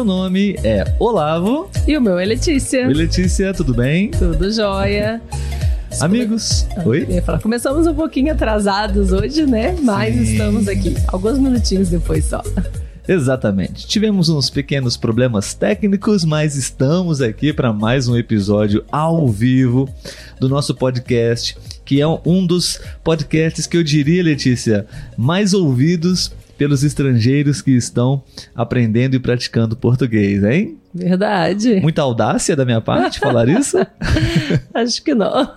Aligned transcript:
Meu 0.00 0.04
nome 0.06 0.56
é 0.64 0.94
Olavo. 0.98 1.68
E 1.86 1.94
o 1.94 2.00
meu 2.00 2.18
é 2.18 2.24
Letícia. 2.24 2.88
Oi, 2.88 2.94
Letícia, 2.94 3.52
tudo 3.52 3.74
bem? 3.74 4.10
Tudo 4.12 4.50
jóia. 4.50 5.20
Amigos, 6.00 6.66
Ah, 6.74 6.84
oi? 6.86 7.04
eu 7.06 7.16
ia 7.16 7.22
falar, 7.22 7.38
começamos 7.38 7.86
um 7.86 7.92
pouquinho 7.94 8.32
atrasados 8.32 9.12
hoje, 9.12 9.44
né? 9.44 9.76
Mas 9.82 10.14
Sim. 10.14 10.22
estamos 10.22 10.68
aqui, 10.68 10.96
alguns 11.06 11.38
minutinhos 11.38 11.90
depois 11.90 12.24
só. 12.24 12.42
Exatamente. 13.06 13.86
Tivemos 13.86 14.30
uns 14.30 14.48
pequenos 14.48 14.96
problemas 14.96 15.52
técnicos, 15.52 16.24
mas 16.24 16.56
estamos 16.56 17.20
aqui 17.20 17.52
para 17.52 17.70
mais 17.70 18.08
um 18.08 18.16
episódio 18.16 18.82
ao 18.90 19.28
vivo 19.28 19.86
do 20.40 20.48
nosso 20.48 20.74
podcast, 20.74 21.58
que 21.84 22.00
é 22.00 22.06
um 22.24 22.46
dos 22.46 22.80
podcasts 23.04 23.66
que 23.66 23.76
eu 23.76 23.82
diria, 23.82 24.22
Letícia, 24.22 24.86
mais 25.14 25.52
ouvidos 25.52 26.32
pelos 26.60 26.84
estrangeiros 26.84 27.62
que 27.62 27.70
estão 27.70 28.22
aprendendo 28.54 29.16
e 29.16 29.18
praticando 29.18 29.74
português, 29.74 30.44
hein? 30.44 30.76
Verdade. 30.94 31.80
Muita 31.80 32.02
audácia 32.02 32.54
da 32.54 32.66
minha 32.66 32.82
parte 32.82 33.18
falar 33.18 33.48
isso? 33.48 33.78
Acho 34.74 35.02
que 35.02 35.14
não. 35.14 35.54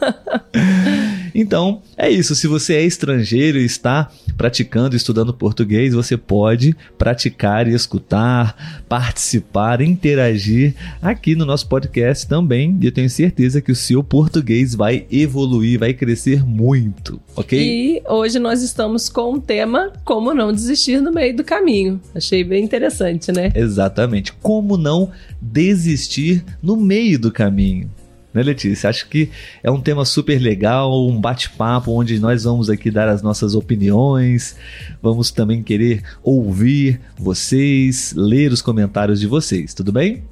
Então, 1.33 1.81
é 1.97 2.09
isso. 2.09 2.35
Se 2.35 2.47
você 2.47 2.75
é 2.75 2.83
estrangeiro 2.83 3.57
e 3.57 3.65
está 3.65 4.09
praticando 4.37 4.95
estudando 4.95 5.33
português, 5.33 5.93
você 5.93 6.15
pode 6.15 6.75
praticar 6.97 7.67
e 7.67 7.73
escutar, 7.73 8.83
participar, 8.87 9.81
interagir 9.81 10.75
aqui 11.01 11.35
no 11.35 11.45
nosso 11.45 11.67
podcast 11.67 12.27
também. 12.27 12.77
E 12.81 12.85
eu 12.85 12.91
tenho 12.91 13.09
certeza 13.09 13.61
que 13.61 13.71
o 13.71 13.75
seu 13.75 14.03
português 14.03 14.75
vai 14.75 15.05
evoluir, 15.11 15.79
vai 15.79 15.93
crescer 15.93 16.45
muito, 16.45 17.19
ok? 17.35 17.59
E 17.59 18.01
hoje 18.07 18.39
nós 18.39 18.61
estamos 18.61 19.09
com 19.09 19.33
o 19.33 19.41
tema 19.41 19.91
Como 20.03 20.33
não 20.33 20.51
desistir 20.51 21.01
no 21.01 21.11
meio 21.11 21.35
do 21.35 21.43
caminho. 21.43 21.99
Achei 22.13 22.43
bem 22.43 22.63
interessante, 22.63 23.31
né? 23.31 23.51
Exatamente. 23.55 24.33
Como 24.33 24.77
não 24.77 25.11
desistir 25.41 26.43
no 26.61 26.75
meio 26.75 27.19
do 27.19 27.31
caminho? 27.31 27.89
Né, 28.33 28.41
Letícia? 28.41 28.89
Acho 28.89 29.07
que 29.07 29.29
é 29.61 29.69
um 29.69 29.79
tema 29.79 30.03
super 30.05 30.39
legal, 30.39 31.07
um 31.07 31.21
bate-papo 31.21 31.91
onde 31.91 32.19
nós 32.19 32.43
vamos 32.43 32.69
aqui 32.69 32.89
dar 32.89 33.07
as 33.07 33.21
nossas 33.21 33.53
opiniões, 33.53 34.55
vamos 35.01 35.29
também 35.29 35.61
querer 35.61 36.01
ouvir 36.23 36.99
vocês, 37.17 38.13
ler 38.17 38.51
os 38.51 38.61
comentários 38.61 39.19
de 39.19 39.27
vocês, 39.27 39.73
tudo 39.73 39.91
bem? 39.91 40.23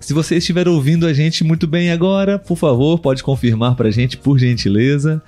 Se 0.00 0.14
você 0.14 0.36
estiver 0.36 0.68
ouvindo 0.68 1.04
a 1.04 1.12
gente 1.12 1.42
muito 1.42 1.66
bem 1.66 1.90
agora, 1.90 2.38
por 2.38 2.56
favor, 2.56 2.98
pode 3.00 3.22
confirmar 3.22 3.74
pra 3.74 3.90
gente, 3.90 4.16
por 4.16 4.38
gentileza. 4.38 5.20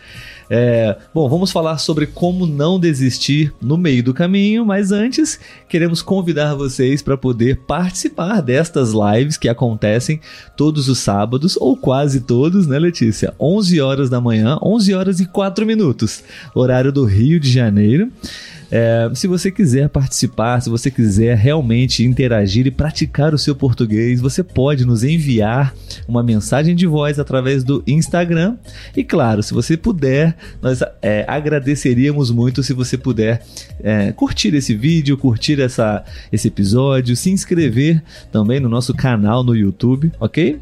É, 0.50 0.96
bom, 1.12 1.28
vamos 1.28 1.50
falar 1.50 1.78
sobre 1.78 2.06
como 2.06 2.46
não 2.46 2.80
desistir 2.80 3.52
no 3.60 3.76
meio 3.76 4.02
do 4.02 4.14
caminho, 4.14 4.64
mas 4.64 4.90
antes 4.92 5.38
queremos 5.68 6.00
convidar 6.00 6.54
vocês 6.54 7.02
para 7.02 7.18
poder 7.18 7.58
participar 7.66 8.40
destas 8.40 8.92
lives 8.92 9.36
que 9.36 9.48
acontecem 9.48 10.20
todos 10.56 10.88
os 10.88 10.98
sábados, 10.98 11.56
ou 11.56 11.76
quase 11.76 12.20
todos, 12.20 12.66
né, 12.66 12.78
Letícia? 12.78 13.34
11 13.38 13.80
horas 13.80 14.08
da 14.08 14.20
manhã, 14.20 14.58
11 14.62 14.94
horas 14.94 15.20
e 15.20 15.26
4 15.26 15.66
minutos, 15.66 16.22
horário 16.54 16.90
do 16.90 17.04
Rio 17.04 17.38
de 17.38 17.50
Janeiro. 17.50 18.10
É, 18.70 19.10
se 19.14 19.26
você 19.26 19.50
quiser 19.50 19.88
participar, 19.88 20.60
se 20.60 20.68
você 20.68 20.90
quiser 20.90 21.36
realmente 21.36 22.04
interagir 22.04 22.66
e 22.66 22.70
praticar 22.70 23.32
o 23.32 23.38
seu 23.38 23.54
português, 23.54 24.20
você 24.20 24.42
pode 24.42 24.84
nos 24.84 25.02
enviar 25.02 25.74
uma 26.06 26.22
mensagem 26.22 26.74
de 26.74 26.86
voz 26.86 27.18
através 27.18 27.64
do 27.64 27.82
Instagram. 27.86 28.56
E 28.96 29.02
claro, 29.02 29.42
se 29.42 29.54
você 29.54 29.76
puder, 29.76 30.36
nós 30.60 30.80
é, 31.00 31.24
agradeceríamos 31.26 32.30
muito 32.30 32.62
se 32.62 32.72
você 32.72 32.98
puder 32.98 33.42
é, 33.82 34.12
curtir 34.12 34.54
esse 34.54 34.74
vídeo, 34.74 35.16
curtir 35.16 35.60
essa, 35.60 36.04
esse 36.30 36.48
episódio, 36.48 37.16
se 37.16 37.30
inscrever 37.30 38.02
também 38.30 38.60
no 38.60 38.68
nosso 38.68 38.92
canal 38.94 39.42
no 39.42 39.56
YouTube, 39.56 40.12
ok? 40.20 40.58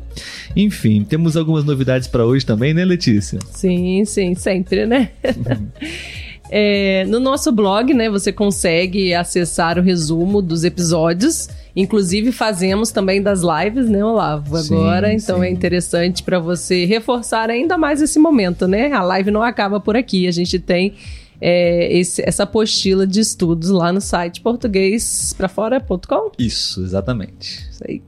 Enfim, 0.55 1.05
temos 1.05 1.37
algumas 1.37 1.65
novidades 1.65 2.06
para 2.06 2.25
hoje 2.25 2.47
também, 2.47 2.72
né, 2.72 2.84
Letícia? 2.84 3.39
Sim, 3.50 4.05
sim, 4.05 4.34
sempre, 4.34 4.87
né? 4.87 5.11
É, 6.51 7.05
no 7.09 7.19
nosso 7.21 7.51
blog, 7.53 7.93
né, 7.93 8.09
você 8.09 8.33
consegue 8.33 9.12
acessar 9.15 9.79
o 9.79 9.83
resumo 9.83 10.41
dos 10.41 10.65
episódios. 10.65 11.49
Inclusive 11.75 12.33
fazemos 12.33 12.91
também 12.91 13.21
das 13.21 13.41
lives, 13.43 13.89
né, 13.89 14.03
Olavo? 14.05 14.57
Sim, 14.59 14.75
Agora, 14.77 15.12
então 15.12 15.41
sim. 15.41 15.45
é 15.47 15.51
interessante 15.51 16.23
para 16.23 16.39
você 16.39 16.84
reforçar 16.87 17.51
ainda 17.51 17.77
mais 17.77 18.01
esse 18.01 18.19
momento, 18.19 18.67
né? 18.67 18.93
A 18.93 19.03
live 19.03 19.31
não 19.31 19.43
acaba 19.43 19.79
por 19.81 19.97
aqui. 19.97 20.27
A 20.27 20.31
gente 20.31 20.59
tem 20.59 20.95
é, 21.39 21.93
esse- 21.99 22.23
essa 22.27 22.45
apostila 22.45 23.07
de 23.07 23.21
estudos 23.21 23.69
lá 23.69 23.93
no 23.93 24.01
site 24.01 24.41
portuguêsprafora.com. 24.41 26.31
Isso, 26.39 26.83
exatamente. 26.83 27.67
Isso 27.71 27.83
aí. 27.87 28.03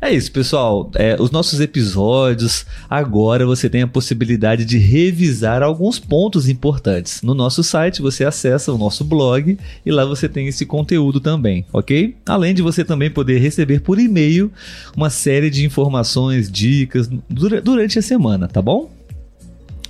É 0.00 0.12
isso, 0.12 0.30
pessoal. 0.30 0.90
É, 0.94 1.16
os 1.20 1.32
nossos 1.32 1.60
episódios, 1.60 2.64
agora 2.88 3.44
você 3.44 3.68
tem 3.68 3.82
a 3.82 3.86
possibilidade 3.86 4.64
de 4.64 4.78
revisar 4.78 5.60
alguns 5.60 5.98
pontos 5.98 6.48
importantes. 6.48 7.20
No 7.20 7.34
nosso 7.34 7.64
site 7.64 8.00
você 8.00 8.24
acessa 8.24 8.72
o 8.72 8.78
nosso 8.78 9.04
blog 9.04 9.58
e 9.84 9.90
lá 9.90 10.04
você 10.04 10.28
tem 10.28 10.46
esse 10.46 10.64
conteúdo 10.64 11.18
também, 11.18 11.66
ok? 11.72 12.14
Além 12.26 12.54
de 12.54 12.62
você 12.62 12.84
também 12.84 13.10
poder 13.10 13.38
receber 13.40 13.80
por 13.80 13.98
e-mail 13.98 14.52
uma 14.96 15.10
série 15.10 15.50
de 15.50 15.64
informações, 15.66 16.48
dicas 16.50 17.10
dura- 17.28 17.60
durante 17.60 17.98
a 17.98 18.02
semana, 18.02 18.46
tá 18.46 18.62
bom? 18.62 18.88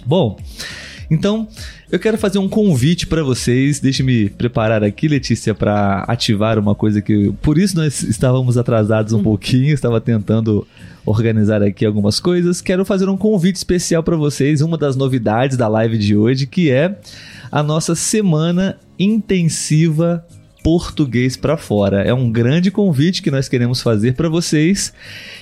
Bom, 0.07 0.39
então 1.11 1.49
eu 1.91 1.99
quero 1.99 2.19
fazer 2.19 2.39
um 2.39 2.49
convite 2.49 3.07
para 3.07 3.23
vocês. 3.23 3.81
Deixe 3.81 4.03
me 4.03 4.29
preparar 4.29 4.85
aqui, 4.85 5.09
Letícia, 5.09 5.55
para 5.55 6.05
ativar 6.09 6.59
uma 6.59 6.75
coisa 6.75 7.01
que. 7.01 7.33
Por 7.41 7.59
isso 7.59 7.77
nós 7.77 8.03
estávamos 8.03 8.59
atrasados 8.59 9.13
um 9.13 9.23
pouquinho, 9.23 9.73
estava 9.73 10.01
tentando 10.01 10.67
organizar 11.07 11.63
aqui 11.63 11.87
algumas 11.87 12.21
coisas. 12.21 12.61
Quero 12.61 12.85
fazer 12.85 13.09
um 13.09 13.17
convite 13.17 13.57
especial 13.57 14.03
para 14.03 14.17
vocês, 14.17 14.61
uma 14.61 14.77
das 14.77 14.97
novidades 14.97 15.57
da 15.57 15.69
live 15.69 15.97
de 15.97 16.15
hoje, 16.15 16.47
que 16.47 16.71
é 16.71 16.99
a 17.51 17.63
nossa 17.63 17.95
semana 17.95 18.79
intensiva 18.99 20.25
português 20.69 21.35
para 21.35 21.57
fora. 21.57 22.03
É 22.03 22.13
um 22.13 22.31
grande 22.31 22.71
convite 22.71 23.23
que 23.23 23.31
nós 23.31 23.49
queremos 23.49 23.81
fazer 23.81 24.13
para 24.13 24.29
vocês. 24.29 24.93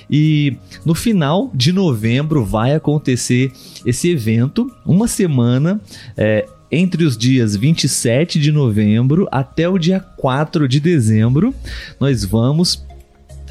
E 0.09 0.55
no 0.85 0.95
final 0.95 1.51
de 1.53 1.73
novembro 1.73 2.45
vai 2.45 2.73
acontecer 2.73 3.51
esse 3.85 4.09
evento, 4.09 4.71
uma 4.85 5.05
semana 5.05 5.81
é, 6.15 6.45
entre 6.71 7.03
os 7.03 7.17
dias 7.17 7.57
27 7.57 8.39
de 8.39 8.53
novembro 8.53 9.27
até 9.29 9.67
o 9.67 9.77
dia 9.77 9.99
4 9.99 10.65
de 10.65 10.79
dezembro. 10.79 11.53
Nós 11.99 12.23
vamos 12.23 12.87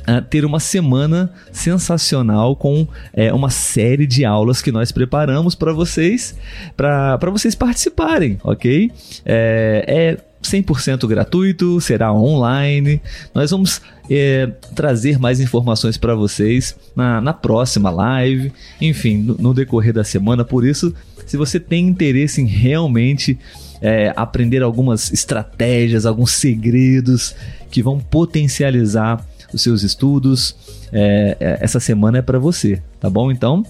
ah, 0.06 0.22
ter 0.22 0.46
uma 0.46 0.58
semana 0.58 1.30
sensacional 1.52 2.56
com 2.56 2.88
é, 3.12 3.34
uma 3.34 3.50
série 3.50 4.06
de 4.06 4.24
aulas 4.24 4.62
que 4.62 4.72
nós 4.72 4.90
preparamos 4.90 5.54
para 5.54 5.74
vocês, 5.74 6.34
para 6.74 7.18
vocês 7.30 7.54
participarem, 7.54 8.38
ok? 8.42 8.90
É, 9.26 9.84
é 9.86 10.35
100% 10.50 11.06
gratuito, 11.06 11.80
será 11.80 12.12
online. 12.12 13.00
Nós 13.34 13.50
vamos 13.50 13.80
é, 14.10 14.50
trazer 14.74 15.18
mais 15.18 15.40
informações 15.40 15.96
para 15.96 16.14
vocês 16.14 16.76
na, 16.94 17.20
na 17.20 17.32
próxima 17.32 17.90
live, 17.90 18.52
enfim, 18.80 19.18
no, 19.18 19.36
no 19.36 19.54
decorrer 19.54 19.92
da 19.92 20.04
semana. 20.04 20.44
Por 20.44 20.64
isso, 20.66 20.94
se 21.26 21.36
você 21.36 21.58
tem 21.58 21.86
interesse 21.86 22.40
em 22.40 22.46
realmente 22.46 23.38
é, 23.80 24.12
aprender 24.16 24.62
algumas 24.62 25.12
estratégias, 25.12 26.06
alguns 26.06 26.32
segredos 26.32 27.34
que 27.70 27.82
vão 27.82 27.98
potencializar 27.98 29.24
os 29.52 29.62
seus 29.62 29.82
estudos, 29.82 30.56
é, 30.92 31.36
é, 31.38 31.58
essa 31.60 31.80
semana 31.80 32.18
é 32.18 32.22
para 32.22 32.38
você, 32.38 32.80
tá 33.00 33.10
bom? 33.10 33.30
Então, 33.30 33.64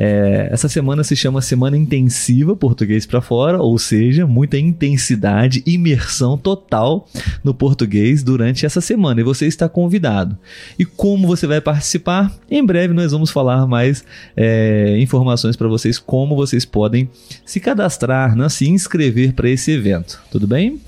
é, 0.00 0.48
essa 0.52 0.68
semana 0.68 1.02
se 1.02 1.16
chama 1.16 1.42
Semana 1.42 1.76
Intensiva 1.76 2.54
Português 2.54 3.04
para 3.04 3.20
Fora, 3.20 3.60
ou 3.60 3.76
seja, 3.78 4.28
muita 4.28 4.56
intensidade, 4.56 5.60
imersão 5.66 6.38
total 6.38 7.08
no 7.42 7.52
português 7.52 8.22
durante 8.22 8.64
essa 8.64 8.80
semana 8.80 9.20
e 9.20 9.24
você 9.24 9.46
está 9.46 9.68
convidado. 9.68 10.38
E 10.78 10.84
como 10.84 11.26
você 11.26 11.48
vai 11.48 11.60
participar? 11.60 12.32
Em 12.48 12.64
breve 12.64 12.94
nós 12.94 13.10
vamos 13.10 13.30
falar 13.30 13.66
mais 13.66 14.04
é, 14.36 14.96
informações 15.00 15.56
para 15.56 15.66
vocês, 15.66 15.98
como 15.98 16.36
vocês 16.36 16.64
podem 16.64 17.10
se 17.44 17.58
cadastrar, 17.58 18.36
né, 18.36 18.48
se 18.48 18.68
inscrever 18.68 19.32
para 19.32 19.50
esse 19.50 19.72
evento, 19.72 20.22
tudo 20.30 20.46
bem? 20.46 20.80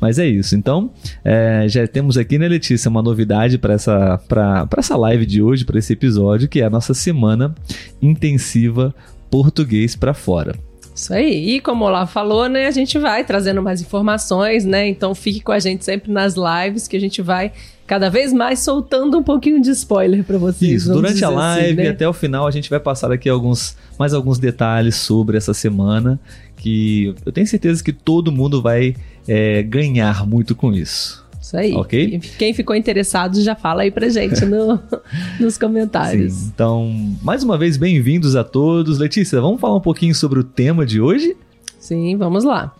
Mas 0.00 0.18
é 0.18 0.26
isso. 0.26 0.54
Então, 0.54 0.90
é, 1.24 1.66
já 1.68 1.86
temos 1.86 2.16
aqui, 2.16 2.38
né, 2.38 2.48
Letícia, 2.48 2.88
uma 2.88 3.02
novidade 3.02 3.58
para 3.58 3.74
essa, 3.74 4.18
pra, 4.28 4.66
pra 4.66 4.80
essa 4.80 4.96
live 4.96 5.26
de 5.26 5.42
hoje, 5.42 5.64
para 5.64 5.78
esse 5.78 5.92
episódio, 5.92 6.48
que 6.48 6.60
é 6.60 6.64
a 6.64 6.70
nossa 6.70 6.94
semana 6.94 7.54
intensiva 8.00 8.94
português 9.30 9.96
para 9.96 10.14
fora. 10.14 10.54
Isso 10.98 11.14
aí. 11.14 11.50
E 11.50 11.60
como 11.60 11.84
o 11.84 11.86
Olavo 11.88 12.10
falou, 12.10 12.48
né, 12.48 12.66
a 12.66 12.72
gente 12.72 12.98
vai 12.98 13.22
trazendo 13.22 13.62
mais 13.62 13.80
informações, 13.80 14.64
né? 14.64 14.88
Então 14.88 15.14
fique 15.14 15.40
com 15.40 15.52
a 15.52 15.58
gente 15.60 15.84
sempre 15.84 16.10
nas 16.10 16.34
lives 16.34 16.88
que 16.88 16.96
a 16.96 17.00
gente 17.00 17.22
vai 17.22 17.52
cada 17.86 18.10
vez 18.10 18.32
mais 18.32 18.58
soltando 18.58 19.16
um 19.16 19.22
pouquinho 19.22 19.62
de 19.62 19.70
spoiler 19.70 20.24
para 20.24 20.36
vocês. 20.36 20.82
Isso, 20.82 20.92
durante 20.92 21.24
a 21.24 21.28
assim, 21.28 21.36
live, 21.36 21.66
assim, 21.66 21.76
né? 21.76 21.88
até 21.88 22.08
o 22.08 22.12
final, 22.12 22.48
a 22.48 22.50
gente 22.50 22.68
vai 22.68 22.80
passar 22.80 23.12
aqui 23.12 23.28
alguns, 23.28 23.76
mais 23.96 24.12
alguns 24.12 24.38
detalhes 24.38 24.96
sobre 24.96 25.36
essa 25.36 25.54
semana 25.54 26.18
que 26.56 27.14
eu 27.24 27.30
tenho 27.30 27.46
certeza 27.46 27.82
que 27.82 27.92
todo 27.92 28.32
mundo 28.32 28.60
vai 28.60 28.96
é, 29.28 29.62
ganhar 29.62 30.26
muito 30.26 30.56
com 30.56 30.72
isso. 30.72 31.24
Isso 31.40 31.56
aí. 31.56 31.72
Ok? 31.74 32.20
Quem 32.38 32.52
ficou 32.52 32.74
interessado 32.74 33.40
já 33.42 33.54
fala 33.54 33.82
aí 33.82 33.90
pra 33.90 34.08
gente 34.08 34.44
no, 34.44 34.80
nos 35.38 35.56
comentários. 35.56 36.32
Sim, 36.32 36.50
então, 36.54 37.16
mais 37.22 37.44
uma 37.44 37.56
vez, 37.56 37.76
bem-vindos 37.76 38.34
a 38.34 38.42
todos. 38.42 38.98
Letícia, 38.98 39.40
vamos 39.40 39.60
falar 39.60 39.76
um 39.76 39.80
pouquinho 39.80 40.14
sobre 40.14 40.40
o 40.40 40.44
tema 40.44 40.84
de 40.84 41.00
hoje? 41.00 41.36
Sim, 41.78 42.16
vamos 42.16 42.44
lá. 42.44 42.74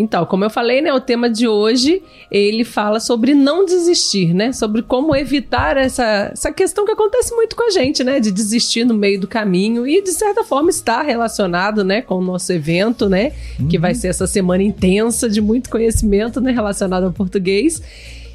Então, 0.00 0.24
como 0.24 0.44
eu 0.44 0.50
falei, 0.50 0.80
né, 0.80 0.92
o 0.94 1.00
tema 1.00 1.28
de 1.28 1.46
hoje, 1.46 2.02
ele 2.30 2.64
fala 2.64 2.98
sobre 2.98 3.34
não 3.34 3.66
desistir, 3.66 4.32
né? 4.32 4.50
Sobre 4.50 4.80
como 4.80 5.14
evitar 5.14 5.76
essa, 5.76 6.30
essa 6.32 6.50
questão 6.50 6.86
que 6.86 6.92
acontece 6.92 7.34
muito 7.34 7.54
com 7.54 7.64
a 7.64 7.70
gente, 7.70 8.02
né? 8.02 8.18
De 8.18 8.32
desistir 8.32 8.84
no 8.84 8.94
meio 8.94 9.20
do 9.20 9.28
caminho 9.28 9.86
e, 9.86 10.02
de 10.02 10.12
certa 10.12 10.42
forma, 10.42 10.70
está 10.70 11.02
relacionado, 11.02 11.84
né, 11.84 12.00
com 12.00 12.16
o 12.16 12.24
nosso 12.24 12.50
evento, 12.50 13.10
né? 13.10 13.32
Uhum. 13.58 13.68
Que 13.68 13.78
vai 13.78 13.94
ser 13.94 14.08
essa 14.08 14.26
semana 14.26 14.62
intensa 14.62 15.28
de 15.28 15.40
muito 15.40 15.68
conhecimento, 15.68 16.40
né, 16.40 16.50
relacionado 16.50 17.04
ao 17.04 17.12
português. 17.12 17.82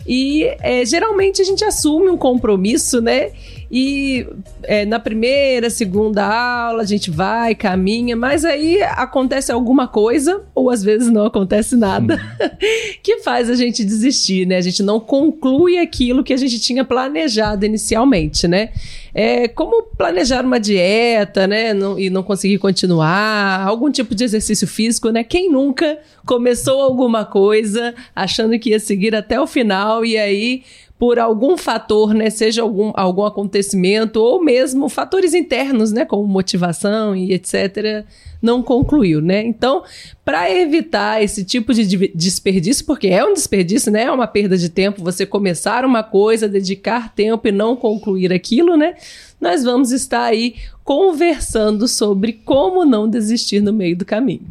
E 0.05 0.43
é, 0.59 0.85
geralmente 0.85 1.41
a 1.41 1.45
gente 1.45 1.63
assume 1.63 2.09
um 2.09 2.17
compromisso, 2.17 3.01
né? 3.01 3.31
E 3.71 4.27
é, 4.63 4.85
na 4.85 4.99
primeira, 4.99 5.69
segunda 5.69 6.23
aula 6.23 6.83
a 6.83 6.85
gente 6.85 7.09
vai, 7.09 7.55
caminha, 7.55 8.15
mas 8.15 8.45
aí 8.45 8.81
acontece 8.83 9.51
alguma 9.51 9.87
coisa, 9.87 10.43
ou 10.53 10.69
às 10.69 10.83
vezes 10.83 11.09
não 11.09 11.25
acontece 11.25 11.75
nada, 11.75 12.21
que 13.01 13.17
faz 13.19 13.49
a 13.49 13.55
gente 13.55 13.83
desistir, 13.83 14.45
né? 14.45 14.57
A 14.57 14.61
gente 14.61 14.83
não 14.83 14.99
conclui 14.99 15.77
aquilo 15.77 16.23
que 16.23 16.33
a 16.33 16.37
gente 16.37 16.59
tinha 16.59 16.85
planejado 16.85 17.65
inicialmente, 17.65 18.47
né? 18.47 18.69
É 19.17 19.47
como 19.47 19.83
planejar 19.97 20.43
uma 20.43 20.59
dieta, 20.59 21.47
né? 21.47 21.73
Não, 21.73 21.97
e 21.97 22.09
não 22.09 22.21
conseguir 22.21 22.57
continuar, 22.57 23.65
algum 23.65 23.89
tipo 23.89 24.13
de 24.13 24.25
exercício 24.25 24.67
físico, 24.67 25.09
né? 25.09 25.23
Quem 25.23 25.49
nunca 25.49 25.97
começou 26.25 26.81
alguma 26.81 27.23
coisa 27.23 27.95
achando 28.13 28.59
que 28.59 28.71
ia 28.71 28.79
seguir 28.79 29.15
até 29.15 29.39
o 29.39 29.47
final 29.47 30.03
e 30.03 30.17
aí 30.17 30.63
por 30.97 31.19
algum 31.19 31.57
fator, 31.57 32.13
né, 32.13 32.29
seja 32.29 32.61
algum, 32.61 32.91
algum 32.95 33.25
acontecimento 33.25 34.21
ou 34.21 34.41
mesmo 34.41 34.87
fatores 34.87 35.33
internos, 35.33 35.91
né, 35.91 36.05
como 36.05 36.25
motivação 36.25 37.13
e 37.13 37.33
etc, 37.33 38.05
não 38.41 38.63
concluiu, 38.63 39.21
né? 39.21 39.43
Então, 39.43 39.83
para 40.23 40.49
evitar 40.49 41.21
esse 41.21 41.43
tipo 41.43 41.73
de 41.73 42.09
desperdício, 42.15 42.85
porque 42.85 43.07
é 43.07 43.25
um 43.25 43.33
desperdício, 43.33 43.91
né, 43.91 44.03
é 44.03 44.11
uma 44.11 44.27
perda 44.27 44.57
de 44.57 44.69
tempo 44.69 45.03
você 45.03 45.25
começar 45.25 45.83
uma 45.83 46.01
coisa, 46.01 46.47
dedicar 46.47 47.13
tempo 47.13 47.45
e 47.47 47.51
não 47.51 47.75
concluir 47.75 48.31
aquilo, 48.31 48.77
né? 48.77 48.95
Nós 49.39 49.63
vamos 49.63 49.91
estar 49.91 50.23
aí 50.23 50.55
conversando 50.83 51.87
sobre 51.89 52.33
como 52.33 52.85
não 52.85 53.09
desistir 53.09 53.61
no 53.61 53.73
meio 53.73 53.97
do 53.97 54.05
caminho. 54.05 54.47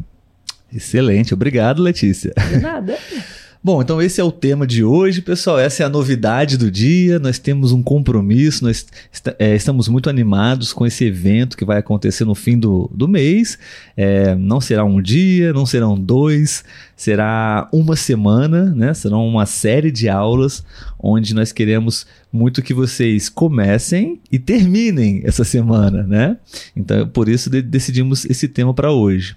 Excelente, 0.71 1.33
obrigado, 1.33 1.81
Letícia. 1.81 2.33
De 2.49 2.59
nada. 2.59 2.97
Bom, 3.65 3.81
então 3.81 3.99
esse 3.99 4.21
é 4.21 4.23
o 4.23 4.31
tema 4.31 4.67
de 4.67 4.83
hoje, 4.83 5.23
pessoal. 5.23 5.57
Essa 5.57 5.81
é 5.81 5.85
a 5.87 5.89
novidade 5.89 6.55
do 6.55 6.69
dia. 6.69 7.17
Nós 7.17 7.39
temos 7.39 7.71
um 7.71 7.81
compromisso, 7.81 8.63
nós 8.63 8.85
est 9.11 9.35
é, 9.39 9.55
estamos 9.55 9.87
muito 9.87 10.07
animados 10.07 10.71
com 10.71 10.85
esse 10.85 11.03
evento 11.03 11.57
que 11.57 11.65
vai 11.65 11.79
acontecer 11.79 12.25
no 12.25 12.35
fim 12.35 12.59
do, 12.59 12.87
do 12.93 13.07
mês. 13.07 13.57
É, 13.97 14.35
não 14.35 14.61
será 14.61 14.85
um 14.85 15.01
dia, 15.01 15.51
não 15.51 15.65
serão 15.65 15.97
dois, 15.99 16.63
será 16.95 17.67
uma 17.73 17.95
semana, 17.95 18.65
né? 18.65 18.93
Serão 18.93 19.27
uma 19.27 19.47
série 19.47 19.89
de 19.89 20.07
aulas 20.07 20.63
onde 20.99 21.33
nós 21.33 21.51
queremos 21.51 22.05
muito 22.35 22.61
que 22.61 22.73
vocês 22.73 23.29
comecem 23.29 24.19
e 24.31 24.37
terminem 24.37 25.21
essa 25.23 25.43
semana, 25.43 26.03
né? 26.03 26.37
Então, 26.75 27.07
por 27.07 27.29
isso 27.29 27.49
de 27.49 27.61
decidimos 27.61 28.25
esse 28.25 28.47
tema 28.47 28.73
para 28.73 28.91
hoje. 28.91 29.35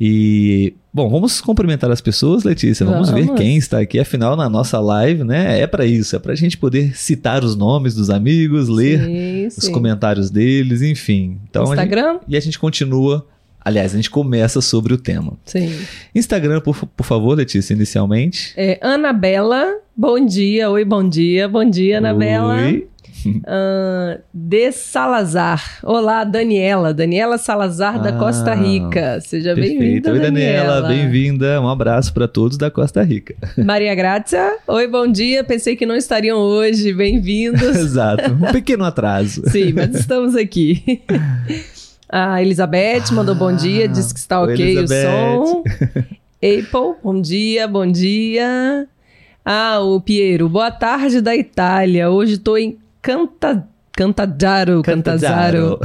E 0.00 0.74
bom, 0.92 1.08
vamos 1.08 1.40
cumprimentar 1.40 1.90
as 1.90 2.00
pessoas, 2.00 2.42
Letícia. 2.42 2.84
Vamos, 2.84 3.08
vamos, 3.10 3.26
ver 3.26 3.34
quem 3.34 3.56
está 3.56 3.78
aqui. 3.78 3.98
Afinal, 4.00 4.36
na 4.36 4.48
nossa 4.48 4.80
live, 4.80 5.22
né? 5.22 5.60
É 5.60 5.66
para 5.66 5.86
isso, 5.86 6.16
é 6.16 6.18
para 6.18 6.32
a 6.32 6.36
gente 6.36 6.58
poder 6.58 6.96
citar 6.96 7.44
os 7.44 7.54
nomes 7.54 7.94
dos 7.94 8.10
amigos, 8.10 8.68
ler 8.68 9.04
sim, 9.04 9.46
os 9.46 9.64
sim. 9.66 9.72
comentários 9.72 10.30
deles, 10.30 10.82
enfim. 10.82 11.38
Então, 11.48 11.64
Instagram. 11.64 12.08
A 12.08 12.12
gente, 12.14 12.24
e 12.28 12.36
a 12.36 12.40
gente 12.40 12.58
continua 12.58 13.26
Aliás, 13.64 13.92
a 13.92 13.96
gente 13.96 14.10
começa 14.10 14.60
sobre 14.60 14.92
o 14.92 14.98
tema. 14.98 15.38
Sim. 15.44 15.72
Instagram, 16.14 16.60
por, 16.60 16.86
por 16.86 17.06
favor, 17.06 17.36
Letícia, 17.36 17.74
inicialmente. 17.74 18.52
É 18.56 18.78
Anabela, 18.82 19.76
bom 19.96 20.24
dia, 20.24 20.70
oi, 20.70 20.84
bom 20.84 21.08
dia, 21.08 21.48
bom 21.48 21.64
dia, 21.68 21.98
Anabela. 21.98 22.56
Oi. 22.56 22.88
Uh, 23.26 24.20
de 24.34 24.72
Salazar. 24.72 25.78
Olá, 25.82 26.24
Daniela. 26.24 26.92
Daniela 26.92 27.38
Salazar 27.38 27.96
ah, 27.96 27.98
da 27.98 28.12
Costa 28.12 28.52
Rica. 28.52 29.20
Seja 29.20 29.54
bem-vinda. 29.54 30.12
Oi, 30.12 30.18
Daniela. 30.18 30.88
Bem-vinda. 30.88 31.60
Um 31.60 31.68
abraço 31.68 32.12
para 32.12 32.26
todos 32.26 32.58
da 32.58 32.70
Costa 32.70 33.02
Rica. 33.02 33.36
Maria 33.56 33.94
Grácia. 33.94 34.56
Oi, 34.66 34.88
bom 34.88 35.06
dia. 35.06 35.44
Pensei 35.44 35.76
que 35.76 35.86
não 35.86 35.94
estariam 35.94 36.38
hoje. 36.38 36.92
Bem-vindos. 36.92 37.62
Exato. 37.76 38.32
Um 38.32 38.52
pequeno 38.52 38.84
atraso. 38.84 39.48
Sim, 39.50 39.72
mas 39.72 39.94
estamos 39.94 40.34
aqui. 40.34 41.02
A 42.14 42.42
Elizabeth 42.42 43.10
mandou 43.10 43.34
bom 43.34 43.56
dia, 43.56 43.88
disse 43.88 44.12
que 44.12 44.20
está 44.20 44.42
ok 44.42 44.80
o 44.80 44.86
som. 44.86 45.64
Apple, 46.36 47.00
bom 47.02 47.18
dia, 47.18 47.66
bom 47.66 47.90
dia. 47.90 48.86
Ah, 49.42 49.80
o 49.80 49.98
Piero, 49.98 50.46
boa 50.46 50.70
tarde 50.70 51.22
da 51.22 51.34
Itália. 51.34 52.10
Hoje 52.10 52.34
estou 52.34 52.58
em 52.58 52.76
Canta 53.00 53.66
Cantadaro, 54.02 54.82
Cantazaro. 54.82 55.78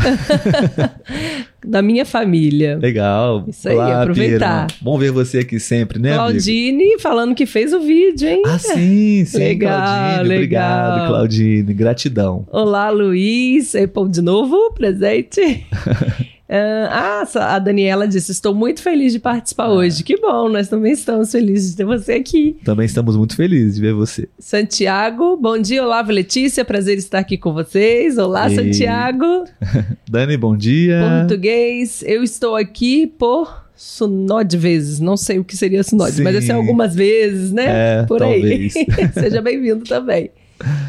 da 1.64 1.82
minha 1.82 2.06
família. 2.06 2.78
Legal. 2.78 3.46
Isso 3.48 3.70
aí, 3.70 3.76
Olá, 3.76 4.02
aproveitar. 4.02 4.68
Piero. 4.68 4.84
Bom 4.84 4.98
ver 4.98 5.12
você 5.12 5.40
aqui 5.40 5.60
sempre, 5.60 6.00
né, 6.00 6.14
Claudine 6.14 6.84
amigo? 6.84 7.02
falando 7.02 7.36
que 7.36 7.46
fez 7.46 7.74
o 7.74 7.80
vídeo, 7.80 8.28
hein? 8.28 8.42
Ah, 8.46 8.58
sim, 8.58 9.26
sim. 9.26 9.38
Legal, 9.38 9.80
Claudine, 9.80 10.28
legal. 10.30 10.92
Obrigado, 10.94 11.08
Claudine. 11.08 11.74
Gratidão. 11.74 12.48
Olá, 12.52 12.90
Luiz. 12.90 13.76
Apple 13.76 14.10
de 14.10 14.22
novo, 14.22 14.72
presente. 14.74 15.66
Uh, 16.50 16.88
ah, 16.90 17.28
a 17.56 17.60
Daniela 17.60 18.08
disse: 18.08 18.32
Estou 18.32 18.56
muito 18.56 18.82
feliz 18.82 19.12
de 19.12 19.20
participar 19.20 19.66
ah. 19.66 19.74
hoje. 19.74 20.02
Que 20.02 20.16
bom, 20.16 20.48
nós 20.48 20.70
também 20.70 20.94
estamos 20.94 21.30
felizes 21.30 21.72
de 21.72 21.78
ter 21.78 21.86
você 21.86 22.14
aqui. 22.14 22.56
Também 22.64 22.86
estamos 22.86 23.18
muito 23.18 23.36
felizes 23.36 23.76
de 23.76 23.82
ver 23.82 23.94
você. 23.94 24.30
Santiago, 24.40 25.36
bom 25.36 25.58
dia, 25.58 25.84
Olavo 25.84 26.12
Letícia, 26.12 26.64
prazer 26.64 26.98
estar 26.98 27.20
aqui 27.20 27.38
com 27.38 27.54
vocês. 27.54 28.18
Olá, 28.18 28.50
Santiago. 28.50 29.44
Dani, 30.10 30.38
bom 30.38 30.56
dia. 30.56 31.02
Português, 31.20 32.02
eu 32.08 32.24
estou 32.24 32.56
aqui 32.56 33.06
por 33.06 33.68
sunode 33.76 34.58
vezes, 34.58 35.00
não 35.00 35.16
sei 35.16 35.38
o 35.38 35.44
que 35.44 35.56
seria 35.56 35.84
sunode, 35.84 36.14
Sim. 36.14 36.24
mas 36.24 36.50
é 36.50 36.54
algumas 36.54 36.96
vezes, 36.96 37.52
né? 37.52 38.00
É, 38.00 38.04
por 38.04 38.20
talvez. 38.20 38.76
aí. 38.76 38.86
Seja 39.14 39.42
bem-vindo 39.42 39.84
também. 39.84 40.32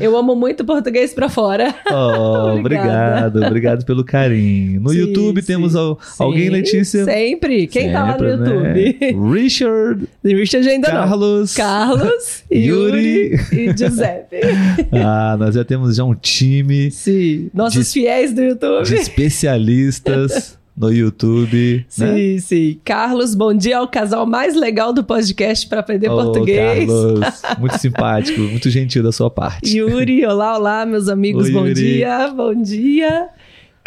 Eu 0.01 0.17
amo 0.17 0.35
muito 0.35 0.65
português 0.65 1.13
para 1.13 1.29
fora. 1.29 1.75
Oh, 1.91 2.59
obrigado, 2.59 3.43
obrigado 3.45 3.85
pelo 3.85 4.05
carinho. 4.05 4.81
No 4.81 4.91
sim, 4.91 4.99
YouTube 4.99 5.41
sim, 5.41 5.47
temos 5.47 5.75
al 5.75 5.99
sim, 6.01 6.23
alguém, 6.23 6.49
Letícia? 6.49 7.05
Sempre. 7.05 7.67
Quem 7.67 7.83
Sempre, 7.83 7.93
tá 7.97 8.05
lá 8.05 8.17
no 8.17 8.25
né? 8.25 8.31
YouTube? 8.31 8.99
Né? 9.01 9.33
Richard. 9.33 10.09
Richard 10.25 10.69
ainda 10.69 10.89
Carlos, 10.89 11.57
não. 11.57 11.65
Carlos. 11.65 12.45
Yuri. 12.53 13.39
e 13.53 13.77
Giuseppe. 13.77 14.41
ah, 14.93 15.37
nós 15.39 15.55
já 15.55 15.65
temos 15.65 15.97
já 15.97 16.05
um 16.05 16.15
time. 16.15 16.91
Sim. 16.91 17.51
Nossos 17.53 17.87
de, 17.87 17.93
fiéis 17.93 18.33
do 18.33 18.43
YouTube. 18.43 18.85
De 18.85 18.95
especialistas. 18.95 20.58
No 20.79 20.93
YouTube. 20.93 21.85
Sim, 21.89 22.35
né? 22.35 22.39
sim. 22.39 22.81
Carlos, 22.85 23.35
bom 23.35 23.53
dia 23.53 23.79
ao 23.79 23.89
casal 23.89 24.25
mais 24.25 24.55
legal 24.55 24.93
do 24.93 25.03
podcast 25.03 25.67
para 25.67 25.81
aprender 25.81 26.09
oh, 26.09 26.17
português. 26.17 26.87
Carlos, 26.87 27.43
muito 27.59 27.79
simpático, 27.79 28.41
muito 28.41 28.71
gentil 28.71 29.03
da 29.03 29.11
sua 29.11 29.31
parte. 29.31 29.77
Yuri, 29.77 30.25
olá, 30.25 30.57
olá, 30.57 30.87
meus 30.87 31.09
amigos, 31.09 31.47
Oi, 31.47 31.53
bom 31.53 31.67
Yuri. 31.67 31.75
dia, 31.75 32.29
bom 32.29 32.55
dia. 32.55 33.29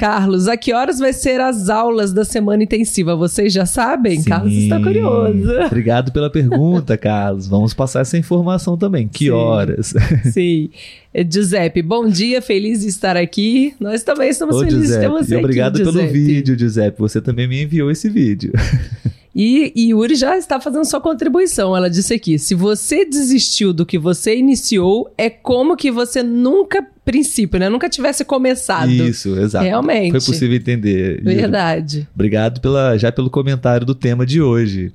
Carlos, 0.01 0.47
a 0.47 0.57
que 0.57 0.73
horas 0.73 0.97
vai 0.97 1.13
ser 1.13 1.39
as 1.39 1.69
aulas 1.69 2.11
da 2.11 2.25
semana 2.25 2.63
intensiva? 2.63 3.15
Vocês 3.15 3.53
já 3.53 3.67
sabem? 3.67 4.19
Sim. 4.19 4.29
Carlos 4.31 4.51
está 4.51 4.81
curioso. 4.81 5.51
Obrigado 5.67 6.11
pela 6.11 6.27
pergunta, 6.27 6.97
Carlos. 6.97 7.47
Vamos 7.47 7.71
passar 7.71 7.99
essa 7.99 8.17
informação 8.17 8.75
também. 8.75 9.07
Que 9.07 9.25
Sim. 9.25 9.29
horas? 9.29 9.93
Sim. 10.33 10.71
É, 11.13 11.23
Giuseppe, 11.23 11.83
bom 11.83 12.09
dia, 12.09 12.41
feliz 12.41 12.81
de 12.81 12.87
estar 12.87 13.15
aqui. 13.15 13.75
Nós 13.79 14.01
também 14.01 14.29
estamos 14.29 14.55
Ô, 14.55 14.59
felizes 14.61 14.87
Giuseppe, 14.87 15.01
de 15.01 15.07
ter 15.07 15.23
você 15.23 15.35
e 15.35 15.37
obrigado 15.37 15.75
aqui, 15.75 15.83
pelo 15.83 16.07
vídeo, 16.07 16.57
Giuseppe. 16.57 16.97
Você 16.97 17.21
também 17.21 17.47
me 17.47 17.61
enviou 17.61 17.91
esse 17.91 18.09
vídeo. 18.09 18.53
E, 19.33 19.71
e 19.75 19.89
Yuri 19.91 20.15
já 20.15 20.37
está 20.37 20.59
fazendo 20.59 20.85
sua 20.85 20.99
contribuição. 20.99 21.75
Ela 21.75 21.89
disse 21.89 22.13
aqui: 22.13 22.37
se 22.37 22.53
você 22.53 23.05
desistiu 23.05 23.71
do 23.71 23.85
que 23.85 23.97
você 23.97 24.35
iniciou, 24.35 25.11
é 25.17 25.29
como 25.29 25.77
que 25.77 25.89
você 25.89 26.21
nunca, 26.21 26.85
princípio, 27.05 27.59
né? 27.59 27.69
Nunca 27.69 27.89
tivesse 27.89 28.25
começado. 28.25 28.91
Isso, 28.91 29.37
exato. 29.39 29.65
Realmente. 29.65 30.11
Foi 30.11 30.21
possível 30.21 30.55
entender. 30.55 31.21
Verdade. 31.23 32.07
Obrigado 32.13 32.59
pela, 32.59 32.97
já 32.97 33.11
pelo 33.11 33.29
comentário 33.29 33.85
do 33.85 33.95
tema 33.95 34.25
de 34.25 34.41
hoje. 34.41 34.91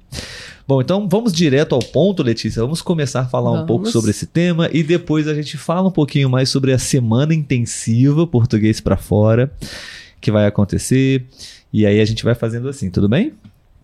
Bom, 0.69 0.83
então 0.83 1.09
vamos 1.09 1.33
direto 1.33 1.75
ao 1.75 1.81
ponto, 1.81 2.23
Letícia. 2.23 2.61
Vamos 2.61 2.83
começar 2.83 3.21
a 3.21 3.27
falar 3.27 3.51
Vamos. 3.51 3.63
um 3.63 3.67
pouco 3.67 3.89
sobre 3.89 4.11
esse 4.11 4.27
tema 4.27 4.69
e 4.73 4.83
depois 4.83 5.29
a 5.29 5.35
gente 5.35 5.57
fala 5.57 5.89
um 5.89 5.93
pouquinho 5.93 6.29
mais 6.29 6.49
sobre 6.49 6.73
a 6.73 6.79
semana 6.79 7.33
intensiva 7.33 8.27
Português 8.27 8.81
para 8.81 8.97
Fora 8.97 9.51
que 10.21 10.31
vai 10.33 10.45
acontecer. 10.45 11.25
E 11.73 11.87
aí 11.87 12.01
a 12.01 12.05
gente 12.05 12.25
vai 12.25 12.35
fazendo 12.35 12.69
assim, 12.69 12.91
tudo 12.91 13.09
bem? 13.09 13.33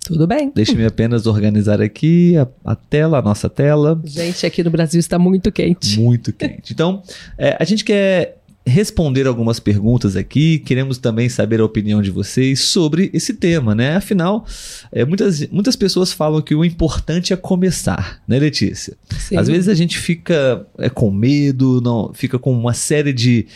Tudo 0.04 0.26
bem. 0.26 0.50
Deixe-me 0.54 0.84
apenas 0.84 1.26
organizar 1.26 1.80
aqui 1.80 2.36
a, 2.36 2.48
a 2.64 2.74
tela, 2.74 3.18
a 3.18 3.22
nossa 3.22 3.48
tela. 3.48 4.00
Gente, 4.04 4.44
aqui 4.44 4.62
no 4.62 4.70
Brasil 4.70 4.98
está 4.98 5.18
muito 5.18 5.52
quente. 5.52 5.98
Muito 5.98 6.32
quente. 6.32 6.72
Então, 6.72 7.02
é, 7.38 7.56
a 7.58 7.64
gente 7.64 7.84
quer 7.84 8.42
responder 8.64 9.26
algumas 9.26 9.58
perguntas 9.60 10.16
aqui. 10.16 10.58
Queremos 10.58 10.98
também 10.98 11.28
saber 11.28 11.60
a 11.60 11.64
opinião 11.64 12.00
de 12.00 12.10
vocês 12.10 12.60
sobre 12.60 13.10
esse 13.12 13.34
tema, 13.34 13.74
né? 13.74 13.96
Afinal, 13.96 14.46
é, 14.90 15.04
muitas, 15.04 15.46
muitas 15.48 15.76
pessoas 15.76 16.12
falam 16.12 16.40
que 16.40 16.54
o 16.54 16.64
importante 16.64 17.32
é 17.32 17.36
começar, 17.36 18.22
né, 18.26 18.38
Letícia? 18.38 18.96
Sim. 19.18 19.36
Às 19.36 19.48
vezes 19.48 19.68
a 19.68 19.74
gente 19.74 19.98
fica 19.98 20.66
é, 20.78 20.88
com 20.88 21.10
medo, 21.10 21.80
não, 21.80 22.12
fica 22.12 22.38
com 22.38 22.52
uma 22.52 22.72
série 22.72 23.12
de 23.12 23.46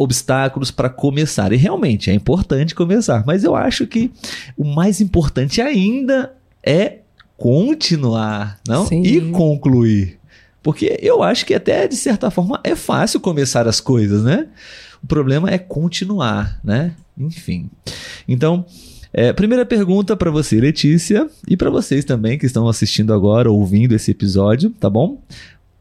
obstáculos 0.00 0.70
para 0.70 0.88
começar. 0.88 1.52
E 1.52 1.56
realmente 1.56 2.10
é 2.10 2.14
importante 2.14 2.74
começar, 2.74 3.22
mas 3.26 3.44
eu 3.44 3.54
acho 3.54 3.86
que 3.86 4.10
o 4.56 4.64
mais 4.64 4.98
importante 4.98 5.60
ainda 5.60 6.32
é 6.64 7.00
continuar, 7.36 8.58
não? 8.66 8.86
Sim. 8.86 9.02
E 9.02 9.20
concluir. 9.30 10.18
Porque 10.62 10.98
eu 11.02 11.22
acho 11.22 11.44
que 11.44 11.52
até 11.52 11.86
de 11.86 11.96
certa 11.96 12.30
forma 12.30 12.58
é 12.64 12.74
fácil 12.74 13.20
começar 13.20 13.68
as 13.68 13.78
coisas, 13.78 14.22
né? 14.22 14.48
O 15.02 15.06
problema 15.06 15.50
é 15.50 15.58
continuar, 15.58 16.58
né? 16.64 16.94
Enfim. 17.18 17.68
Então, 18.26 18.64
é, 19.12 19.34
primeira 19.34 19.66
pergunta 19.66 20.16
para 20.16 20.30
você, 20.30 20.58
Letícia, 20.58 21.28
e 21.46 21.58
para 21.58 21.68
vocês 21.68 22.06
também 22.06 22.38
que 22.38 22.46
estão 22.46 22.66
assistindo 22.68 23.12
agora, 23.12 23.50
ouvindo 23.50 23.94
esse 23.94 24.10
episódio, 24.10 24.70
tá 24.70 24.88
bom? 24.88 25.20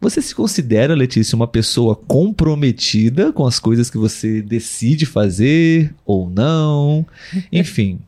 Você 0.02 0.22
se 0.22 0.34
considera, 0.34 0.96
Letícia, 0.96 1.36
uma 1.36 1.48
pessoa 1.48 1.96
comprometida 1.96 3.34
com 3.34 3.46
as 3.46 3.60
coisas 3.60 3.90
que 3.90 3.98
você 3.98 4.42
decide 4.42 5.06
fazer 5.06 5.94
ou 6.06 6.30
não? 6.30 7.06
Enfim. 7.52 8.00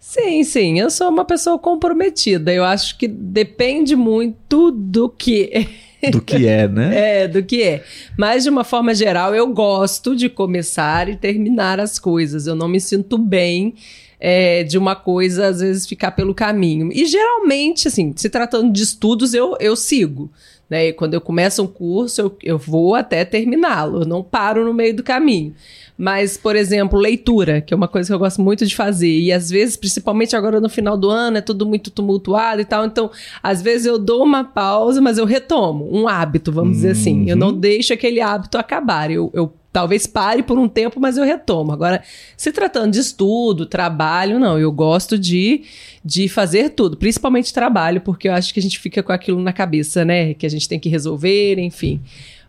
Sim, 0.00 0.42
sim, 0.42 0.80
eu 0.80 0.90
sou 0.90 1.10
uma 1.10 1.24
pessoa 1.24 1.58
comprometida. 1.58 2.52
Eu 2.52 2.64
acho 2.64 2.96
que 2.98 3.06
depende 3.06 3.94
muito 3.94 4.70
do 4.70 5.08
que. 5.08 5.68
Do 6.12 6.22
que 6.22 6.46
é, 6.46 6.68
né? 6.68 7.22
É, 7.22 7.28
do 7.28 7.42
que 7.42 7.60
é. 7.60 7.82
Mas, 8.16 8.44
de 8.44 8.50
uma 8.50 8.62
forma 8.62 8.94
geral, 8.94 9.34
eu 9.34 9.48
gosto 9.52 10.14
de 10.14 10.28
começar 10.28 11.08
e 11.08 11.16
terminar 11.16 11.80
as 11.80 11.98
coisas. 11.98 12.46
Eu 12.46 12.54
não 12.54 12.68
me 12.68 12.80
sinto 12.80 13.18
bem 13.18 13.74
é, 14.20 14.64
de 14.64 14.76
uma 14.76 14.96
coisa, 14.96 15.46
às 15.46 15.60
vezes, 15.60 15.86
ficar 15.86 16.12
pelo 16.12 16.34
caminho. 16.34 16.90
E, 16.92 17.06
geralmente, 17.06 17.88
assim, 17.88 18.12
se 18.16 18.28
tratando 18.28 18.72
de 18.72 18.82
estudos, 18.82 19.34
eu, 19.34 19.56
eu 19.60 19.76
sigo. 19.76 20.30
Né? 20.68 20.88
E 20.88 20.92
quando 20.92 21.14
eu 21.14 21.20
começo 21.20 21.62
um 21.62 21.66
curso, 21.66 22.20
eu, 22.20 22.36
eu 22.42 22.58
vou 22.58 22.94
até 22.94 23.24
terminá-lo. 23.24 24.02
Eu 24.02 24.06
não 24.06 24.22
paro 24.22 24.64
no 24.64 24.74
meio 24.74 24.94
do 24.94 25.02
caminho. 25.02 25.54
Mas, 25.96 26.36
por 26.36 26.54
exemplo, 26.54 26.98
leitura, 26.98 27.60
que 27.60 27.74
é 27.74 27.76
uma 27.76 27.88
coisa 27.88 28.08
que 28.08 28.14
eu 28.14 28.18
gosto 28.18 28.40
muito 28.40 28.64
de 28.64 28.76
fazer. 28.76 29.18
E 29.18 29.32
às 29.32 29.50
vezes, 29.50 29.76
principalmente 29.76 30.36
agora 30.36 30.60
no 30.60 30.68
final 30.68 30.96
do 30.96 31.10
ano, 31.10 31.38
é 31.38 31.40
tudo 31.40 31.66
muito 31.66 31.90
tumultuado 31.90 32.60
e 32.60 32.64
tal. 32.64 32.84
Então, 32.84 33.10
às 33.42 33.60
vezes 33.60 33.86
eu 33.86 33.98
dou 33.98 34.22
uma 34.22 34.44
pausa, 34.44 35.00
mas 35.00 35.18
eu 35.18 35.24
retomo. 35.24 35.88
Um 35.90 36.06
hábito, 36.06 36.52
vamos 36.52 36.76
dizer 36.76 36.90
assim. 36.90 37.28
Eu 37.28 37.36
não 37.36 37.52
deixo 37.52 37.92
aquele 37.92 38.20
hábito 38.20 38.58
acabar. 38.58 39.10
Eu, 39.10 39.30
eu 39.34 39.52
talvez 39.72 40.06
pare 40.06 40.42
por 40.42 40.58
um 40.58 40.68
tempo, 40.68 41.00
mas 41.00 41.16
eu 41.16 41.24
retomo. 41.24 41.72
Agora, 41.72 42.02
se 42.36 42.52
tratando 42.52 42.92
de 42.92 43.00
estudo, 43.00 43.66
trabalho, 43.66 44.38
não. 44.38 44.58
Eu 44.58 44.72
gosto 44.72 45.18
de, 45.18 45.62
de 46.04 46.28
fazer 46.28 46.70
tudo, 46.70 46.96
principalmente 46.96 47.52
trabalho, 47.52 48.00
porque 48.00 48.28
eu 48.28 48.32
acho 48.32 48.52
que 48.52 48.60
a 48.60 48.62
gente 48.62 48.78
fica 48.78 49.02
com 49.02 49.12
aquilo 49.12 49.40
na 49.40 49.52
cabeça, 49.52 50.04
né? 50.04 50.34
Que 50.34 50.46
a 50.46 50.48
gente 50.50 50.68
tem 50.68 50.78
que 50.78 50.88
resolver, 50.88 51.58
enfim. 51.58 52.00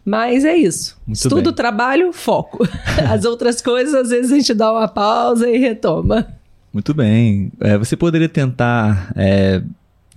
Mas 0.05 0.45
é 0.45 0.55
isso. 0.55 0.97
Muito 1.05 1.17
Estudo, 1.17 1.43
bem. 1.43 1.53
trabalho, 1.53 2.13
foco. 2.13 2.67
As 3.09 3.25
outras 3.25 3.61
coisas, 3.61 3.93
às 3.93 4.09
vezes 4.09 4.31
a 4.31 4.35
gente 4.35 4.53
dá 4.53 4.71
uma 4.71 4.87
pausa 4.87 5.49
e 5.49 5.57
retoma. 5.57 6.27
Muito 6.73 6.93
bem. 6.93 7.51
É, 7.59 7.77
você 7.77 7.95
poderia 7.95 8.29
tentar 8.29 9.11
é, 9.15 9.61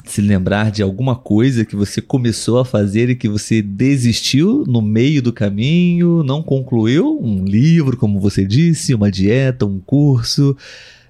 se 0.05 0.21
lembrar 0.21 0.71
de 0.71 0.83
alguma 0.83 1.17
coisa 1.17 1.65
que 1.65 1.77
você 1.77 2.01
começou 2.01 2.59
a 2.59 2.65
fazer 2.65 3.11
e 3.11 3.17
que 3.17 3.29
você 3.29 3.63
desistiu 3.63 4.65
no 4.67 4.83
meio 4.83 5.23
do 5.23 5.33
caminho, 5.33 6.23
não 6.23 6.43
concluiu? 6.43 7.19
Um 7.23 7.45
livro, 7.45 7.97
como 7.97 8.21
você 8.21 8.45
disse, 8.45 8.95
uma 8.95 9.11
dieta, 9.11 9.65
um 9.65 9.79
curso, 9.79 10.57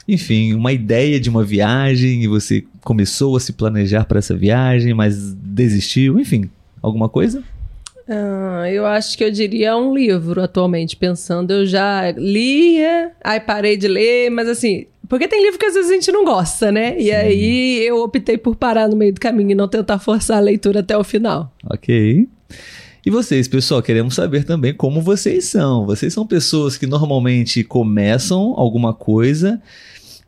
enfim, 0.06 0.54
uma 0.54 0.73
ideia 0.73 1.21
de 1.21 1.30
uma 1.30 1.44
viagem 1.44 2.23
e 2.23 2.28
você 2.28 2.64
começou 2.82 3.37
a 3.37 3.40
se 3.40 3.52
planejar 3.52 4.04
para 4.04 4.18
essa 4.18 4.35
viagem, 4.35 4.94
mas 4.94 5.35
desistiu, 5.35 6.18
enfim, 6.18 6.50
alguma 6.82 7.09
coisa? 7.09 7.42
Ah, 8.09 8.68
eu 8.71 8.85
acho 8.85 9.16
que 9.16 9.23
eu 9.23 9.30
diria 9.30 9.76
um 9.76 9.94
livro 9.94 10.42
atualmente, 10.42 10.97
pensando. 10.97 11.52
Eu 11.52 11.66
já 11.66 12.11
lia, 12.12 13.12
aí 13.23 13.40
parei 13.40 13.76
de 13.76 13.88
ler, 13.88 14.30
mas 14.30 14.49
assim. 14.49 14.87
Porque 15.09 15.28
tem 15.28 15.42
livro 15.42 15.59
que 15.59 15.66
às 15.66 15.75
vezes 15.75 15.90
a 15.90 15.94
gente 15.94 16.11
não 16.11 16.25
gosta, 16.25 16.73
né? 16.73 16.99
E 16.99 17.12
aí 17.12 17.87
eu 17.87 18.02
optei 18.02 18.38
por 18.38 18.56
parar 18.56 18.88
no 18.88 18.97
meio 18.97 19.12
do 19.12 19.21
caminho 19.21 19.50
e 19.50 19.54
não 19.54 19.68
tentar 19.68 19.99
forçar 19.99 20.38
a 20.38 20.40
leitura 20.40 20.80
até 20.80 20.97
o 20.97 21.04
final. 21.04 21.52
Ok. 21.71 22.26
E 23.04 23.11
vocês, 23.11 23.49
pessoal, 23.49 23.82
queremos 23.82 24.14
saber 24.14 24.44
também 24.44 24.73
como 24.73 25.00
vocês 25.00 25.47
são. 25.47 25.85
Vocês 25.85 26.14
são 26.14 26.26
pessoas 26.26 26.78
que 26.78 26.87
normalmente 26.87 27.64
começam 27.64 28.54
alguma 28.56 28.94
coisa 28.94 29.61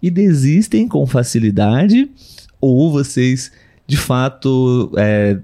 e 0.04 0.10
desistem 0.10 0.86
com 0.86 1.06
facilidade? 1.06 2.10
Ou 2.60 2.92
vocês, 2.92 3.50
de 3.86 3.96
fato, 3.96 4.92
é, 4.98 5.38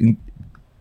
em- 0.00 0.16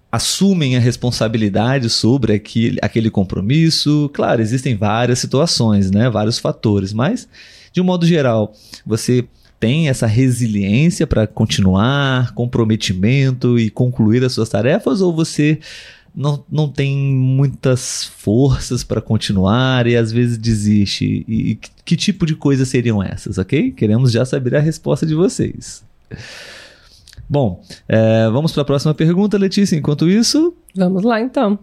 assumem 0.09 0.77
a 0.77 0.79
responsabilidade 0.79 1.89
sobre 1.89 2.31
aquele, 2.31 2.77
aquele 2.81 3.09
compromisso? 3.09 4.09
Claro, 4.13 4.41
existem 4.41 4.77
várias 4.77 5.19
situações, 5.19 5.91
né? 5.91 6.09
vários 6.09 6.39
fatores, 6.39 6.93
mas, 6.93 7.27
de 7.73 7.81
um 7.81 7.83
modo 7.83 8.05
geral, 8.05 8.53
você 8.85 9.25
tem 9.59 9.89
essa 9.89 10.07
resiliência 10.07 11.05
para 11.05 11.27
continuar, 11.27 12.33
comprometimento 12.35 13.59
e 13.59 13.69
concluir 13.69 14.23
as 14.23 14.31
suas 14.31 14.47
tarefas, 14.47 15.01
ou 15.01 15.13
você 15.13 15.59
não, 16.15 16.43
não 16.49 16.69
tem 16.69 16.95
muitas 16.95 18.05
forças 18.05 18.83
para 18.83 19.01
continuar 19.01 19.85
e 19.87 19.95
às 19.95 20.11
vezes 20.11 20.37
desiste? 20.37 21.25
E, 21.27 21.51
e 21.51 21.55
que, 21.83 21.95
tipo 21.95 22.25
de 22.25 22.35
coisas 22.35 22.67
seriam 22.67 23.03
essas, 23.03 23.37
ok? 23.37 23.71
Queremos 23.71 24.11
já 24.11 24.23
saber 24.25 24.55
a 24.55 24.59
resposta 24.59 25.05
de 25.05 25.13
vocês. 25.13 25.83
Bom, 27.27 27.63
é, 27.87 28.29
vamos 28.29 28.51
para 28.51 28.61
a 28.61 28.65
próxima 28.65 28.93
pergunta, 28.93 29.37
Letícia. 29.37 29.75
Enquanto 29.75 30.09
isso, 30.09 30.55
Vamos 30.75 31.03
lá 31.03 31.21
então. 31.21 31.57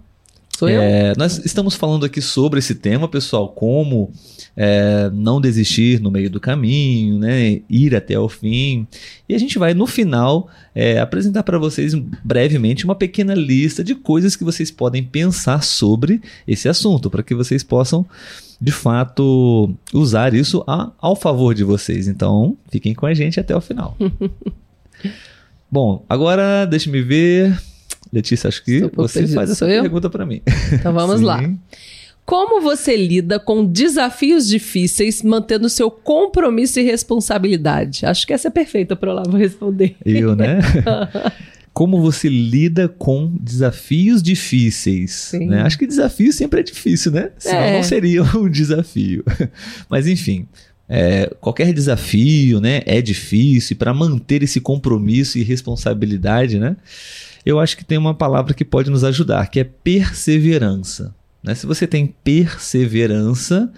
Sou 0.63 0.69
eu? 0.69 0.81
é, 0.81 1.13
nós 1.17 1.45
estamos 1.45 1.75
falando 1.75 2.07
aqui 2.07 2.23
sobre 2.23 2.61
esse 2.61 2.77
tema, 2.77 3.09
pessoal, 3.09 3.49
como 3.49 4.13
é, 4.57 5.11
não 5.13 5.41
desistir 5.41 5.99
no 6.01 6.09
meio 6.09 6.31
do 6.31 6.39
caminho, 6.39 7.19
né, 7.19 7.61
ir 7.69 7.97
até 7.97 8.17
o 8.17 8.29
fim. 8.29 8.87
E 9.29 9.35
a 9.35 9.39
gente 9.39 9.59
vai, 9.59 9.75
no 9.75 9.89
final, 9.89 10.49
é, 10.73 11.01
apresentar 11.01 11.43
para 11.43 11.59
vocês 11.59 11.95
brevemente 12.23 12.85
uma 12.85 12.95
pequena 12.95 13.35
lista 13.35 13.83
de 13.83 13.97
coisas 13.97 14.37
que 14.37 14.45
vocês 14.45 14.71
podem 14.71 15.03
pensar 15.03 15.65
sobre 15.65 16.23
esse 16.47 16.69
assunto, 16.69 17.11
para 17.11 17.25
que 17.25 17.35
vocês 17.35 17.65
possam, 17.65 18.07
de 18.61 18.71
fato, 18.71 19.75
usar 19.93 20.33
isso 20.33 20.63
a- 20.69 20.93
ao 21.01 21.17
favor 21.17 21.57
de 21.57 21.65
vocês. 21.65 22.07
Então, 22.07 22.57
fiquem 22.71 22.95
com 22.95 23.05
a 23.07 23.15
gente 23.15 23.41
até 23.41 23.57
o 23.57 23.61
final. 23.61 23.97
Bom, 25.69 26.05
agora 26.09 26.65
deixe-me 26.67 27.03
ver. 27.03 27.61
Letícia, 28.13 28.49
acho 28.49 28.63
que 28.63 28.81
você 28.95 29.21
perdida. 29.21 29.35
faz 29.37 29.51
essa 29.51 29.69
eu? 29.69 29.83
pergunta 29.83 30.11
para 30.11 30.27
mim. 30.27 30.43
Então 30.73 30.93
vamos 30.93 31.21
lá. 31.21 31.43
Como 32.25 32.61
você 32.61 32.97
lida 32.97 33.41
com 33.41 33.65
desafios 33.67 34.47
difíceis, 34.47 35.23
mantendo 35.23 35.69
seu 35.69 35.91
compromisso 35.91 36.79
e 36.79 36.83
responsabilidade? 36.83 38.07
Acho 38.07 38.27
que 38.27 38.33
essa 38.33 38.49
é 38.49 38.51
perfeita 38.51 38.95
para 38.95 39.13
lá, 39.13 39.23
vou 39.25 39.39
responder. 39.39 39.97
Eu, 40.05 40.37
né? 40.37 40.61
Como 41.75 42.01
você 42.03 42.29
lida 42.29 42.87
com 42.87 43.35
desafios 43.41 44.23
difíceis? 44.23 45.31
Né? 45.33 45.63
Acho 45.63 45.79
que 45.79 45.87
desafio 45.87 46.31
sempre 46.33 46.61
é 46.61 46.63
difícil, 46.63 47.11
né? 47.13 47.31
Senão 47.39 47.61
É. 47.61 47.77
não 47.77 47.83
seria 47.83 48.23
um 48.37 48.49
desafio. 48.49 49.25
Mas 49.89 50.07
enfim, 50.07 50.47
é, 50.87 51.31
qualquer 51.41 51.73
desafio, 51.73 52.61
né, 52.61 52.83
é 52.85 53.01
difícil. 53.01 53.75
Para 53.77 53.95
manter 53.95 54.43
esse 54.43 54.61
compromisso 54.61 55.39
e 55.39 55.43
responsabilidade, 55.43 56.59
né? 56.59 56.77
Eu 57.45 57.59
acho 57.59 57.77
que 57.77 57.85
tem 57.85 57.99
uma 57.99 58.15
palavra 58.15 58.55
que 58.55 58.65
pode 58.65 58.91
nos 58.91 59.05
ajudar, 59.05 59.49
que 59.49 59.61
é 59.61 59.65
perseverança. 59.65 61.15
né? 61.43 61.55
Se 61.55 61.67
você 61.67 61.87
tem 61.87 62.15
perseverança, 62.23 63.73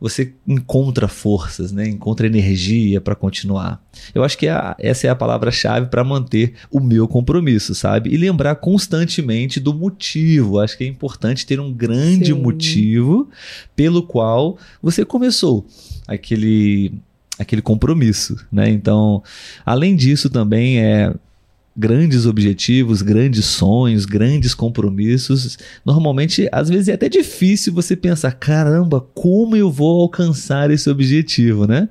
você 0.00 0.34
encontra 0.46 1.08
forças, 1.08 1.72
né? 1.72 1.88
encontra 1.88 2.26
energia 2.26 3.00
para 3.00 3.14
continuar. 3.14 3.82
Eu 4.14 4.22
acho 4.22 4.36
que 4.36 4.48
a, 4.48 4.76
essa 4.78 5.06
é 5.06 5.10
a 5.10 5.14
palavra-chave 5.14 5.86
para 5.86 6.04
manter 6.04 6.54
o 6.70 6.80
meu 6.80 7.08
compromisso, 7.08 7.74
sabe? 7.74 8.10
E 8.10 8.16
lembrar 8.16 8.56
constantemente 8.56 9.58
do 9.58 9.72
motivo. 9.72 10.58
Acho 10.58 10.76
que 10.76 10.84
é 10.84 10.86
importante 10.86 11.46
ter 11.46 11.58
um 11.60 11.72
grande 11.72 12.34
Sim. 12.34 12.40
motivo 12.42 13.30
pelo 13.74 14.02
qual 14.02 14.58
você 14.82 15.04
começou 15.04 15.66
aquele 16.06 16.92
aquele 17.38 17.62
compromisso, 17.62 18.36
né? 18.52 18.68
Então, 18.68 19.22
além 19.64 19.96
disso 19.96 20.30
também 20.30 20.80
é 20.80 21.14
grandes 21.76 22.24
objetivos, 22.26 23.02
grandes 23.02 23.44
sonhos, 23.46 24.04
grandes 24.04 24.54
compromissos, 24.54 25.58
normalmente, 25.84 26.48
às 26.52 26.68
vezes 26.68 26.88
é 26.88 26.92
até 26.92 27.08
difícil 27.08 27.72
você 27.72 27.96
pensar, 27.96 28.32
caramba, 28.32 29.00
como 29.14 29.56
eu 29.56 29.70
vou 29.70 30.02
alcançar 30.02 30.70
esse 30.70 30.88
objetivo, 30.88 31.66
né? 31.66 31.88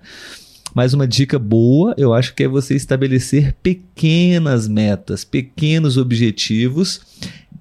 Mas 0.73 0.93
uma 0.93 1.07
dica 1.07 1.37
boa, 1.37 1.93
eu 1.97 2.13
acho 2.13 2.33
que 2.33 2.43
é 2.43 2.47
você 2.47 2.75
estabelecer 2.75 3.55
pequenas 3.61 4.67
metas, 4.67 5.23
pequenos 5.23 5.97
objetivos 5.97 7.01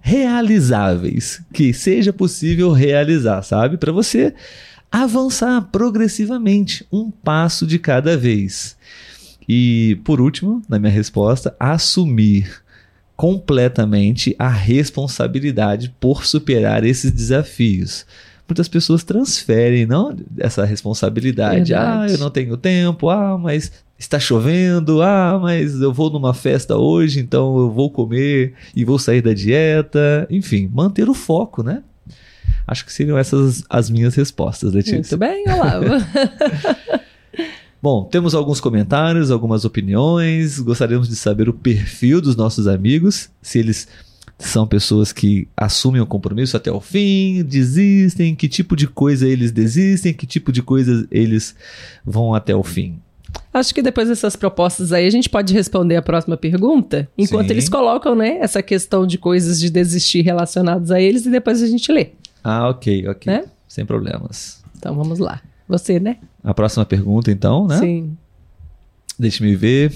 realizáveis, 0.01 1.43
que 1.53 1.73
seja 1.75 2.13
possível 2.13 2.73
realizar, 2.73 3.43
sabe? 3.43 3.77
Para 3.77 3.93
você 3.93 4.35
avançar 4.91 5.61
progressivamente, 5.71 6.87
um 6.93 7.11
passo 7.11 7.67
de 7.67 7.79
cada 7.79 8.17
vez. 8.17 8.77
E, 9.49 9.99
por 10.05 10.21
último, 10.21 10.63
na 10.69 10.79
minha 10.79 10.93
resposta, 10.93 11.55
assumir 11.59 12.63
completamente 13.17 14.35
a 14.39 14.49
responsabilidade 14.49 15.95
por 16.01 16.25
superar 16.25 16.85
esses 16.85 17.11
desafios. 17.11 18.07
Muitas 18.49 18.69
pessoas 18.69 19.05
transferem 19.05 19.87
não 19.87 20.17
essa 20.39 20.65
responsabilidade. 20.65 21.71
Verdade. 21.71 21.75
Ah, 21.75 22.13
eu 22.13 22.19
não 22.19 22.31
tenho 22.31 22.57
tempo. 22.57 23.09
Ah, 23.09 23.39
mas 23.39 23.73
está 23.99 24.19
chovendo. 24.19 25.01
Ah, 25.01 25.39
mas 25.41 25.81
eu 25.81 25.93
vou 25.93 26.11
numa 26.11 26.35
festa 26.35 26.77
hoje, 26.77 27.21
então 27.21 27.57
eu 27.59 27.71
vou 27.71 27.91
comer 27.91 28.55
e 28.75 28.85
vou 28.85 28.99
sair 28.99 29.23
da 29.23 29.33
dieta. 29.33 30.27
Enfim, 30.29 30.69
manter 30.73 31.09
o 31.09 31.15
foco, 31.15 31.63
né? 31.63 31.83
Acho 32.67 32.85
que 32.85 32.93
seriam 32.93 33.17
essas 33.17 33.65
as 33.71 33.89
minhas 33.89 34.15
respostas, 34.15 34.73
Letícia. 34.73 34.97
Muito 34.97 35.17
bem, 35.17 35.45
Olavo. 35.49 35.87
Bom, 37.83 38.05
temos 38.05 38.33
alguns 38.33 38.61
comentários, 38.61 39.33
algumas 39.33 39.65
opiniões. 39.65 40.61
Gostaríamos 40.61 41.09
de 41.09 41.17
saber 41.17 41.49
o 41.49 41.53
perfil 41.53 42.21
dos 42.21 42.37
nossos 42.37 42.69
amigos, 42.69 43.29
se 43.43 43.59
eles 43.59 43.89
são 44.39 44.67
pessoas 44.67 45.13
que 45.13 45.49
assumem 45.57 46.01
o 46.01 46.07
compromisso 46.07 46.57
até 46.57 46.71
o 46.71 46.81
fim, 46.81 47.43
desistem, 47.43 48.37
que 48.37 48.49
tipo 48.49 48.77
de 48.77 48.87
coisa 48.87 49.27
eles 49.27 49.51
desistem, 49.51 50.15
que 50.15 50.27
tipo 50.27 50.53
de 50.53 50.63
coisa 50.63 51.07
eles 51.11 51.57
vão 52.05 52.35
até 52.35 52.55
o 52.55 52.63
fim. 52.63 53.01
Acho 53.53 53.75
que 53.75 53.83
depois 53.83 54.09
dessas 54.09 54.37
propostas 54.37 54.93
aí 54.93 55.07
a 55.07 55.11
gente 55.11 55.29
pode 55.29 55.53
responder 55.53 55.97
a 55.97 56.03
próxima 56.03 56.37
pergunta, 56.37 57.09
enquanto 57.19 57.49
Sim. 57.49 57.55
eles 57.55 57.69
colocam, 57.69 58.15
né, 58.15 58.39
essa 58.39 58.63
questão 58.63 59.07
de 59.07 59.19
coisas 59.19 59.59
de 59.59 59.71
desistir 59.71 60.23
relacionadas 60.23 60.91
a 60.91 61.01
eles 61.01 61.27
e 61.27 61.31
depois 61.31 61.61
a 61.63 61.67
gente 61.67 61.91
lê. 61.91 62.11
Ah, 62.45 62.69
ok, 62.69 63.09
ok. 63.09 63.33
Né? 63.33 63.45
Sem 63.67 63.85
problemas. 63.85 64.63
Então 64.77 64.95
vamos 64.95 65.19
lá. 65.19 65.41
Você, 65.73 65.99
né? 65.99 66.19
A 66.45 66.53
próxima 66.53 66.85
pergunta, 66.85 67.31
então, 67.31 67.67
né? 67.67 67.79
Sim. 67.79 68.15
Deixa-me 69.19 69.57
ver. 69.57 69.91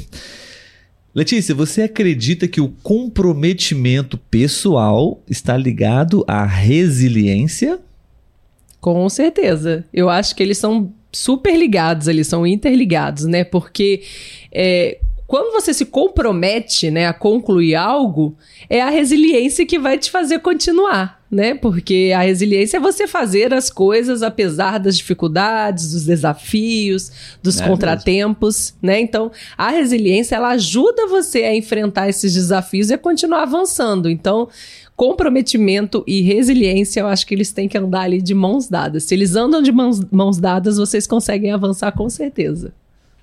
Letícia, 1.14 1.54
você 1.54 1.82
acredita 1.82 2.48
que 2.48 2.62
o 2.62 2.70
comprometimento 2.82 4.16
pessoal 4.16 5.20
está 5.28 5.54
ligado 5.54 6.24
à 6.26 6.46
resiliência? 6.46 7.78
Com 8.80 9.06
certeza. 9.10 9.84
Eu 9.92 10.08
acho 10.08 10.34
que 10.34 10.42
eles 10.42 10.56
são 10.56 10.90
super 11.12 11.54
ligados, 11.58 12.08
eles 12.08 12.26
são 12.26 12.46
interligados, 12.46 13.24
né? 13.24 13.44
Porque 13.44 14.02
é, 14.50 14.98
quando 15.26 15.52
você 15.52 15.74
se 15.74 15.84
compromete 15.84 16.90
né, 16.90 17.06
a 17.06 17.12
concluir 17.12 17.74
algo, 17.74 18.36
é 18.70 18.80
a 18.80 18.90
resiliência 18.90 19.66
que 19.66 19.78
vai 19.78 19.98
te 19.98 20.08
fazer 20.08 20.38
continuar, 20.38 21.20
né? 21.28 21.52
Porque 21.54 22.12
a 22.14 22.20
resiliência 22.20 22.76
é 22.76 22.80
você 22.80 23.08
fazer 23.08 23.52
as 23.52 23.68
coisas 23.68 24.22
apesar 24.22 24.78
das 24.78 24.96
dificuldades, 24.96 25.90
dos 25.90 26.04
desafios, 26.04 27.10
dos 27.42 27.60
é 27.60 27.66
contratempos, 27.66 28.74
mesmo. 28.80 28.86
né? 28.86 29.00
Então, 29.00 29.32
a 29.58 29.70
resiliência 29.70 30.36
ela 30.36 30.50
ajuda 30.50 31.08
você 31.08 31.42
a 31.42 31.56
enfrentar 31.56 32.08
esses 32.08 32.32
desafios 32.32 32.90
e 32.90 32.94
a 32.94 32.98
continuar 32.98 33.42
avançando. 33.42 34.08
Então, 34.08 34.48
comprometimento 34.94 36.04
e 36.06 36.22
resiliência, 36.22 37.00
eu 37.00 37.08
acho 37.08 37.26
que 37.26 37.34
eles 37.34 37.50
têm 37.50 37.68
que 37.68 37.76
andar 37.76 38.02
ali 38.02 38.22
de 38.22 38.32
mãos 38.32 38.68
dadas. 38.68 39.02
Se 39.02 39.14
eles 39.14 39.34
andam 39.34 39.60
de 39.60 39.72
mãos, 39.72 40.00
mãos 40.08 40.38
dadas, 40.38 40.76
vocês 40.76 41.04
conseguem 41.04 41.50
avançar 41.50 41.90
com 41.90 42.08
certeza. 42.08 42.72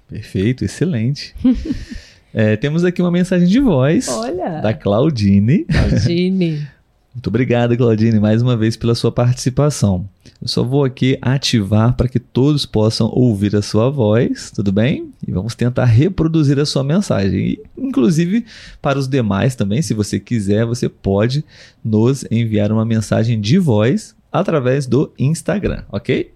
Perfeito, 0.07 0.63
excelente. 0.63 1.35
é, 2.33 2.55
temos 2.55 2.83
aqui 2.83 3.01
uma 3.01 3.11
mensagem 3.11 3.47
de 3.47 3.59
voz 3.59 4.07
Olha. 4.07 4.61
da 4.61 4.73
Claudine. 4.73 5.65
Claudine. 5.65 6.67
Muito 7.13 7.27
obrigado, 7.27 7.77
Claudine, 7.77 8.19
mais 8.19 8.41
uma 8.41 8.57
vez 8.57 8.75
pela 8.75 8.95
sua 8.95 9.11
participação. 9.11 10.09
Eu 10.41 10.47
só 10.47 10.63
vou 10.63 10.83
aqui 10.83 11.15
ativar 11.21 11.95
para 11.95 12.07
que 12.07 12.19
todos 12.19 12.65
possam 12.65 13.07
ouvir 13.07 13.55
a 13.55 13.61
sua 13.61 13.87
voz, 13.91 14.49
tudo 14.49 14.71
bem? 14.71 15.11
E 15.25 15.31
vamos 15.31 15.53
tentar 15.53 15.85
reproduzir 15.85 16.59
a 16.59 16.65
sua 16.65 16.83
mensagem. 16.83 17.39
E, 17.39 17.63
inclusive, 17.77 18.43
para 18.81 18.97
os 18.97 19.07
demais 19.07 19.55
também, 19.55 19.79
se 19.83 19.93
você 19.93 20.19
quiser, 20.19 20.65
você 20.65 20.89
pode 20.89 21.45
nos 21.85 22.25
enviar 22.31 22.71
uma 22.71 22.83
mensagem 22.83 23.39
de 23.39 23.59
voz 23.59 24.15
através 24.31 24.87
do 24.87 25.13
Instagram, 25.19 25.83
ok? 25.91 26.31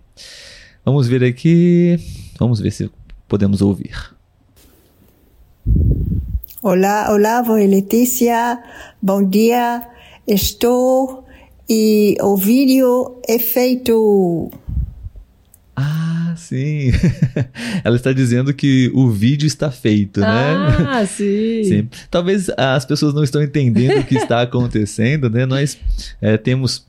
Vamos 0.85 1.07
ver 1.07 1.23
aqui. 1.23 1.99
Vamos 2.39 2.59
ver 2.59 2.71
se 2.71 2.89
podemos 3.27 3.61
ouvir. 3.61 3.95
Olá, 6.61 7.11
Olavo 7.11 7.57
e 7.57 7.67
Letícia, 7.67 8.61
bom 9.01 9.23
dia. 9.23 9.87
Estou 10.27 11.25
e 11.69 12.17
o 12.21 12.35
vídeo 12.35 13.19
é 13.27 13.37
feito. 13.37 14.49
Ah, 15.75 16.33
sim. 16.35 16.91
Ela 17.83 17.95
está 17.95 18.11
dizendo 18.11 18.53
que 18.53 18.91
o 18.93 19.09
vídeo 19.09 19.45
está 19.45 19.69
feito, 19.69 20.21
né? 20.21 20.55
Ah, 20.87 21.05
sim. 21.07 21.63
sim. 21.63 21.89
Talvez 22.09 22.49
as 22.57 22.85
pessoas 22.85 23.13
não 23.13 23.23
estão 23.23 23.43
entendendo 23.43 23.99
o 23.99 24.03
que 24.03 24.15
está 24.15 24.41
acontecendo, 24.43 25.29
né? 25.29 25.45
Nós 25.45 25.77
é, 26.21 26.37
temos 26.37 26.87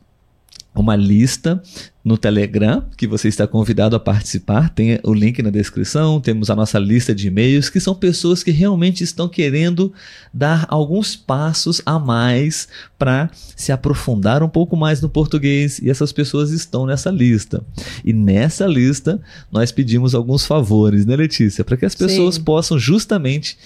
uma 0.81 0.97
lista 0.97 1.63
no 2.05 2.17
Telegram, 2.17 2.83
que 2.97 3.07
você 3.07 3.29
está 3.29 3.47
convidado 3.47 3.95
a 3.95 4.01
participar. 4.01 4.71
Tem 4.71 4.99
o 5.03 5.13
link 5.13 5.43
na 5.43 5.51
descrição. 5.51 6.21
Temos 6.21 6.49
a 6.49 6.57
nossa 6.57 6.79
lista 6.79 7.15
de 7.15 7.29
e-mails, 7.29 7.69
que 7.69 7.79
são 7.79 7.95
pessoas 7.95 8.43
que 8.43 8.51
realmente 8.51 9.05
estão 9.05 9.29
querendo 9.29 9.93
dar 10.33 10.65
alguns 10.71 11.15
passos 11.15 11.83
a 11.85 11.99
mais 11.99 12.67
para 12.99 13.31
se 13.55 13.73
aprofundar 13.73 14.43
um 14.43 14.49
pouco 14.49 14.75
mais 14.75 15.03
no 15.03 15.09
português. 15.09 15.79
E 15.81 15.91
essas 15.91 16.11
pessoas 16.13 16.51
estão 16.51 16.87
nessa 16.87 17.11
lista. 17.11 17.63
E 18.03 18.13
nessa 18.13 18.67
lista, 18.67 19.21
nós 19.53 19.71
pedimos 19.71 20.15
alguns 20.15 20.47
favores, 20.47 21.05
né, 21.05 21.15
Letícia? 21.15 21.63
Para 21.63 21.77
que 21.77 21.85
as 21.85 21.95
pessoas 21.95 22.37
Sim. 22.37 22.43
possam 22.43 22.79
justamente 22.79 23.59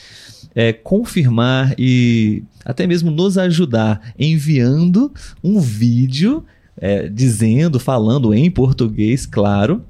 é, 0.54 0.72
confirmar 0.72 1.74
e 1.78 2.42
até 2.64 2.86
mesmo 2.86 3.10
nos 3.10 3.38
ajudar 3.38 4.12
enviando 4.18 5.12
um 5.42 5.60
vídeo 5.60 6.44
é, 6.82 7.08
dizendo, 7.08 7.78
falando 7.78 8.34
em 8.34 8.50
português, 8.50 9.24
claro, 9.24 9.84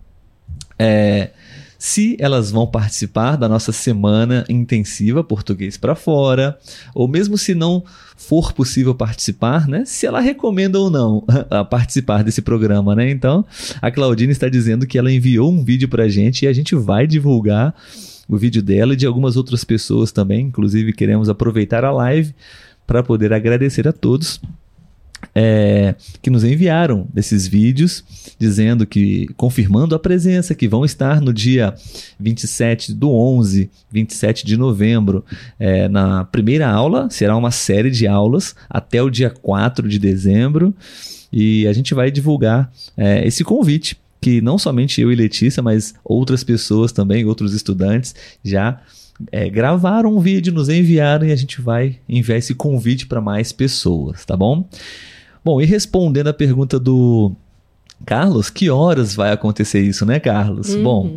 é, 0.79 1.31
se 1.79 2.17
elas 2.21 2.51
vão 2.51 2.67
participar 2.67 3.37
da 3.37 3.49
nossa 3.49 3.73
semana 3.73 4.45
intensiva 4.47 5.25
Português 5.25 5.79
para 5.79 5.95
Fora, 5.95 6.59
ou 6.95 7.09
mesmo 7.09 7.39
se 7.39 7.55
não 7.55 7.83
for 8.15 8.53
possível 8.53 8.95
participar, 8.95 9.67
né? 9.67 9.85
Se 9.87 10.07
ela 10.07 10.21
recomenda 10.21 10.79
ou 10.79 10.91
não 10.91 11.25
participar 11.71 12.23
desse 12.23 12.43
programa, 12.43 12.95
né? 12.95 13.11
Então, 13.11 13.45
a 13.81 13.91
Claudine 13.91 14.31
está 14.31 14.51
dizendo 14.51 14.87
que 14.87 14.99
ela 14.99 15.11
enviou 15.11 15.51
um 15.51 15.65
vídeo 15.65 15.89
para 15.89 16.05
a 16.05 16.09
gente 16.09 16.45
e 16.45 16.47
a 16.47 16.53
gente 16.53 16.75
vai 16.75 17.07
divulgar 17.07 17.75
o 18.29 18.37
vídeo 18.37 18.63
dela 18.63 18.93
e 18.93 18.97
de 18.97 19.07
algumas 19.07 19.37
outras 19.37 19.65
pessoas 19.65 20.13
também. 20.13 20.47
Inclusive, 20.47 20.93
queremos 20.93 21.31
aproveitar 21.31 21.87
a 21.87 21.91
live 21.91 22.35
para 22.87 23.03
poder 23.03 23.33
agradecer 23.33 23.89
a 23.89 23.93
todos 23.93 24.39
é, 25.35 25.95
que 26.21 26.31
nos 26.31 26.45
enviaram 26.45 27.07
esses 27.17 27.47
vídeos 27.47 28.05
dizendo 28.39 28.87
que, 28.87 29.29
confirmando 29.37 29.95
a 29.95 29.99
presença, 29.99 30.55
que 30.55 30.69
vão 30.69 30.85
estar 30.85 31.21
no 31.21 31.33
dia 31.33 31.75
27 32.19 32.93
do 32.93 33.11
11, 33.11 33.71
27 33.91 34.45
de 34.45 34.57
novembro, 34.57 35.25
é, 35.59 35.89
na 35.89 36.25
primeira 36.25 36.69
aula, 36.69 37.09
será 37.11 37.37
uma 37.37 37.51
série 37.51 37.91
de 37.91 38.07
aulas 38.07 38.55
até 38.69 39.03
o 39.03 39.11
dia 39.11 39.31
4 39.31 39.89
de 39.89 39.99
dezembro, 39.99 40.75
e 41.33 41.67
a 41.67 41.73
gente 41.73 41.95
vai 41.95 42.11
divulgar 42.11 42.71
é, 42.97 43.27
esse 43.27 43.43
convite, 43.43 43.97
que 44.21 44.41
não 44.41 44.57
somente 44.57 45.01
eu 45.01 45.11
e 45.11 45.17
Letícia, 45.17 45.63
mas 45.63 45.95
outras 46.05 46.45
pessoas 46.45 46.93
também, 46.93 47.25
outros 47.25 47.55
estudantes, 47.55 48.15
já 48.45 48.81
é, 49.31 49.49
gravaram 49.49 50.17
um 50.17 50.21
vídeo, 50.21 50.53
nos 50.53 50.69
enviaram 50.69 51.27
e 51.27 51.33
a 51.33 51.37
gente 51.37 51.61
vai 51.61 51.99
enviar 52.09 52.39
esse 52.39 52.55
convite 52.55 53.07
para 53.07 53.21
mais 53.21 53.53
pessoas, 53.53 54.25
tá 54.25 54.37
bom? 54.37 54.69
Bom, 55.45 55.61
e 55.61 55.65
respondendo 55.65 56.29
a 56.29 56.33
pergunta 56.33 56.79
do 56.79 57.33
Carlos, 58.05 58.51
que 58.51 58.71
horas 58.71 59.15
vai 59.15 59.33
acontecer 59.33 59.81
isso, 59.81 60.05
né, 60.05 60.21
Carlos? 60.21 60.71
Uhum. 60.71 60.83
Bom, 60.83 61.17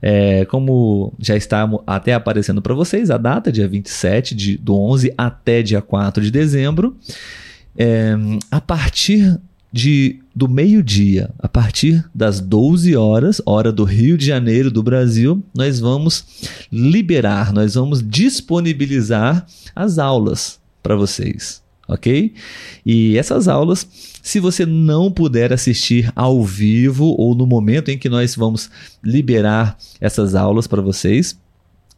é, 0.00 0.44
como 0.46 1.12
já 1.18 1.36
está 1.36 1.68
até 1.86 2.14
aparecendo 2.14 2.62
para 2.62 2.74
vocês, 2.74 3.10
a 3.10 3.18
data, 3.18 3.50
dia 3.52 3.68
27 3.68 4.34
de, 4.34 4.56
do 4.56 4.76
11 4.76 5.12
até 5.16 5.62
dia 5.62 5.82
4 5.82 6.22
de 6.22 6.30
dezembro, 6.30 6.96
é, 7.76 8.14
a 8.50 8.60
partir 8.60 9.38
de, 9.72 10.20
do 10.34 10.48
meio-dia, 10.48 11.30
a 11.38 11.48
partir 11.48 12.04
das 12.14 12.40
12 12.40 12.96
horas, 12.96 13.42
hora 13.44 13.70
do 13.70 13.84
Rio 13.84 14.16
de 14.16 14.24
Janeiro, 14.24 14.70
do 14.70 14.82
Brasil, 14.82 15.42
nós 15.54 15.80
vamos 15.80 16.24
liberar, 16.72 17.52
nós 17.52 17.74
vamos 17.74 18.02
disponibilizar 18.02 19.44
as 19.74 19.98
aulas 19.98 20.58
para 20.82 20.96
vocês 20.96 21.65
ok? 21.88 22.32
E 22.84 23.16
essas 23.16 23.48
aulas, 23.48 23.86
se 24.22 24.40
você 24.40 24.66
não 24.66 25.10
puder 25.10 25.52
assistir 25.52 26.12
ao 26.14 26.42
vivo 26.44 27.14
ou 27.18 27.34
no 27.34 27.46
momento 27.46 27.90
em 27.90 27.98
que 27.98 28.08
nós 28.08 28.34
vamos 28.34 28.70
liberar 29.02 29.78
essas 30.00 30.34
aulas 30.34 30.66
para 30.66 30.82
vocês, 30.82 31.38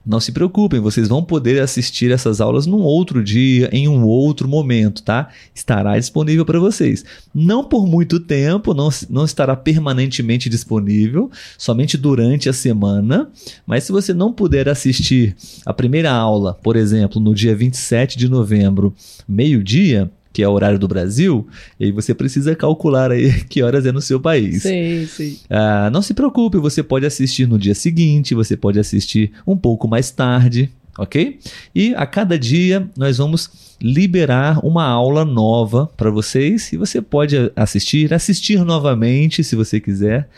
não 0.08 0.20
se 0.20 0.32
preocupem, 0.32 0.80
vocês 0.80 1.06
vão 1.06 1.22
poder 1.22 1.60
assistir 1.60 2.10
essas 2.10 2.40
aulas 2.40 2.64
num 2.64 2.80
outro 2.80 3.22
dia, 3.22 3.68
em 3.70 3.86
um 3.86 4.04
outro 4.04 4.48
momento, 4.48 5.02
tá? 5.02 5.28
Estará 5.54 5.98
disponível 5.98 6.46
para 6.46 6.58
vocês. 6.58 7.04
Não 7.34 7.62
por 7.62 7.86
muito 7.86 8.18
tempo, 8.18 8.72
não, 8.72 8.88
não 9.10 9.26
estará 9.26 9.54
permanentemente 9.54 10.48
disponível, 10.48 11.30
somente 11.58 11.98
durante 11.98 12.48
a 12.48 12.54
semana. 12.54 13.30
Mas 13.66 13.84
se 13.84 13.92
você 13.92 14.14
não 14.14 14.32
puder 14.32 14.66
assistir 14.66 15.36
a 15.66 15.74
primeira 15.74 16.10
aula, 16.10 16.54
por 16.54 16.74
exemplo, 16.74 17.20
no 17.20 17.34
dia 17.34 17.54
27 17.54 18.16
de 18.16 18.30
novembro, 18.30 18.94
meio-dia, 19.28 20.10
que 20.38 20.42
é 20.44 20.48
o 20.48 20.52
horário 20.52 20.78
do 20.78 20.86
Brasil, 20.86 21.48
e 21.80 21.90
você 21.90 22.14
precisa 22.14 22.54
calcular 22.54 23.10
aí 23.10 23.42
que 23.50 23.60
horas 23.60 23.84
é 23.84 23.90
no 23.90 24.00
seu 24.00 24.20
país. 24.20 24.62
Sim, 24.62 25.04
sim. 25.04 25.36
Ah, 25.50 25.90
não 25.92 26.00
se 26.00 26.14
preocupe, 26.14 26.58
você 26.58 26.80
pode 26.80 27.04
assistir 27.04 27.48
no 27.48 27.58
dia 27.58 27.74
seguinte, 27.74 28.36
você 28.36 28.56
pode 28.56 28.78
assistir 28.78 29.32
um 29.44 29.56
pouco 29.56 29.88
mais 29.88 30.12
tarde, 30.12 30.70
ok? 30.96 31.40
E 31.74 31.92
a 31.96 32.06
cada 32.06 32.38
dia 32.38 32.88
nós 32.96 33.18
vamos 33.18 33.50
liberar 33.82 34.64
uma 34.64 34.84
aula 34.84 35.24
nova 35.24 35.90
para 35.96 36.08
vocês 36.08 36.72
e 36.72 36.76
você 36.76 37.02
pode 37.02 37.50
assistir, 37.56 38.14
assistir 38.14 38.64
novamente 38.64 39.42
se 39.42 39.56
você 39.56 39.80
quiser. 39.80 40.28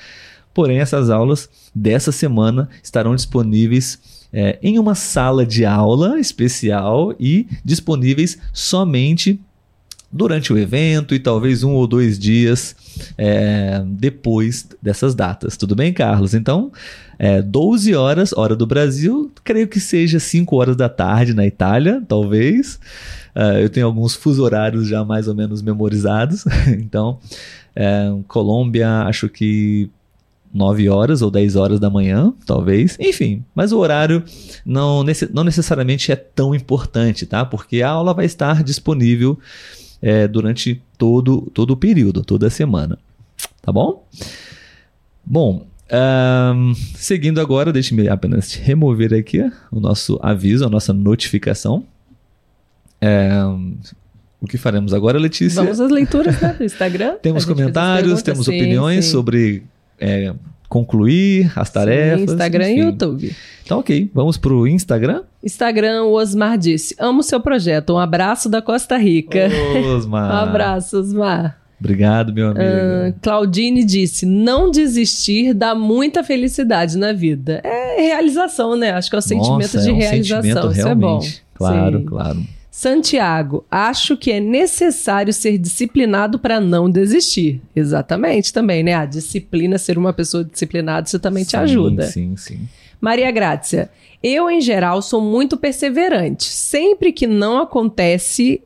Porém, 0.54 0.78
essas 0.78 1.10
aulas 1.10 1.46
dessa 1.74 2.10
semana 2.10 2.70
estarão 2.82 3.14
disponíveis 3.14 3.98
é, 4.32 4.58
em 4.62 4.78
uma 4.78 4.94
sala 4.94 5.44
de 5.44 5.66
aula 5.66 6.18
especial 6.18 7.14
e 7.20 7.46
disponíveis 7.62 8.38
somente 8.50 9.38
durante 10.12 10.52
o 10.52 10.58
evento 10.58 11.14
e 11.14 11.20
talvez 11.20 11.62
um 11.62 11.72
ou 11.72 11.86
dois 11.86 12.18
dias 12.18 12.74
é, 13.16 13.80
depois 13.86 14.66
dessas 14.82 15.14
datas. 15.14 15.56
Tudo 15.56 15.76
bem, 15.76 15.92
Carlos? 15.92 16.34
Então, 16.34 16.72
é, 17.18 17.40
12 17.40 17.94
horas, 17.94 18.32
hora 18.32 18.56
do 18.56 18.66
Brasil, 18.66 19.30
creio 19.44 19.68
que 19.68 19.78
seja 19.78 20.18
5 20.18 20.56
horas 20.56 20.76
da 20.76 20.88
tarde 20.88 21.32
na 21.32 21.46
Itália, 21.46 22.02
talvez. 22.08 22.80
Uh, 23.36 23.58
eu 23.60 23.68
tenho 23.68 23.86
alguns 23.86 24.14
fuso 24.14 24.42
horários 24.42 24.88
já 24.88 25.04
mais 25.04 25.28
ou 25.28 25.34
menos 25.34 25.62
memorizados. 25.62 26.44
então, 26.66 27.18
é, 27.76 28.12
Colômbia, 28.26 29.02
acho 29.02 29.28
que 29.28 29.88
9 30.52 30.88
horas 30.88 31.22
ou 31.22 31.30
10 31.30 31.54
horas 31.54 31.78
da 31.78 31.88
manhã, 31.88 32.32
talvez. 32.44 32.96
Enfim, 32.98 33.44
mas 33.54 33.70
o 33.70 33.78
horário 33.78 34.24
não, 34.66 35.04
não 35.32 35.44
necessariamente 35.44 36.10
é 36.10 36.16
tão 36.16 36.52
importante, 36.52 37.24
tá? 37.24 37.44
Porque 37.44 37.82
a 37.82 37.90
aula 37.90 38.12
vai 38.12 38.24
estar 38.24 38.64
disponível 38.64 39.38
é, 40.02 40.26
durante 40.26 40.82
todo, 40.96 41.42
todo 41.52 41.72
o 41.72 41.76
período, 41.76 42.24
toda 42.24 42.46
a 42.46 42.50
semana. 42.50 42.98
Tá 43.62 43.72
bom? 43.72 44.06
Bom, 45.24 45.66
um, 46.54 46.74
seguindo 46.94 47.40
agora, 47.40 47.72
deixe-me 47.72 48.08
apenas 48.08 48.54
remover 48.54 49.12
aqui 49.12 49.50
o 49.70 49.80
nosso 49.80 50.18
aviso, 50.22 50.64
a 50.64 50.68
nossa 50.68 50.92
notificação. 50.92 51.84
É, 53.00 53.30
o 54.40 54.46
que 54.46 54.56
faremos 54.56 54.94
agora, 54.94 55.18
Letícia? 55.18 55.62
Vamos 55.62 55.80
às 55.80 55.90
leituras 55.90 56.40
né, 56.40 56.54
do 56.54 56.64
Instagram. 56.64 57.16
temos 57.20 57.44
comentários, 57.44 58.22
temos 58.22 58.46
sim, 58.46 58.56
opiniões 58.56 59.04
sim. 59.04 59.10
sobre 59.10 59.64
é, 59.98 60.32
concluir 60.70 61.52
as 61.56 61.68
tarefas. 61.68 62.20
Sim, 62.20 62.24
Instagram 62.32 62.70
enfim. 62.70 62.80
e 62.80 62.84
YouTube. 62.84 63.36
Então, 63.64 63.80
ok, 63.80 64.10
vamos 64.14 64.38
pro 64.38 64.66
Instagram. 64.66 65.24
Instagram, 65.44 66.04
o 66.04 66.12
Osmar 66.12 66.56
disse: 66.56 66.94
Amo 66.98 67.22
seu 67.22 67.40
projeto. 67.40 67.92
Um 67.92 67.98
abraço 67.98 68.48
da 68.48 68.62
Costa 68.62 68.96
Rica. 68.96 69.50
Osmar. 69.94 70.30
um 70.32 70.48
abraço, 70.48 70.98
Osmar. 70.98 71.58
Obrigado, 71.78 72.32
meu 72.32 72.48
amigo. 72.48 72.62
Uh, 72.62 73.14
Claudine 73.20 73.84
disse: 73.84 74.24
não 74.24 74.70
desistir 74.70 75.52
dá 75.52 75.74
muita 75.74 76.22
felicidade 76.22 76.96
na 76.96 77.12
vida. 77.12 77.60
É 77.64 78.00
realização, 78.00 78.76
né? 78.76 78.92
Acho 78.92 79.10
que 79.10 79.16
é 79.16 79.18
o 79.18 79.22
sentimento 79.22 79.74
Nossa, 79.74 79.78
de 79.80 79.90
é 79.90 79.92
um 79.92 79.96
realização. 79.96 80.42
Sentimento, 80.42 80.78
Isso 80.78 80.88
é 80.88 80.94
bom. 80.94 81.20
Claro, 81.54 81.98
Sim. 81.98 82.04
claro. 82.06 82.59
Santiago, 82.80 83.62
acho 83.70 84.16
que 84.16 84.32
é 84.32 84.40
necessário 84.40 85.34
ser 85.34 85.58
disciplinado 85.58 86.38
para 86.38 86.58
não 86.58 86.88
desistir. 86.88 87.60
Exatamente, 87.76 88.54
também, 88.54 88.82
né? 88.82 88.94
A 88.94 89.04
disciplina, 89.04 89.76
ser 89.76 89.98
uma 89.98 90.14
pessoa 90.14 90.42
disciplinada, 90.42 91.06
isso 91.06 91.18
também 91.18 91.44
sim, 91.44 91.50
te 91.50 91.56
ajuda. 91.58 92.06
Sim, 92.06 92.38
sim. 92.38 92.60
Maria 92.98 93.30
Grácia, 93.30 93.90
eu 94.22 94.48
em 94.50 94.62
geral 94.62 95.02
sou 95.02 95.20
muito 95.20 95.58
perseverante. 95.58 96.44
Sempre 96.44 97.12
que 97.12 97.26
não 97.26 97.58
acontece, 97.58 98.62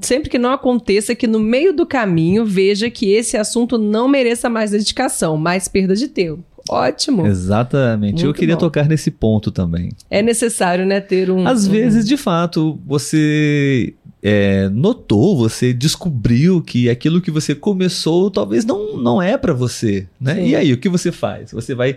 sempre 0.00 0.28
que 0.28 0.40
não 0.40 0.50
aconteça 0.50 1.14
que 1.14 1.28
no 1.28 1.38
meio 1.38 1.72
do 1.72 1.86
caminho 1.86 2.44
veja 2.44 2.90
que 2.90 3.12
esse 3.12 3.36
assunto 3.36 3.78
não 3.78 4.08
mereça 4.08 4.50
mais 4.50 4.72
dedicação, 4.72 5.36
mais 5.36 5.68
perda 5.68 5.94
de 5.94 6.08
tempo. 6.08 6.42
Ótimo. 6.68 7.26
Exatamente. 7.26 8.14
Muito 8.14 8.26
eu 8.26 8.34
queria 8.34 8.54
bom. 8.54 8.60
tocar 8.60 8.88
nesse 8.88 9.10
ponto 9.10 9.50
também. 9.50 9.90
É 10.10 10.22
necessário, 10.22 10.86
né, 10.86 11.00
ter 11.00 11.30
um. 11.30 11.46
Às 11.46 11.66
um- 11.66 11.70
vezes, 11.70 12.06
de 12.06 12.16
fato, 12.16 12.78
você 12.86 13.94
é, 14.22 14.68
notou, 14.68 15.36
você 15.36 15.72
descobriu 15.72 16.62
que 16.62 16.88
aquilo 16.88 17.20
que 17.20 17.30
você 17.30 17.54
começou 17.54 18.30
talvez 18.30 18.64
não, 18.64 18.96
não 18.96 19.20
é 19.20 19.36
para 19.36 19.52
você, 19.52 20.06
né? 20.20 20.36
Sim. 20.36 20.46
E 20.48 20.56
aí, 20.56 20.72
o 20.72 20.78
que 20.78 20.88
você 20.88 21.10
faz? 21.10 21.50
Você 21.50 21.74
vai, 21.74 21.96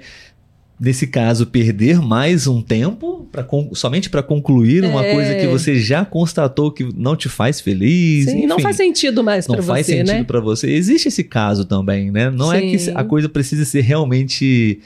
nesse 0.80 1.08
caso, 1.08 1.46
perder 1.48 2.02
mais 2.02 2.48
um 2.48 2.62
tempo 2.62 3.28
pra, 3.32 3.46
somente 3.74 4.10
para 4.10 4.22
concluir 4.22 4.84
uma 4.84 5.06
É. 5.06 5.14
coisa 5.14 5.36
que 5.36 5.48
você 5.48 5.76
já 5.80 6.04
constatou 6.04 6.72
que 6.72 6.88
não 6.96 7.16
te 7.16 7.30
faz 7.30 7.62
feliz? 7.62 8.26
Sim, 8.26 8.46
não 8.46 8.56
enfim. 8.58 8.64
faz 8.64 8.76
sentido 8.76 9.24
mais 9.24 9.48
não 9.48 9.56
para 9.56 9.64
faz 9.64 9.86
você, 9.86 9.98
sentido 9.98 10.16
né? 10.18 10.24
pra 10.24 10.40
você. 10.40 10.70
Existe 10.72 11.08
esse 11.08 11.24
caso 11.24 11.64
também, 11.66 12.12
né? 12.12 12.30
Não 12.30 12.52
é 12.52 12.62
que 12.62 12.78
Sim. 12.78 12.92
a 12.94 13.04
coisa 13.04 13.30
precisa 13.30 13.64
ser 13.66 13.82
realmente 13.82 14.80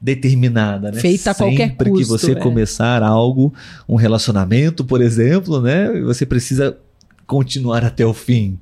determinada, 0.00 0.90
né? 0.90 1.00
Feita 1.00 1.30
a 1.30 1.34
qualquer 1.34 1.68
Sempre 1.70 1.84
que 1.92 1.98
custo, 1.98 2.18
você 2.18 2.32
é. 2.32 2.34
começar 2.34 3.02
algo, 3.02 3.52
um 3.88 3.96
relacionamento, 3.96 4.84
por 4.84 5.00
exemplo, 5.02 5.60
né? 5.60 5.90
Você 6.02 6.24
precisa 6.24 6.76
continuar 7.30 7.84
até 7.84 8.04
o 8.04 8.12
fim. 8.12 8.58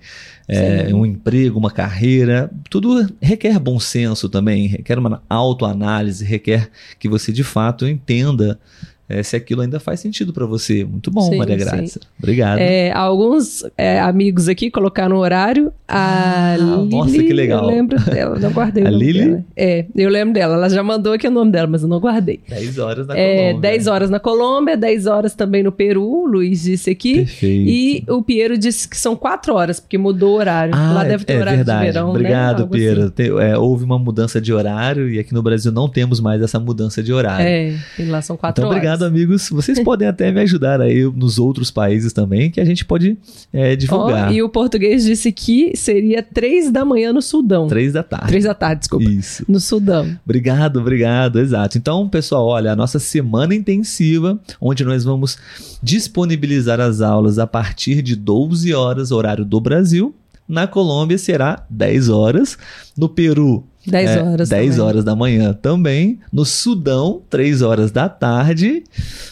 É, 0.46 0.94
um 0.94 1.06
emprego, 1.06 1.58
uma 1.58 1.70
carreira, 1.70 2.50
tudo 2.68 3.06
requer 3.20 3.58
bom 3.58 3.80
senso 3.80 4.28
também, 4.28 4.66
requer 4.66 4.98
uma 4.98 5.22
autoanálise, 5.28 6.22
requer 6.22 6.70
que 6.98 7.08
você 7.08 7.32
de 7.32 7.42
fato 7.42 7.88
entenda 7.88 8.60
é, 9.08 9.22
se 9.22 9.34
aquilo 9.36 9.62
ainda 9.62 9.80
faz 9.80 10.00
sentido 10.00 10.32
pra 10.32 10.44
você. 10.46 10.84
Muito 10.84 11.10
bom, 11.10 11.22
Sim, 11.30 11.38
Maria 11.38 11.58
sim. 11.58 11.64
Graça. 11.64 12.00
Obrigado. 12.18 12.58
É, 12.58 12.92
alguns 12.92 13.64
é, 13.76 13.98
amigos 14.00 14.48
aqui 14.48 14.70
colocaram 14.70 15.16
o 15.16 15.18
horário. 15.20 15.72
A 15.86 16.52
Ah, 16.52 16.56
Lili, 16.58 16.90
nossa, 16.90 17.12
que 17.12 17.32
legal. 17.32 17.62
Eu 17.64 17.66
lembro 17.76 17.98
dela, 18.04 18.38
não 18.38 18.50
guardei 18.50 18.84
A 18.86 18.88
o 18.88 18.92
nome 18.92 19.04
Lili? 19.04 19.24
dela. 19.30 19.44
É, 19.56 19.86
eu 19.96 20.10
lembro 20.10 20.34
dela. 20.34 20.54
Ela 20.54 20.68
já 20.68 20.82
mandou 20.82 21.12
aqui 21.14 21.26
o 21.26 21.30
nome 21.30 21.50
dela, 21.50 21.66
mas 21.66 21.82
eu 21.82 21.88
não 21.88 21.98
guardei. 21.98 22.40
10 22.48 22.78
horas 22.78 23.06
na 23.06 23.16
É, 23.16 23.36
Colômbia. 23.52 23.70
10 23.70 23.86
horas 23.86 24.10
na 24.10 24.20
Colômbia, 24.20 24.76
10 24.76 25.06
horas 25.06 25.34
também 25.34 25.62
no 25.62 25.72
Peru, 25.72 26.04
o 26.04 26.26
Luiz 26.26 26.62
disse 26.62 26.90
aqui. 26.90 27.16
Perfeito. 27.16 27.68
E 27.70 28.04
o 28.08 28.22
Piero 28.22 28.58
disse 28.58 28.86
que 28.88 28.96
são 28.96 29.16
4 29.16 29.54
horas, 29.54 29.80
porque 29.80 29.96
mudou 29.96 30.34
o 30.34 30.38
horário. 30.38 30.74
Ah, 30.74 30.92
Lá 30.92 31.04
deve 31.04 31.24
ter 31.24 31.34
é 31.34 31.36
horário 31.40 31.58
verdade. 31.58 31.86
de 31.86 31.92
verão, 31.92 32.10
Obrigado, 32.10 32.62
né? 32.64 32.68
Piero. 32.70 33.00
assim. 33.04 33.10
Te- 33.12 33.30
é, 33.40 33.56
houve 33.56 33.84
uma 33.84 33.98
mudança 33.98 34.40
de 34.40 34.52
horário 34.52 35.08
e 35.10 35.18
aqui 35.18 35.32
no 35.32 35.42
Brasil 35.42 35.72
não 35.72 35.88
temos 35.88 36.20
mais 36.20 36.42
essa 36.42 36.58
mudança 36.60 37.02
de 37.02 37.12
horário. 37.12 37.46
É, 37.46 37.74
e 37.98 38.02
lá 38.04 38.20
são 38.20 38.36
4 38.36 38.60
Então, 38.60 38.68
horas. 38.70 38.76
obrigado, 38.78 38.97
amigos. 39.02 39.48
Vocês 39.50 39.80
podem 39.80 40.08
até 40.08 40.30
me 40.30 40.40
ajudar 40.40 40.80
aí 40.80 41.04
nos 41.04 41.38
outros 41.38 41.70
países 41.70 42.12
também, 42.12 42.50
que 42.50 42.60
a 42.60 42.64
gente 42.64 42.84
pode 42.84 43.16
é, 43.52 43.76
divulgar. 43.76 44.32
e 44.32 44.42
o 44.42 44.48
português 44.48 45.04
disse 45.04 45.30
que 45.32 45.76
seria 45.76 46.22
3 46.22 46.70
da 46.70 46.84
manhã 46.84 47.12
no 47.12 47.22
Sudão. 47.22 47.68
Três 47.68 47.92
da 47.92 48.02
tarde. 48.02 48.28
3 48.28 48.44
da 48.44 48.54
tarde, 48.54 48.80
desculpa. 48.80 49.08
Isso. 49.08 49.44
No 49.48 49.60
Sudão. 49.60 50.18
Obrigado, 50.24 50.80
obrigado, 50.80 51.38
exato. 51.38 51.78
Então, 51.78 52.08
pessoal, 52.08 52.46
olha, 52.46 52.72
a 52.72 52.76
nossa 52.76 52.98
semana 52.98 53.54
intensiva, 53.54 54.38
onde 54.60 54.84
nós 54.84 55.04
vamos 55.04 55.38
disponibilizar 55.82 56.80
as 56.80 57.00
aulas 57.00 57.38
a 57.38 57.46
partir 57.46 58.02
de 58.02 58.16
12 58.16 58.72
horas, 58.74 59.10
horário 59.10 59.44
do 59.44 59.60
Brasil. 59.60 60.14
Na 60.48 60.66
Colômbia 60.66 61.18
será 61.18 61.64
10 61.68 62.08
horas. 62.08 62.56
No 62.96 63.08
Peru, 63.08 63.66
10 63.86 64.10
É, 64.10 64.22
horas 64.22 64.48
10 64.48 64.70
também. 64.70 64.86
horas 64.86 65.04
da 65.04 65.14
manhã 65.14 65.52
também. 65.52 66.18
No 66.32 66.44
Sudão, 66.44 67.22
3 67.28 67.62
horas 67.62 67.90
da 67.90 68.08
tarde. 68.08 68.84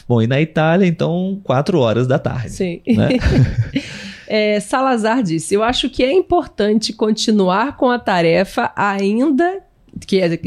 Bom, 0.09 0.21
e 0.21 0.27
na 0.27 0.41
Itália, 0.41 0.87
então, 0.87 1.41
4 1.43 1.79
horas 1.79 2.07
da 2.07 2.19
tarde. 2.19 2.51
Sim. 2.51 2.81
né? 2.87 3.11
É, 4.29 4.59
Salazar 4.59 5.23
disse: 5.23 5.55
Eu 5.55 5.63
acho 5.63 5.89
que 5.89 6.03
é 6.03 6.13
importante 6.13 6.93
continuar 6.93 7.77
com 7.77 7.89
a 7.89 7.97
tarefa 7.97 8.73
ainda 8.75 9.61
que 10.05 10.21
é, 10.21 10.39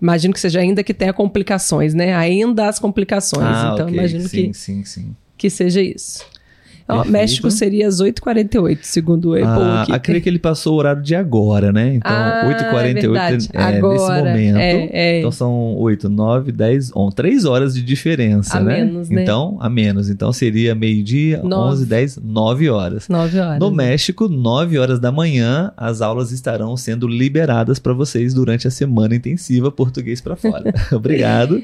imagino 0.00 0.34
que 0.34 0.40
seja 0.40 0.60
ainda 0.60 0.82
que 0.82 0.92
tenha 0.92 1.12
complicações, 1.12 1.94
né? 1.94 2.14
Ainda 2.14 2.68
as 2.68 2.78
complicações. 2.78 3.46
Ah, 3.46 3.70
então, 3.72 3.86
ok. 3.86 3.96
imagino 3.96 4.28
sim, 4.28 4.50
que, 4.50 4.54
sim, 4.58 4.84
sim. 4.84 5.16
que 5.38 5.48
seja 5.48 5.80
isso. 5.80 6.24
Ó. 6.86 7.04
México 7.04 7.50
seria 7.50 7.88
às 7.88 8.00
8h48, 8.00 8.78
segundo 8.82 9.30
o 9.30 9.32
Apple 9.34 9.46
Ah, 9.46 9.82
aqui. 9.82 9.92
acredito 9.92 10.22
que 10.24 10.28
ele 10.28 10.38
passou 10.38 10.74
o 10.74 10.76
horário 10.78 11.02
de 11.02 11.14
agora, 11.14 11.72
né? 11.72 11.94
Então, 11.94 12.12
Ah, 12.12 12.44
8h48 12.46 13.16
é 13.16 13.28
é, 13.28 13.32
nesse 13.32 13.50
Agora, 13.54 14.24
momento. 14.30 14.56
é, 14.58 14.90
é. 14.92 15.18
Então 15.18 15.30
são 15.32 15.76
8, 15.76 16.08
9, 16.10 16.52
10, 16.52 16.90
11. 16.94 17.16
3 17.16 17.44
horas 17.46 17.74
de 17.74 17.82
diferença, 17.82 18.58
A 18.58 18.60
né? 18.60 18.84
menos, 18.84 19.08
né? 19.08 19.22
Então, 19.22 19.56
a 19.60 19.70
menos. 19.70 20.10
Então 20.10 20.30
seria 20.32 20.74
meio-dia, 20.74 21.40
Nove. 21.42 21.72
11, 21.72 21.86
10, 21.86 22.18
9 22.22 22.68
horas. 22.68 23.08
9 23.08 23.38
horas. 23.38 23.58
No? 23.60 23.70
México, 23.70 24.28
9 24.28 24.78
horas 24.78 25.00
da 25.00 25.10
manhã, 25.10 25.72
as 25.76 26.02
aulas 26.02 26.32
estarão 26.32 26.76
sendo 26.76 27.08
liberadas 27.08 27.78
para 27.78 27.94
vocês 27.94 28.34
durante 28.34 28.68
a 28.68 28.70
semana 28.70 29.14
intensiva 29.14 29.70
Português 29.72 30.20
para 30.20 30.36
Fora. 30.36 30.72
Obrigado. 30.92 31.62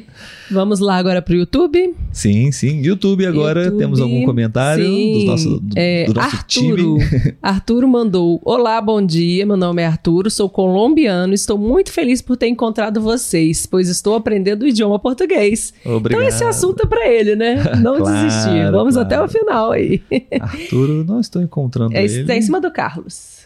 Vamos 0.50 0.80
lá 0.80 0.96
agora 0.96 1.20
pro 1.20 1.34
YouTube. 1.34 1.94
Sim, 2.10 2.50
sim. 2.52 2.80
YouTube 2.80 3.26
agora, 3.26 3.64
YouTube, 3.64 3.78
temos 3.78 4.00
algum 4.00 4.24
comentário 4.24 4.84
sim. 4.84 5.09
Do, 5.14 5.60
É, 5.76 6.04
do 6.06 6.14
nosso 6.14 6.36
Arturo. 6.36 6.98
time? 6.98 7.34
Arturo 7.42 7.88
mandou: 7.88 8.40
Olá, 8.44 8.80
bom 8.80 9.04
dia. 9.04 9.44
Meu 9.46 9.56
nome 9.56 9.82
é 9.82 9.86
Arturo, 9.86 10.30
sou 10.30 10.48
colombiano. 10.48 11.32
Estou 11.34 11.58
muito 11.58 11.92
feliz 11.92 12.20
por 12.22 12.36
ter 12.36 12.48
encontrado 12.48 13.00
vocês, 13.00 13.66
pois 13.66 13.88
estou 13.88 14.14
aprendendo 14.14 14.62
o 14.62 14.66
idioma 14.66 14.98
português. 14.98 15.72
Obrigado. 15.84 16.20
Então 16.22 16.28
esse 16.28 16.44
assunto 16.44 16.82
é 16.84 16.86
pra 16.86 17.08
ele, 17.08 17.36
né? 17.36 17.56
Não 17.82 17.98
Claro, 17.98 18.26
desistir. 18.28 18.70
Vamos 18.70 18.94
claro. 18.94 19.06
até 19.06 19.22
o 19.22 19.28
final 19.28 19.72
aí. 19.72 20.02
Arturo, 20.40 21.04
não 21.04 21.20
estou 21.20 21.40
encontrando 21.42 21.94
É, 21.96 22.04
ele. 22.04 22.24
tá 22.24 22.34
em 22.36 22.42
cima 22.42 22.60
do 22.60 22.70
Carlos. 22.70 23.40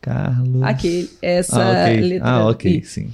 Carlos. 0.00 0.62
Aqui, 0.62 1.08
essa 1.22 1.62
ah, 1.62 1.84
ok. 1.84 2.00
letra. 2.00 2.28
Ah, 2.28 2.48
ok, 2.48 2.72
I. 2.78 2.84
sim. 2.84 3.08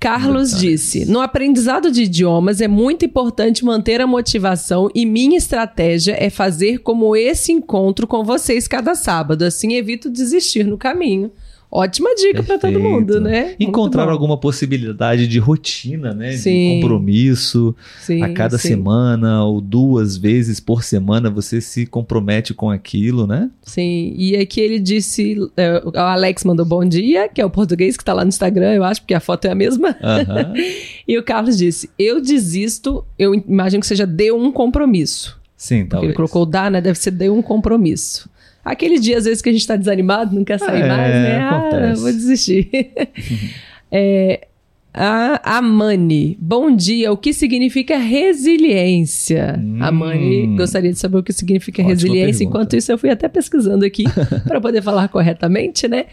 Carlos 0.00 0.56
disse: 0.56 1.04
No 1.04 1.20
aprendizado 1.20 1.90
de 1.90 2.04
idiomas 2.04 2.60
é 2.60 2.68
muito 2.68 3.04
importante 3.04 3.64
manter 3.64 4.00
a 4.00 4.06
motivação 4.06 4.88
e 4.94 5.04
minha 5.04 5.36
estratégia 5.36 6.16
é 6.18 6.30
fazer 6.30 6.78
como 6.78 7.16
esse 7.16 7.50
encontro 7.50 8.06
com 8.06 8.22
vocês 8.22 8.68
cada 8.68 8.94
sábado. 8.94 9.44
Assim 9.44 9.74
evito 9.74 10.08
desistir 10.08 10.64
no 10.64 10.78
caminho. 10.78 11.32
Ótima 11.70 12.14
dica 12.14 12.42
para 12.42 12.58
todo 12.58 12.80
mundo, 12.80 13.20
né? 13.20 13.54
Encontrar 13.60 14.08
alguma 14.08 14.38
possibilidade 14.38 15.26
de 15.26 15.38
rotina, 15.38 16.14
né? 16.14 16.32
Sim. 16.32 16.76
De 16.76 16.80
compromisso. 16.80 17.76
Sim, 18.00 18.22
a 18.22 18.32
cada 18.32 18.56
sim, 18.56 18.68
semana 18.68 19.44
ou 19.44 19.60
duas 19.60 20.16
vezes 20.16 20.60
por 20.60 20.82
semana 20.82 21.28
você 21.28 21.60
se 21.60 21.84
compromete 21.84 22.54
com 22.54 22.70
aquilo, 22.70 23.26
né? 23.26 23.50
Sim, 23.62 24.14
e 24.16 24.34
aqui 24.36 24.60
ele 24.60 24.78
disse: 24.78 25.36
é, 25.58 25.82
o 25.84 25.98
Alex 25.98 26.42
mandou 26.44 26.64
bom 26.64 26.84
dia, 26.84 27.28
que 27.28 27.40
é 27.40 27.44
o 27.44 27.50
português 27.50 27.98
que 27.98 28.04
tá 28.04 28.14
lá 28.14 28.24
no 28.24 28.28
Instagram, 28.28 28.72
eu 28.72 28.84
acho, 28.84 29.02
porque 29.02 29.14
a 29.14 29.20
foto 29.20 29.44
é 29.44 29.50
a 29.50 29.54
mesma. 29.54 29.96
Aham. 30.02 30.54
E 31.08 31.16
o 31.16 31.22
Carlos 31.22 31.56
disse: 31.56 31.88
Eu 31.98 32.20
desisto, 32.20 33.02
eu 33.18 33.34
imagino 33.34 33.80
que 33.80 33.86
seja 33.86 34.06
de 34.06 34.30
um 34.30 34.52
compromisso. 34.52 35.38
Sim, 35.56 35.78
Porque 35.80 35.90
talvez. 35.90 36.10
ele 36.10 36.16
colocou 36.16 36.46
dar, 36.46 36.70
né? 36.70 36.80
Deve 36.80 36.98
ser 36.98 37.10
de 37.10 37.28
um 37.28 37.40
compromisso. 37.42 38.28
Aquele 38.72 38.98
dia, 38.98 39.18
às 39.18 39.24
vezes, 39.24 39.40
que 39.42 39.48
a 39.48 39.52
gente 39.52 39.66
tá 39.66 39.76
desanimado, 39.76 40.34
não 40.34 40.44
quer 40.44 40.58
sair 40.58 40.82
É, 40.82 40.88
mais, 40.88 41.12
né? 41.14 41.36
Ah, 41.38 41.56
acontece. 41.58 42.02
vou 42.02 42.12
desistir. 42.12 42.68
é, 43.90 44.46
a, 44.92 45.58
a 45.58 45.62
Mani, 45.62 46.36
bom 46.40 46.74
dia. 46.74 47.12
O 47.12 47.16
que 47.16 47.32
significa 47.32 47.96
resiliência? 47.98 49.60
A 49.80 49.90
Mani 49.92 50.46
Hum. 50.48 50.56
gostaria 50.56 50.92
de 50.92 50.98
saber 50.98 51.18
o 51.18 51.22
que 51.22 51.32
significa 51.32 51.82
Ótima 51.82 51.94
resiliência. 51.94 52.38
pergunta. 52.38 52.44
Enquanto 52.44 52.76
isso, 52.76 52.92
eu 52.92 52.98
fui 52.98 53.10
até 53.10 53.28
pesquisando 53.28 53.84
aqui 53.84 54.04
para 54.46 54.60
poder 54.60 54.82
falar 54.82 55.08
corretamente, 55.08 55.86
né? 55.88 56.06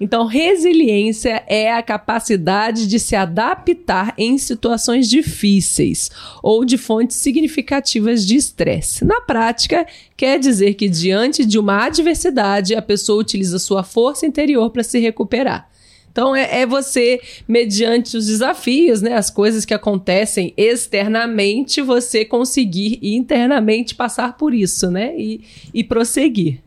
Então, 0.00 0.26
resiliência 0.26 1.42
é 1.46 1.72
a 1.72 1.82
capacidade 1.82 2.86
de 2.86 2.98
se 2.98 3.14
adaptar 3.14 4.12
em 4.18 4.36
situações 4.36 5.08
difíceis 5.08 6.10
ou 6.42 6.64
de 6.64 6.76
fontes 6.76 7.16
significativas 7.16 8.26
de 8.26 8.36
estresse. 8.36 9.04
Na 9.04 9.20
prática, 9.20 9.86
quer 10.16 10.38
dizer 10.38 10.74
que 10.74 10.88
diante 10.88 11.44
de 11.44 11.58
uma 11.58 11.84
adversidade, 11.86 12.74
a 12.74 12.82
pessoa 12.82 13.20
utiliza 13.20 13.58
sua 13.58 13.84
força 13.84 14.26
interior 14.26 14.70
para 14.70 14.82
se 14.82 14.98
recuperar. 14.98 15.70
Então 16.14 16.34
é, 16.34 16.60
é 16.60 16.66
você, 16.66 17.20
mediante 17.46 18.16
os 18.16 18.26
desafios, 18.26 19.02
né, 19.02 19.14
as 19.14 19.30
coisas 19.30 19.64
que 19.64 19.74
acontecem 19.74 20.54
externamente, 20.56 21.82
você 21.82 22.24
conseguir 22.24 23.00
internamente 23.02 23.96
passar 23.96 24.36
por 24.36 24.54
isso, 24.54 24.92
né, 24.92 25.12
e, 25.18 25.40
e 25.74 25.82
prosseguir. 25.82 26.60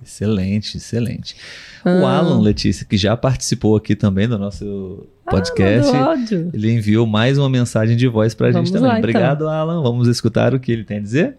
Excelente, 0.00 0.76
excelente. 0.76 1.34
Ah. 1.84 1.90
O 2.00 2.06
Alan 2.06 2.40
Letícia, 2.40 2.86
que 2.88 2.96
já 2.96 3.16
participou 3.16 3.76
aqui 3.76 3.94
também 3.96 4.28
do 4.28 4.38
nosso 4.38 5.06
podcast, 5.28 5.90
Ah, 5.90 5.92
mandou 5.92 6.10
áudio. 6.12 6.50
ele 6.52 6.72
enviou 6.72 7.06
mais 7.06 7.38
uma 7.38 7.48
mensagem 7.48 7.96
de 7.96 8.06
voz 8.08 8.34
pra 8.34 8.50
Vamos 8.50 8.68
gente 8.68 8.74
também. 8.76 8.88
lá, 8.92 8.98
então. 8.98 9.10
Obrigado, 9.10 9.48
Alan. 9.48 9.82
Vamos 9.82 10.08
escutar 10.08 10.54
o 10.54 10.60
que 10.60 10.70
ele 10.72 10.84
tem 10.84 10.98
a 10.98 11.00
dizer? 11.00 11.36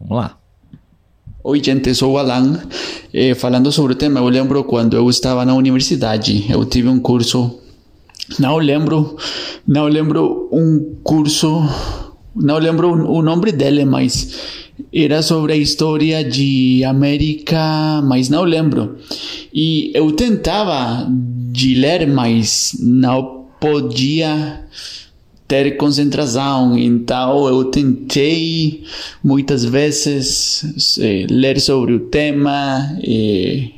Vamos 0.00 0.16
lá. 0.16 0.36
Oi, 1.44 1.62
gente, 1.62 1.94
sou 1.94 2.12
o 2.14 2.18
Alan. 2.18 2.60
Eh, 3.12 3.34
falando 3.34 3.70
sobre 3.72 3.92
o 3.92 3.96
tema, 3.96 4.20
eu 4.20 4.28
lembro 4.28 4.62
quando 4.64 4.96
eu 4.96 5.08
estava 5.08 5.44
na 5.44 5.54
universidade, 5.54 6.46
eu 6.50 6.64
tive 6.64 6.88
um 6.88 7.00
curso. 7.00 7.58
Não 8.38 8.58
lembro, 8.58 9.16
não 9.66 9.86
lembro 9.86 10.48
um 10.52 10.96
curso, 11.02 11.62
não 12.36 12.58
lembro 12.58 13.10
o 13.10 13.22
nome 13.22 13.50
dele, 13.52 13.86
mas 13.86 14.67
era 14.92 15.22
sobre 15.22 15.52
a 15.52 15.56
história 15.56 16.24
de 16.24 16.84
América, 16.84 18.00
mas 18.04 18.28
não 18.28 18.44
lembro. 18.44 18.96
E 19.52 19.90
eu 19.94 20.12
tentava 20.12 21.06
de 21.10 21.74
ler, 21.74 22.06
mas 22.06 22.76
não 22.80 23.46
podia 23.60 24.64
ter 25.46 25.76
concentração. 25.76 26.78
Então 26.78 27.48
eu 27.48 27.64
tentei 27.64 28.84
muitas 29.24 29.64
vezes 29.64 30.98
eh, 30.98 31.26
ler 31.28 31.60
sobre 31.60 31.94
o 31.94 32.00
tema. 32.00 32.96
eh, 33.02 33.70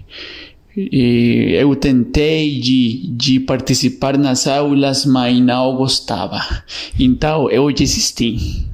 e 0.76 1.52
eu 1.58 1.74
tentei 1.76 2.60
de, 2.60 3.08
de 3.08 3.40
participar 3.40 4.16
nas 4.16 4.46
aulas, 4.46 5.04
mas 5.04 5.38
não 5.40 5.76
gostava. 5.76 6.40
Então 6.98 7.50
eu 7.50 7.70
desisti. 7.72 8.64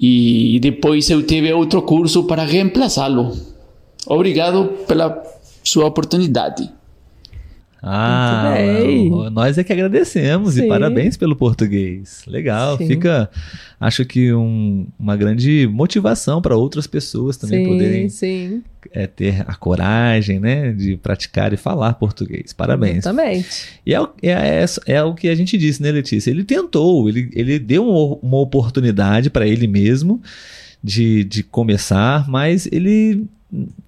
E 0.00 0.58
depois 0.60 1.08
eu 1.10 1.22
tive 1.22 1.52
outro 1.52 1.82
curso 1.82 2.24
para 2.24 2.44
reemplazá-lo. 2.44 3.32
Obrigado 4.06 4.66
pela 4.86 5.22
sua 5.62 5.86
oportunidade. 5.86 6.70
Ah, 7.88 9.30
nós 9.30 9.56
é 9.58 9.64
que 9.64 9.72
agradecemos 9.72 10.56
e 10.56 10.62
Sim. 10.62 10.68
parabéns 10.68 11.16
pelo 11.16 11.36
português. 11.36 12.22
Legal, 12.26 12.76
Sim. 12.78 12.86
fica, 12.88 13.30
acho 13.78 14.04
que 14.04 14.32
um- 14.34 14.86
uma 14.98 15.16
grande 15.16 15.68
motivação 15.72 16.42
para 16.42 16.56
outras 16.56 16.86
pessoas 16.86 17.36
também 17.36 17.60
sim, 17.60 17.66
poderem 17.70 18.08
sim, 18.08 18.62
é, 18.92 19.06
ter 19.06 19.42
a 19.46 19.54
coragem, 19.54 20.40
né, 20.40 20.72
de 20.72 20.96
praticar 20.96 21.52
e 21.52 21.56
falar 21.56 21.94
português. 21.94 22.52
Parabéns. 22.52 22.98
exatamente. 22.98 23.68
E 23.86 23.94
é, 23.94 24.00
o- 24.00 24.08
é, 24.22 24.30
é, 24.32 24.64
é 24.94 25.02
o 25.02 25.14
que 25.14 25.28
a 25.28 25.34
gente 25.34 25.56
disse, 25.56 25.82
né, 25.82 25.92
Letícia? 25.92 26.30
Ele 26.30 26.44
tentou, 26.44 27.08
ele, 27.08 27.30
ele 27.34 27.58
deu 27.58 27.86
uma, 27.88 28.18
uma 28.22 28.38
oportunidade 28.40 29.30
para 29.30 29.46
ele 29.46 29.66
mesmo 29.66 30.20
de, 30.82 31.24
de 31.24 31.42
começar, 31.42 32.28
mas 32.28 32.68
ele 32.72 33.26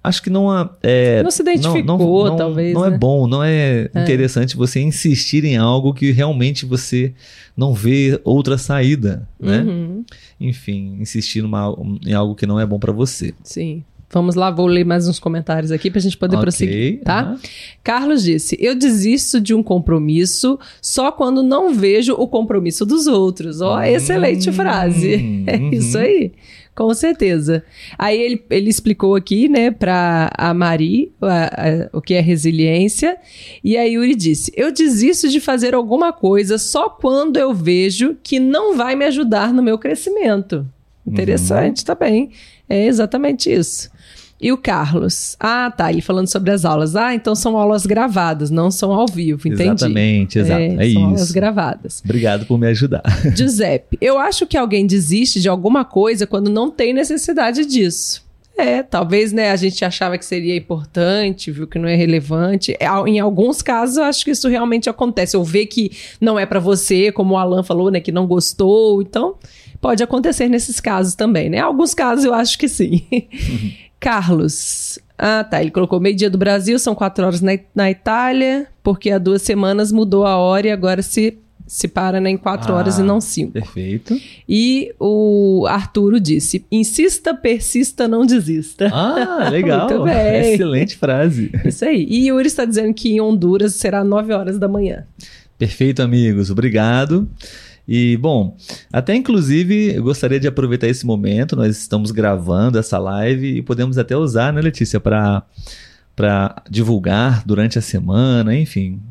acho 0.03 0.21
que 0.23 0.29
não 0.29 0.49
há- 0.49 0.69
é, 0.81 1.21
Não 1.23 1.31
se 1.31 1.41
identificou, 1.41 2.35
talvez, 2.35 2.73
Não 2.73 2.81
né? 2.89 2.95
é 2.95 2.97
bom, 2.97 3.27
não 3.27 3.43
é, 3.43 3.89
É. 3.93 4.01
interessante 4.03 4.55
você 4.57 4.79
insistir 4.81 5.43
em 5.45 5.57
algo 5.57 5.93
que 5.93 6.11
realmente 6.11 6.65
você 6.65 7.13
não 7.55 7.73
vê 7.73 8.19
outra 8.23 8.57
saída, 8.57 9.27
né? 9.39 9.59
Uhum, 9.61 10.03
Enfim, 10.39 10.97
insistir 10.99 11.41
numa, 11.41 11.75
em 12.05 12.13
algo 12.13 12.35
que 12.35 12.45
não 12.45 12.59
é 12.59 12.65
bom 12.65 12.79
para 12.79 12.91
você. 12.93 13.33
sim. 13.43 13.83
Vamos 14.11 14.33
lá, 14.33 14.49
vou 14.49 14.65
ler 14.65 14.83
mais 14.83 15.07
uns 15.07 15.19
comentários 15.19 15.71
aqui 15.71 15.91
pra 15.91 16.01
gente 16.01 16.17
poder 16.17 16.35
Ok, 16.37 16.41
prosseguir, 16.41 17.01
tá? 17.03 17.37
Carlos 17.83 18.23
disse: 18.23 18.57
Eu 18.59 18.73
desisto 18.73 19.39
de 19.39 19.53
um 19.53 19.61
compromisso 19.61 20.57
só 20.81 21.11
quando 21.11 21.43
não 21.43 21.75
vejo 21.75 22.13
o 22.13 22.27
compromisso 22.27 22.87
dos 22.87 23.05
outros. 23.05 23.61
Ó, 23.61 23.79
excelente 23.83 24.49
Hum, 24.49 24.53
frase. 24.53 25.13
É 25.45 25.57
uhum. 25.57 25.69
isso 25.71 25.95
aí. 25.95 26.31
Com 26.79 26.93
certeza. 26.93 27.61
Aí 27.97 28.17
ele, 28.17 28.41
ele 28.49 28.69
explicou 28.69 29.13
aqui, 29.13 29.49
né, 29.49 29.69
pra 29.69 30.31
a 30.37 30.53
Mari 30.53 31.11
a- 31.21 31.87
a- 31.91 31.97
o 31.97 32.01
que 32.01 32.13
é 32.13 32.21
resiliência. 32.21 33.17
E 33.61 33.75
a 33.75 33.83
Yuri 33.83 34.15
disse: 34.15 34.49
Eu 34.55 34.71
desisto 34.71 35.27
de 35.27 35.41
fazer 35.41 35.75
alguma 35.75 36.13
coisa 36.13 36.57
só 36.57 36.87
quando 36.87 37.35
eu 37.35 37.53
vejo 37.53 38.15
que 38.23 38.39
não 38.39 38.77
vai 38.77 38.95
me 38.95 39.03
ajudar 39.03 39.51
no 39.53 39.61
meu 39.61 39.77
crescimento. 39.77 40.65
Interessante 41.05 41.83
também. 41.83 42.31
É 42.69 42.85
exatamente 42.85 43.51
isso. 43.51 43.89
E 44.41 44.51
o 44.51 44.57
Carlos? 44.57 45.35
Ah, 45.39 45.69
tá. 45.75 45.91
Ele 45.91 46.01
falando 46.01 46.27
sobre 46.27 46.51
as 46.51 46.63
aulas. 46.63 46.95
Ah, 46.95 47.13
então 47.13 47.35
são 47.35 47.57
aulas 47.57 47.85
gravadas, 47.85 48.49
não 48.49 48.71
são 48.71 48.93
ao 48.93 49.05
vivo, 49.05 49.47
entendi. 49.47 49.63
Exatamente, 49.63 50.39
exato. 50.39 50.61
É, 50.61 50.93
são 50.93 51.05
aulas 51.05 51.21
isso. 51.23 51.33
gravadas. 51.33 52.01
Obrigado 52.05 52.45
por 52.45 52.57
me 52.57 52.67
ajudar. 52.67 53.03
Giuseppe, 53.35 53.97
eu 53.99 54.17
acho 54.17 54.47
que 54.47 54.55
alguém 54.57 54.87
desiste 54.87 55.41
de 55.41 55.49
alguma 55.49 55.83
coisa 55.83 56.25
quando 56.25 56.49
não 56.49 56.71
tem 56.71 56.93
necessidade 56.93 57.65
disso. 57.65 58.27
É, 58.57 58.83
talvez, 58.83 59.31
né, 59.31 59.51
a 59.51 59.55
gente 59.55 59.85
achava 59.85 60.17
que 60.17 60.25
seria 60.25 60.53
importante, 60.55 61.49
viu 61.49 61.65
que 61.65 61.79
não 61.79 61.87
é 61.87 61.95
relevante. 61.95 62.75
É, 62.77 62.87
Em 63.07 63.17
alguns 63.17 63.61
casos, 63.61 63.95
eu 63.95 64.03
acho 64.03 64.25
que 64.25 64.31
isso 64.31 64.49
realmente 64.49 64.89
acontece. 64.89 65.37
Ou 65.37 65.45
ver 65.45 65.65
que 65.67 65.91
não 66.19 66.37
é 66.37 66.45
pra 66.45 66.59
você, 66.59 67.09
como 67.09 67.35
o 67.35 67.37
Alan 67.37 67.63
falou, 67.63 67.89
né, 67.89 68.01
que 68.01 68.11
não 68.11 68.27
gostou. 68.27 69.01
Então, 69.01 69.35
pode 69.79 70.03
acontecer 70.03 70.49
nesses 70.49 70.81
casos 70.81 71.15
também, 71.15 71.49
né? 71.49 71.59
Alguns 71.59 71.93
casos 71.93 72.25
eu 72.25 72.33
acho 72.33 72.57
que 72.59 72.67
sim. 72.67 73.01
Carlos. 73.99 74.99
Ah, 75.17 75.43
tá. 75.43 75.61
Ele 75.61 75.71
colocou 75.71 75.99
meio-dia 75.99 76.29
do 76.29 76.37
Brasil, 76.37 76.79
são 76.79 76.95
quatro 76.95 77.25
horas 77.25 77.41
na, 77.41 77.51
na 77.75 77.91
Itália, 77.91 78.67
porque 78.81 79.11
há 79.11 79.17
duas 79.17 79.41
semanas 79.41 79.91
mudou 79.91 80.25
a 80.25 80.37
hora 80.37 80.67
e 80.67 80.71
agora 80.71 81.01
se, 81.01 81.37
se 81.67 81.87
para 81.89 82.21
né, 82.21 82.29
em 82.29 82.37
quatro 82.37 82.73
Ah, 82.73 82.77
horas 82.77 82.97
e 82.99 83.03
não 83.03 83.19
cinco. 83.19 83.51
Perfeito. 83.51 84.17
E 84.47 84.93
o 84.99 85.65
Arturo 85.67 86.19
disse: 86.19 86.65
insista, 86.71 87.33
persista, 87.33 88.07
não 88.07 88.25
desista. 88.25 88.89
Ah, 88.93 89.49
legal. 89.51 89.89
Muito 89.89 90.03
bem. 90.05 90.53
Excelente 90.53 90.95
frase. 90.95 91.51
Isso 91.65 91.83
aí. 91.83 92.05
E 92.09 92.27
Yuri 92.27 92.47
está 92.47 92.63
dizendo 92.63 92.93
que 92.93 93.09
em 93.11 93.19
Honduras 93.21 93.73
será 93.75 94.03
9 94.03 94.31
horas 94.33 94.57
da 94.57 94.67
manhã. 94.69 95.05
Perfeito, 95.57 96.01
amigos. 96.01 96.49
Obrigado. 96.49 97.27
E, 97.91 98.17
bom, 98.17 98.55
até 98.93 99.15
inclusive 99.15 99.95
eu 99.95 100.03
gostaria 100.03 100.39
de 100.39 100.47
aproveitar 100.47 100.87
esse 100.87 101.07
momento. 101.07 101.55
Nós 101.55 101.75
estamos 101.75 102.11
gravando 102.11 102.77
essa 102.77 102.99
live 102.99 103.57
e 103.57 103.61
podemos 103.63 103.97
até 103.97 104.15
usar, 104.15 104.53
né, 104.53 104.61
Letícia, 104.61 104.99
para 104.99 105.43
divulgar 106.69 107.43
durante 107.47 107.79
a 107.79 107.81
semana, 107.81 108.55
enfim. 108.55 109.01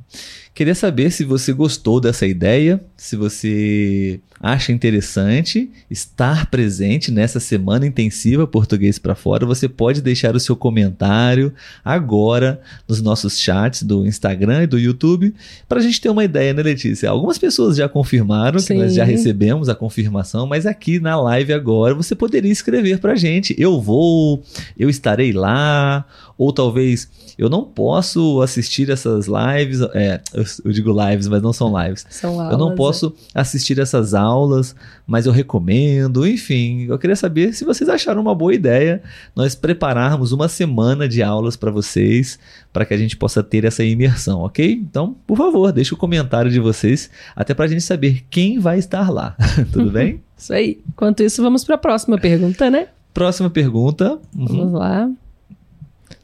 Queria 0.59 0.75
saber 0.75 1.13
se 1.13 1.23
você 1.23 1.53
gostou 1.53 2.01
dessa 2.01 2.27
ideia, 2.27 2.81
se 2.97 3.15
você 3.15 4.19
acha 4.41 4.73
interessante 4.73 5.71
estar 5.89 6.51
presente 6.51 7.13
nessa 7.13 7.39
semana 7.39 7.87
intensiva 7.87 8.45
Português 8.45 8.99
para 8.99 9.15
Fora. 9.15 9.47
Você 9.47 9.69
pode 9.69 10.03
deixar 10.03 10.35
o 10.35 10.41
seu 10.41 10.57
comentário 10.57 11.55
agora 11.85 12.61
nos 12.89 13.01
nossos 13.01 13.39
chats 13.39 13.85
do 13.85 14.05
Instagram 14.05 14.65
e 14.65 14.67
do 14.67 14.81
YouTube 14.81 15.33
para 15.69 15.79
a 15.79 15.83
gente 15.83 16.01
ter 16.01 16.09
uma 16.09 16.25
ideia, 16.25 16.53
né, 16.53 16.61
Letícia? 16.61 17.09
Algumas 17.09 17.39
pessoas 17.39 17.77
já 17.77 17.89
confirmaram 17.89 18.61
que 18.61 18.75
nós 18.75 18.93
já 18.93 19.07
Sim. 19.07 19.13
recebemos 19.13 19.69
a 19.69 19.77
confirmação, 19.77 20.45
mas 20.45 20.67
aqui 20.67 20.99
na 20.99 21.21
live 21.21 21.53
agora 21.53 21.95
você 21.95 22.17
poderia 22.17 22.51
escrever 22.51 22.99
para 22.99 23.13
a 23.13 23.17
gente. 23.17 23.55
Eu 23.57 23.81
vou, 23.81 24.43
eu 24.77 24.91
estarei 24.91 25.33
lá, 25.33 26.05
ou 26.37 26.53
talvez 26.53 27.09
eu 27.39 27.49
não 27.49 27.63
posso 27.63 28.43
assistir 28.43 28.91
essas 28.91 29.29
lives. 29.29 29.81
É, 29.95 30.21
eu, 30.35 30.73
digo 30.73 30.91
lives, 30.91 31.29
mas 31.29 31.41
não 31.41 31.53
são 31.53 31.73
lives. 31.81 32.05
São 32.11 32.41
aulas, 32.41 32.53
Eu 32.53 32.59
não 32.59 32.73
é. 32.73 32.75
posso 32.75 33.15
assistir 33.33 33.79
essas 33.79 34.13
aulas, 34.13 34.75
mas 35.07 35.25
eu 35.25 35.31
recomendo. 35.31 36.27
Enfim, 36.27 36.87
eu 36.89 36.99
queria 36.99 37.15
saber 37.15 37.55
se 37.55 37.65
vocês 37.65 37.89
acharam 37.89 38.21
uma 38.21 38.35
boa 38.35 38.53
ideia 38.53 39.01
nós 39.37 39.55
prepararmos 39.55 40.33
uma 40.33 40.49
semana 40.49 41.09
de 41.09 41.23
aulas 41.23 41.55
para 41.55 41.71
vocês, 41.71 42.41
para 42.73 42.85
que 42.85 42.93
a 42.93 42.99
gente 42.99 43.17
possa 43.17 43.41
ter 43.41 43.65
essa 43.65 43.85
imersão, 43.85 44.41
ok? 44.41 44.73
Então, 44.73 45.15
por 45.25 45.39
favor, 45.39 45.71
deixe 45.71 45.95
o 45.95 45.97
comentário 45.97 46.51
de 46.51 46.59
vocês, 46.59 47.09
até 47.37 47.55
para 47.55 47.67
a 47.67 47.69
gente 47.69 47.83
saber 47.83 48.25
quem 48.29 48.59
vai 48.59 48.81
estar 48.81 49.11
lá. 49.11 49.37
Tudo 49.73 49.93
bem? 49.93 50.21
Isso 50.37 50.53
aí. 50.53 50.81
Enquanto 50.89 51.23
isso, 51.23 51.43
vamos 51.43 51.65
para 51.65 51.75
a 51.77 51.79
próxima 51.79 52.19
pergunta, 52.19 52.71
né? 52.71 52.89
Próxima 53.13 53.51
pergunta. 53.51 54.19
Uhum, 54.37 54.47
Vamos 54.47 54.73
lá. 54.73 55.11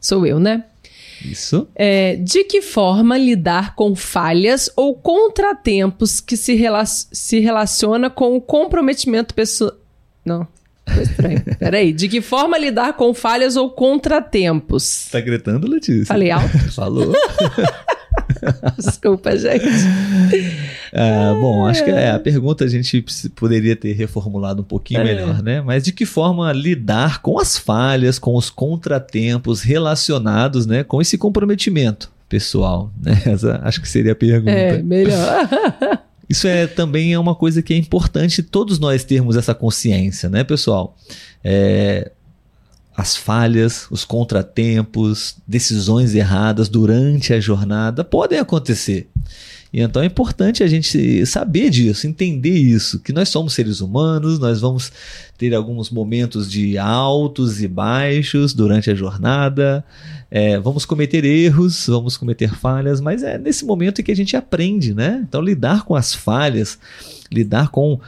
Sou 0.00 0.24
eu, 0.24 0.38
né? 0.38 0.64
Isso. 1.24 1.68
É, 1.74 2.16
de 2.16 2.44
que 2.44 2.60
forma 2.60 3.16
lidar 3.16 3.74
com 3.74 3.94
falhas 3.94 4.70
ou 4.76 4.94
contratempos 4.94 6.20
que 6.20 6.36
se, 6.36 6.54
rela 6.54 6.84
se 6.86 7.40
relaciona 7.40 8.10
com 8.10 8.36
o 8.36 8.40
comprometimento 8.40 9.34
pessoal. 9.34 9.72
Não, 10.24 10.46
foi 10.88 11.02
estranho. 11.02 11.42
Peraí. 11.58 11.92
De 11.92 12.08
que 12.08 12.20
forma 12.20 12.58
lidar 12.58 12.94
com 12.94 13.14
falhas 13.14 13.56
ou 13.56 13.70
contratempos? 13.70 15.08
Tá 15.10 15.20
gritando, 15.20 15.68
Letícia? 15.68 16.06
Falei 16.06 16.30
alto? 16.30 16.72
Falou. 16.72 17.12
Desculpa, 18.78 19.36
gente. 19.36 19.64
Ah, 20.96 21.36
bom, 21.40 21.66
acho 21.66 21.82
que 21.84 21.90
é, 21.90 22.12
a 22.12 22.20
pergunta 22.20 22.64
a 22.64 22.68
gente 22.68 23.04
poderia 23.34 23.74
ter 23.74 23.94
reformulado 23.94 24.62
um 24.62 24.64
pouquinho 24.64 25.00
É. 25.00 25.04
melhor, 25.04 25.42
né? 25.42 25.60
Mas 25.60 25.82
de 25.82 25.90
que 25.90 26.06
forma 26.06 26.52
lidar 26.52 27.20
com 27.20 27.36
as 27.36 27.58
falhas, 27.58 28.16
com 28.16 28.36
os 28.36 28.48
contratempos 28.48 29.60
relacionados, 29.60 30.66
né, 30.66 30.84
com 30.84 31.02
esse 31.02 31.18
comprometimento 31.18 32.12
pessoal, 32.28 32.92
né? 33.02 33.20
Essa 33.26 33.60
acho 33.64 33.80
que 33.80 33.88
seria 33.88 34.12
a 34.12 34.14
pergunta. 34.14 34.52
É, 34.52 34.80
melhor. 34.84 35.48
Isso 36.28 36.46
é 36.46 36.68
também 36.68 37.12
é 37.12 37.18
uma 37.18 37.34
coisa 37.34 37.60
que 37.60 37.74
é 37.74 37.76
importante 37.76 38.40
todos 38.40 38.78
nós 38.78 39.02
termos 39.02 39.36
essa 39.36 39.52
consciência, 39.52 40.28
né, 40.28 40.44
pessoal? 40.44 40.96
É, 41.42 42.12
as 42.96 43.16
falhas, 43.16 43.86
os 43.90 44.04
contratempos, 44.04 45.36
decisões 45.46 46.14
erradas 46.14 46.68
durante 46.68 47.32
a 47.32 47.40
jornada 47.40 48.04
podem 48.04 48.38
acontecer. 48.38 49.08
E 49.72 49.80
então 49.80 50.00
é 50.00 50.06
importante 50.06 50.62
a 50.62 50.68
gente 50.68 51.26
saber 51.26 51.68
disso, 51.68 52.06
entender 52.06 52.56
isso, 52.56 53.00
que 53.00 53.12
nós 53.12 53.28
somos 53.28 53.54
seres 53.54 53.80
humanos, 53.80 54.38
nós 54.38 54.60
vamos 54.60 54.92
ter 55.36 55.52
alguns 55.52 55.90
momentos 55.90 56.48
de 56.48 56.78
altos 56.78 57.60
e 57.60 57.66
baixos 57.66 58.54
durante 58.54 58.88
a 58.88 58.94
jornada, 58.94 59.84
é, 60.30 60.60
vamos 60.60 60.84
cometer 60.84 61.24
erros, 61.24 61.86
vamos 61.88 62.16
cometer 62.16 62.54
falhas, 62.54 63.00
mas 63.00 63.24
é 63.24 63.36
nesse 63.36 63.64
momento 63.64 64.00
que 64.00 64.12
a 64.12 64.16
gente 64.16 64.36
aprende, 64.36 64.94
né? 64.94 65.24
Então 65.28 65.40
lidar 65.40 65.82
com 65.82 65.96
as 65.96 66.14
falhas, 66.14 66.78
lidar 67.32 67.70
com 67.70 67.98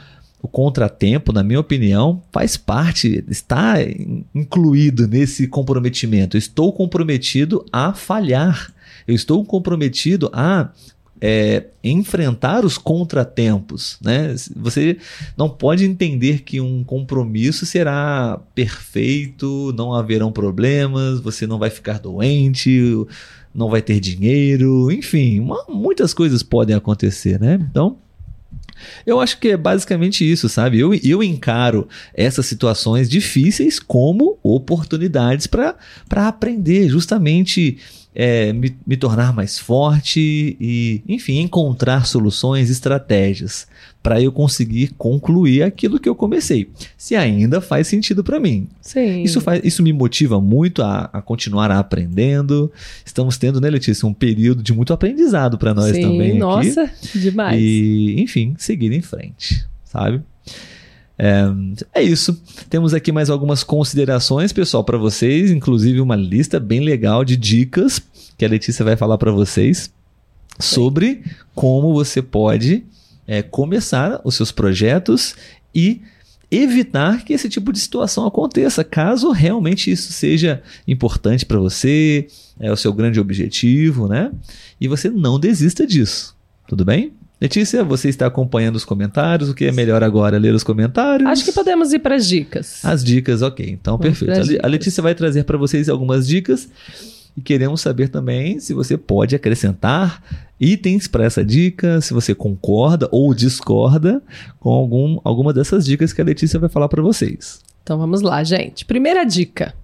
o 0.47 0.49
contratempo, 0.49 1.33
na 1.33 1.43
minha 1.43 1.59
opinião, 1.59 2.21
faz 2.31 2.55
parte, 2.55 3.23
está 3.27 3.81
in- 3.83 4.23
incluído 4.33 5.07
nesse 5.07 5.47
comprometimento. 5.47 6.37
Eu 6.37 6.39
estou 6.39 6.71
comprometido 6.71 7.65
a 7.71 7.93
falhar. 7.93 8.73
Eu 9.07 9.13
estou 9.13 9.43
comprometido 9.43 10.29
a 10.33 10.69
é, 11.19 11.65
enfrentar 11.83 12.63
os 12.63 12.77
contratempos. 12.77 13.97
Né? 14.01 14.35
Você 14.55 14.97
não 15.35 15.49
pode 15.49 15.83
entender 15.83 16.43
que 16.43 16.61
um 16.61 16.83
compromisso 16.83 17.65
será 17.65 18.39
perfeito, 18.53 19.73
não 19.75 19.93
haverão 19.93 20.31
problemas, 20.31 21.19
você 21.19 21.47
não 21.47 21.57
vai 21.57 21.69
ficar 21.69 21.99
doente, 21.99 22.79
não 23.53 23.69
vai 23.69 23.81
ter 23.81 23.99
dinheiro, 23.99 24.91
enfim, 24.91 25.39
uma- 25.39 25.65
muitas 25.67 26.13
coisas 26.13 26.43
podem 26.43 26.75
acontecer, 26.75 27.39
né? 27.39 27.59
Então, 27.71 27.97
eu 29.05 29.19
acho 29.19 29.39
que 29.39 29.49
é 29.49 29.57
basicamente 29.57 30.29
isso, 30.29 30.47
sabe? 30.49 30.79
Eu, 30.79 30.93
eu 30.93 31.23
encaro 31.23 31.87
essas 32.13 32.45
situações 32.45 33.09
difíceis 33.09 33.79
como 33.79 34.37
oportunidades 34.43 35.47
para 35.47 35.75
aprender, 36.09 36.89
justamente 36.89 37.77
é, 38.19 38.51
me, 38.51 38.75
me 38.85 38.97
tornar 38.97 39.31
mais 39.31 39.59
forte 39.59 40.57
e, 40.59 41.03
enfim, 41.07 41.37
encontrar 41.37 42.07
soluções, 42.07 42.67
estratégias 42.71 43.67
para 44.01 44.19
eu 44.19 44.31
conseguir 44.31 44.87
concluir 44.97 45.61
aquilo 45.61 45.99
que 45.99 46.09
eu 46.09 46.15
comecei. 46.15 46.67
Se 46.97 47.15
ainda 47.15 47.61
faz 47.61 47.85
sentido 47.85 48.23
para 48.23 48.39
mim. 48.39 48.67
Sim. 48.81 49.21
Isso, 49.21 49.39
faz, 49.39 49.61
isso 49.63 49.83
me 49.83 49.93
motiva 49.93 50.41
muito 50.41 50.81
a, 50.81 51.11
a 51.13 51.21
continuar 51.21 51.69
aprendendo. 51.69 52.71
Estamos 53.05 53.37
tendo, 53.37 53.61
né, 53.61 53.69
Letícia, 53.69 54.07
um 54.07 54.13
período 54.13 54.63
de 54.63 54.73
muito 54.73 54.93
aprendizado 54.93 55.55
para 55.55 55.75
nós 55.75 55.95
Sim, 55.95 56.01
também. 56.01 56.29
aqui. 56.31 56.39
nossa, 56.39 56.89
demais. 57.13 57.61
E, 57.61 58.15
enfim, 58.19 58.55
seguir 58.57 58.91
em 58.93 59.01
frente, 59.01 59.63
sabe? 59.83 60.23
É, 61.17 61.45
é 61.95 62.03
isso. 62.03 62.39
Temos 62.69 62.93
aqui 62.93 63.11
mais 63.11 63.29
algumas 63.29 63.63
considerações, 63.63 64.53
pessoal, 64.53 64.83
para 64.83 64.97
vocês, 64.97 65.51
inclusive 65.51 65.99
uma 65.99 66.15
lista 66.15 66.59
bem 66.59 66.79
legal 66.79 67.25
de 67.25 67.35
dicas 67.35 68.01
que 68.37 68.45
a 68.45 68.49
Letícia 68.49 68.85
vai 68.85 68.95
falar 68.95 69.17
para 69.17 69.31
vocês 69.31 69.91
sobre 70.59 71.23
como 71.55 71.93
você 71.93 72.21
pode 72.21 72.83
é, 73.27 73.41
começar 73.41 74.21
os 74.23 74.35
seus 74.35 74.51
projetos 74.51 75.35
e 75.73 76.01
evitar 76.49 77.25
que 77.25 77.33
esse 77.33 77.49
tipo 77.49 77.73
de 77.73 77.79
situação 77.79 78.25
aconteça, 78.25 78.83
caso 78.83 79.31
realmente 79.31 79.91
isso 79.91 80.13
seja 80.13 80.63
importante 80.87 81.45
para 81.45 81.59
você, 81.59 82.27
é 82.59 82.71
o 82.71 82.77
seu 82.77 82.93
grande 82.93 83.19
objetivo, 83.19 84.07
né? 84.07 84.31
E 84.79 84.87
você 84.87 85.09
não 85.09 85.37
desista 85.37 85.85
disso. 85.85 86.35
Tudo 86.67 86.85
bem? 86.85 87.13
Letícia, 87.39 87.83
você 87.83 88.09
está 88.09 88.25
acompanhando 88.25 88.75
os 88.75 88.85
comentários. 88.85 89.49
O 89.49 89.53
que 89.53 89.65
é 89.65 89.71
melhor 89.71 90.03
agora? 90.03 90.39
Ler 90.39 90.55
os 90.55 90.63
comentários? 90.63 91.29
Acho 91.29 91.45
que 91.45 91.51
podemos 91.51 91.93
ir 91.93 91.99
para 91.99 92.15
as 92.15 92.27
dicas. 92.27 92.83
As 92.83 93.03
dicas, 93.03 93.41
ok. 93.41 93.69
Então, 93.69 93.97
Vamos 93.97 94.19
perfeito. 94.19 94.65
A. 94.65 94.67
Letícia 94.67 95.03
vai 95.03 95.13
trazer 95.13 95.43
para 95.43 95.57
vocês 95.57 95.87
algumas 95.87 96.27
dicas 96.27 96.67
e 97.37 97.41
queremos 97.41 97.81
saber 97.81 98.09
também 98.09 98.59
se 98.59 98.73
você 98.73 98.97
pode 98.97 99.35
acrescentar 99.35 100.23
itens 100.59 101.07
para 101.07 101.23
essa 101.23 101.45
dica, 101.45 102.01
se 102.01 102.11
você 102.11 102.33
concorda 102.33 103.07
ou 103.11 103.31
discorda 103.31 104.23
com 104.59 104.71
algum, 104.71 105.19
alguma 105.23 105.53
dessas 105.53 105.85
dicas 105.85 106.11
que 106.11 106.19
a 106.19 106.25
Letícia 106.25 106.59
vai 106.59 106.69
falar 106.69 106.89
para 106.89 107.03
vocês. 107.03 107.59
Então 107.83 107.99
vamos 107.99 108.21
lá, 108.21 108.43
gente. 108.43 108.83
Primeira 108.83 109.23
dica: 109.23 109.75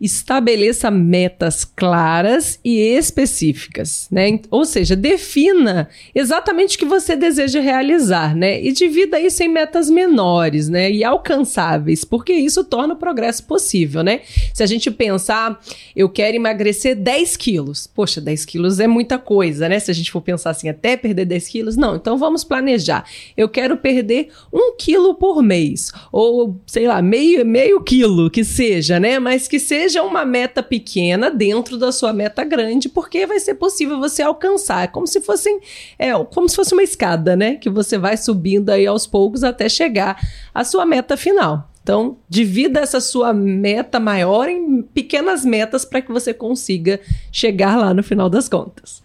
estabeleça 0.00 0.90
metas 0.90 1.64
claras 1.64 2.60
e 2.64 2.78
específicas, 2.78 4.06
né? 4.10 4.38
Ou 4.50 4.64
seja, 4.64 4.94
defina 4.94 5.88
exatamente 6.14 6.76
o 6.76 6.78
que 6.78 6.84
você 6.84 7.16
deseja 7.16 7.60
realizar, 7.60 8.34
né? 8.34 8.62
E 8.62 8.72
divida 8.72 9.18
isso 9.18 9.42
em 9.42 9.48
metas 9.48 9.90
menores, 9.90 10.68
né? 10.68 10.90
E 10.90 11.02
alcançáveis, 11.02 12.04
porque 12.04 12.32
isso 12.32 12.62
torna 12.64 12.94
o 12.94 12.98
progresso 12.98 13.44
possível, 13.44 14.02
né? 14.02 14.20
Se 14.54 14.62
a 14.62 14.66
gente 14.66 14.88
pensar, 14.90 15.60
eu 15.96 16.08
quero 16.08 16.36
emagrecer 16.36 16.94
10 16.94 17.36
quilos, 17.36 17.86
poxa, 17.86 18.20
10 18.20 18.44
quilos 18.44 18.78
é 18.78 18.86
muita 18.86 19.18
coisa, 19.18 19.68
né? 19.68 19.80
Se 19.80 19.90
a 19.90 19.94
gente 19.94 20.12
for 20.12 20.20
pensar 20.20 20.50
assim, 20.50 20.68
até 20.68 20.96
perder 20.96 21.24
10 21.24 21.48
quilos, 21.48 21.76
não. 21.76 21.96
Então 21.96 22.16
vamos 22.16 22.44
planejar. 22.44 23.04
Eu 23.36 23.48
quero 23.48 23.76
perder 23.76 24.28
um 24.52 24.76
quilo 24.76 25.14
por 25.14 25.42
mês, 25.42 25.90
ou 26.12 26.60
sei 26.66 26.86
lá, 26.86 27.02
meio, 27.02 27.44
meio 27.44 27.82
quilo 27.82 28.30
que 28.30 28.44
seja, 28.44 29.00
né? 29.00 29.18
Mas 29.18 29.48
que 29.48 29.58
seja 29.58 29.87
seja 29.88 30.02
uma 30.02 30.22
meta 30.22 30.62
pequena 30.62 31.30
dentro 31.30 31.78
da 31.78 31.90
sua 31.90 32.12
meta 32.12 32.44
grande, 32.44 32.90
porque 32.90 33.26
vai 33.26 33.40
ser 33.40 33.54
possível 33.54 33.98
você 33.98 34.22
alcançar. 34.22 34.84
É 34.84 34.86
como 34.86 35.06
se 35.06 35.20
fossem, 35.22 35.60
é, 35.98 36.12
como 36.24 36.46
se 36.46 36.54
fosse 36.54 36.74
uma 36.74 36.82
escada, 36.82 37.34
né? 37.34 37.54
Que 37.54 37.70
você 37.70 37.96
vai 37.96 38.16
subindo 38.18 38.68
aí 38.68 38.86
aos 38.86 39.06
poucos 39.06 39.42
até 39.42 39.66
chegar 39.66 40.20
à 40.54 40.62
sua 40.62 40.84
meta 40.84 41.16
final. 41.16 41.70
Então, 41.82 42.18
divida 42.28 42.80
essa 42.80 43.00
sua 43.00 43.32
meta 43.32 43.98
maior 43.98 44.46
em 44.46 44.82
pequenas 44.82 45.42
metas 45.42 45.86
para 45.86 46.02
que 46.02 46.12
você 46.12 46.34
consiga 46.34 47.00
chegar 47.32 47.78
lá 47.78 47.94
no 47.94 48.02
final 48.02 48.28
das 48.28 48.46
contas. 48.46 49.02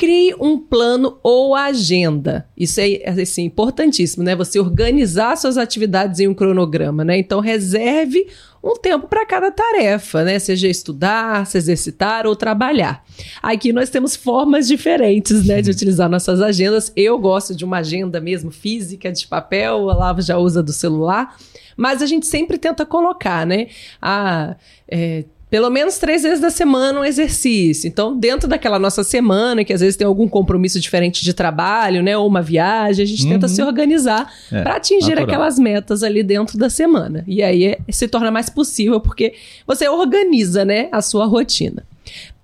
Crie 0.00 0.34
um 0.40 0.58
plano 0.58 1.18
ou 1.22 1.54
agenda. 1.54 2.48
Isso 2.56 2.80
é 2.80 3.06
assim, 3.20 3.44
importantíssimo, 3.44 4.24
né? 4.24 4.34
Você 4.34 4.58
organizar 4.58 5.36
suas 5.36 5.58
atividades 5.58 6.20
em 6.20 6.26
um 6.26 6.32
cronograma, 6.32 7.04
né? 7.04 7.18
Então, 7.18 7.38
reserve 7.38 8.26
um 8.64 8.76
tempo 8.76 9.06
para 9.06 9.26
cada 9.26 9.50
tarefa, 9.50 10.24
né? 10.24 10.38
Seja 10.38 10.68
estudar, 10.68 11.44
se 11.44 11.58
exercitar 11.58 12.26
ou 12.26 12.34
trabalhar. 12.34 13.04
Aqui 13.42 13.74
nós 13.74 13.90
temos 13.90 14.16
formas 14.16 14.66
diferentes, 14.66 15.44
né, 15.44 15.60
de 15.60 15.70
utilizar 15.70 16.08
nossas 16.08 16.40
agendas. 16.40 16.90
Eu 16.96 17.18
gosto 17.18 17.54
de 17.54 17.62
uma 17.62 17.80
agenda 17.80 18.22
mesmo 18.22 18.50
física, 18.50 19.12
de 19.12 19.26
papel, 19.26 19.90
a 19.90 19.94
Lava 19.94 20.22
já 20.22 20.38
usa 20.38 20.62
do 20.62 20.72
celular, 20.72 21.36
mas 21.76 22.00
a 22.00 22.06
gente 22.06 22.26
sempre 22.26 22.56
tenta 22.56 22.86
colocar, 22.86 23.44
né? 23.44 23.66
Ah, 24.00 24.56
é, 24.88 25.26
pelo 25.50 25.68
menos 25.68 25.98
três 25.98 26.22
vezes 26.22 26.40
da 26.40 26.48
semana 26.48 27.00
um 27.00 27.04
exercício. 27.04 27.88
Então, 27.88 28.16
dentro 28.16 28.48
daquela 28.48 28.78
nossa 28.78 29.02
semana, 29.02 29.64
que 29.64 29.72
às 29.72 29.80
vezes 29.80 29.96
tem 29.96 30.06
algum 30.06 30.28
compromisso 30.28 30.78
diferente 30.78 31.24
de 31.24 31.34
trabalho, 31.34 32.02
né, 32.02 32.16
ou 32.16 32.26
uma 32.26 32.40
viagem, 32.40 33.02
a 33.02 33.06
gente 33.06 33.24
uhum. 33.24 33.30
tenta 33.30 33.48
se 33.48 33.60
organizar 33.60 34.32
é, 34.52 34.62
para 34.62 34.76
atingir 34.76 35.10
natural. 35.10 35.24
aquelas 35.24 35.58
metas 35.58 36.02
ali 36.04 36.22
dentro 36.22 36.56
da 36.56 36.70
semana. 36.70 37.24
E 37.26 37.42
aí 37.42 37.64
é, 37.66 37.78
se 37.90 38.06
torna 38.06 38.30
mais 38.30 38.48
possível 38.48 39.00
porque 39.00 39.34
você 39.66 39.88
organiza, 39.88 40.64
né, 40.64 40.88
a 40.92 41.02
sua 41.02 41.26
rotina 41.26 41.89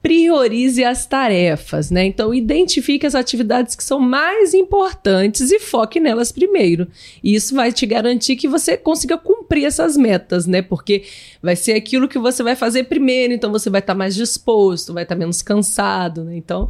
priorize 0.06 0.84
as 0.84 1.04
tarefas, 1.04 1.90
né? 1.90 2.04
Então, 2.04 2.32
identifique 2.32 3.04
as 3.04 3.16
atividades 3.16 3.74
que 3.74 3.82
são 3.82 3.98
mais 3.98 4.54
importantes 4.54 5.50
e 5.50 5.58
foque 5.58 5.98
nelas 5.98 6.30
primeiro. 6.30 6.86
E 7.24 7.34
isso 7.34 7.56
vai 7.56 7.72
te 7.72 7.84
garantir 7.86 8.36
que 8.36 8.46
você 8.46 8.76
consiga 8.76 9.18
cumprir 9.18 9.64
essas 9.64 9.96
metas, 9.96 10.46
né? 10.46 10.62
Porque 10.62 11.02
vai 11.42 11.56
ser 11.56 11.72
aquilo 11.72 12.06
que 12.06 12.20
você 12.20 12.40
vai 12.44 12.54
fazer 12.54 12.84
primeiro, 12.84 13.34
então 13.34 13.50
você 13.50 13.68
vai 13.68 13.80
estar 13.80 13.94
tá 13.94 13.98
mais 13.98 14.14
disposto, 14.14 14.94
vai 14.94 15.02
estar 15.02 15.16
tá 15.16 15.18
menos 15.18 15.42
cansado, 15.42 16.22
né? 16.22 16.36
Então, 16.36 16.68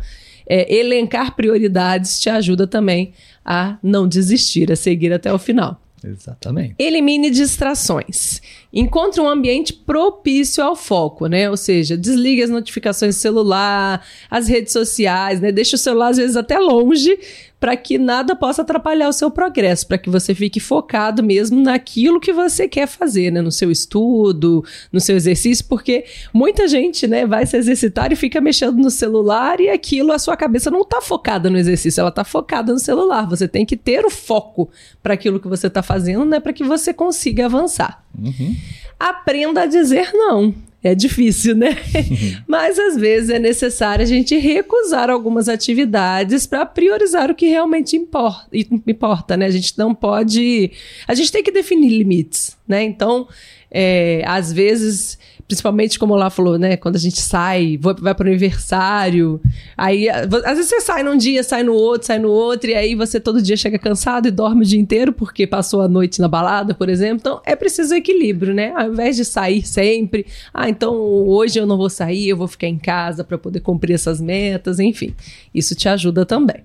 é, 0.49 0.75
elencar 0.75 1.37
prioridades 1.37 2.19
te 2.19 2.31
ajuda 2.31 2.67
também 2.67 3.13
a 3.45 3.77
não 3.83 4.09
desistir, 4.09 4.73
a 4.73 4.77
seguir 4.77 5.13
até 5.13 5.31
o 5.31 5.39
final. 5.39 5.86
Exatamente. 6.07 6.75
Elimine 6.79 7.31
distrações. 7.31 8.41
Encontre 8.73 9.21
um 9.21 9.29
ambiente 9.29 9.73
propício 9.73 10.63
ao 10.63 10.77
foco, 10.77 11.27
né? 11.27 11.51
Ou 11.51 11.57
seja, 11.57 11.97
desligue 11.97 12.43
as 12.43 12.51
notificações 12.51 13.17
do 13.17 13.19
celular, 13.19 14.07
as 14.31 14.47
redes 14.49 14.73
sociais, 14.73 15.41
né? 15.41 15.51
Deixe 15.51 15.75
o 15.75 15.79
celular 15.79 16.11
às 16.11 16.17
vezes 16.17 16.37
até 16.37 16.59
longe 16.59 17.19
para 17.59 17.77
que 17.77 17.99
nada 17.99 18.37
possa 18.37 18.63
atrapalhar 18.63 19.09
o 19.09 19.13
seu 19.13 19.31
progresso, 19.31 19.87
para 19.87 19.97
que 19.97 20.11
você 20.11 20.35
fique 20.35 20.61
focado 20.61 21.23
mesmo 21.23 21.61
naquilo 21.61 22.21
que 22.21 22.33
você 22.33 22.69
quer 22.69 22.87
fazer, 22.87 23.31
né? 23.31 23.41
No 23.41 23.51
seu 23.51 23.71
estudo, 23.71 24.65
no 24.93 25.01
seu 25.01 25.17
exercício, 25.17 25.65
porque 25.69 26.05
muita 26.35 26.69
gente, 26.69 27.07
né, 27.07 27.27
vai 27.27 27.47
se 27.47 27.57
exercitar 27.57 28.13
e 28.13 28.17
fica 28.17 28.41
mexendo 28.41 28.77
no 28.77 28.91
celular 28.91 29.59
e 29.61 29.71
aquilo, 29.71 30.13
a 30.13 30.19
sua 30.19 30.37
cabeça 30.37 30.71
não 30.71 30.83
está 30.83 31.01
focada 31.01 31.49
no 31.49 31.59
exercício, 31.59 32.01
ela 32.01 32.11
está 32.11 32.25
focada 32.25 32.73
no 32.73 32.79
celular. 32.79 33.27
Você 33.29 33.49
tem 33.49 33.65
que 33.65 33.77
ter 33.77 34.05
o 34.05 34.11
foco 34.11 34.69
para 35.03 35.15
aquilo 35.15 35.41
que 35.41 35.49
você 35.49 35.69
está 35.69 35.83
fazendo, 35.83 36.25
né, 36.27 36.41
para 36.41 36.53
que 36.53 36.63
você 36.63 36.93
consiga 36.93 37.47
avançar. 37.47 38.05
Uhum. 38.19 38.55
Aprenda 38.99 39.63
a 39.63 39.67
dizer 39.67 40.11
não. 40.13 40.55
É 40.87 40.95
difícil, 40.95 41.57
né? 41.57 41.77
Mas 42.47 42.79
às 42.79 42.97
vezes 42.97 43.31
é 43.31 43.41
necessário 43.41 44.05
a 44.05 44.07
gente 44.07 44.37
recusar 44.37 45.11
algumas 45.11 45.49
atividades 45.49 46.47
para 46.47 46.65
priorizar 46.65 47.29
o 47.29 47.35
que 47.35 47.49
realmente 47.49 47.97
importa, 47.97 48.49
importa, 48.87 49.37
né? 49.37 49.47
A 49.47 49.51
gente 49.51 49.77
não 49.77 49.93
pode. 49.93 50.71
A 51.09 51.13
gente 51.13 51.33
tem 51.33 51.43
que 51.43 51.51
definir 51.51 51.89
limites, 51.89 52.57
né? 52.69 52.85
Então, 52.85 53.27
é, 53.69 54.23
às 54.25 54.53
vezes 54.53 55.19
principalmente 55.47 55.99
como 55.99 56.15
lá 56.17 56.29
falou, 56.29 56.59
né? 56.59 56.77
Quando 56.77 56.97
a 56.97 56.99
gente 56.99 57.21
sai, 57.21 57.79
vai 57.79 58.15
para 58.15 58.25
o 58.25 58.29
aniversário, 58.29 59.41
aí 59.77 60.09
às 60.09 60.29
vezes 60.57 60.69
você 60.69 60.81
sai 60.81 61.03
num 61.03 61.17
dia, 61.17 61.43
sai 61.43 61.63
no 61.63 61.75
outro, 61.75 62.07
sai 62.07 62.19
no 62.19 62.31
outro, 62.31 62.71
e 62.71 62.75
aí 62.75 62.95
você 62.95 63.21
todo 63.21 63.41
dia 63.41 63.57
chega 63.57 63.79
cansado 63.79 64.27
e 64.27 64.31
dorme 64.31 64.63
o 64.63 64.67
dia 64.67 64.81
inteiro 64.81 65.13
porque 65.13 65.47
passou 65.47 65.81
a 65.83 65.89
noite 65.89 66.21
na 66.21 66.29
balada, 66.29 66.75
por 66.75 66.89
exemplo. 66.89 67.19
Então 67.21 67.41
é 67.45 67.55
preciso 67.55 67.95
equilíbrio, 67.95 68.55
né? 68.55 68.73
Ao 68.75 68.89
invés 68.89 69.17
de 69.17 69.25
sair 69.25 69.67
sempre, 69.67 70.27
ah, 70.53 70.69
então 70.69 70.95
hoje 70.95 71.59
eu 71.59 71.67
não 71.67 71.77
vou 71.77 71.91
sair, 71.91 72.29
eu 72.29 72.37
vou 72.37 72.49
ficar 72.49 72.67
em 72.67 72.79
casa 72.79 73.23
para 73.23 73.39
poder 73.39 73.61
cumprir 73.61 73.95
essas 73.95 74.21
metas, 74.21 74.81
enfim. 74.81 75.15
Isso 75.55 75.75
te 75.75 75.89
ajuda 75.89 76.27
também 76.27 76.65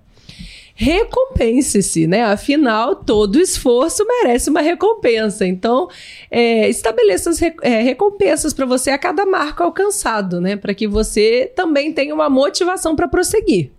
recompense-se, 0.81 2.07
né? 2.07 2.23
Afinal, 2.23 2.95
todo 2.95 3.39
esforço 3.39 4.03
merece 4.05 4.49
uma 4.49 4.61
recompensa. 4.61 5.45
Então, 5.45 5.87
é, 6.29 6.67
estabeleça 6.67 7.29
as 7.29 7.37
re 7.37 7.53
é, 7.61 7.81
recompensas 7.81 8.51
para 8.51 8.65
você 8.65 8.89
a 8.89 8.97
cada 8.97 9.23
marco 9.23 9.61
alcançado, 9.61 10.41
né? 10.41 10.55
Para 10.55 10.73
que 10.73 10.87
você 10.87 11.51
também 11.55 11.93
tenha 11.93 12.15
uma 12.15 12.29
motivação 12.31 12.95
para 12.95 13.07
prosseguir. 13.07 13.71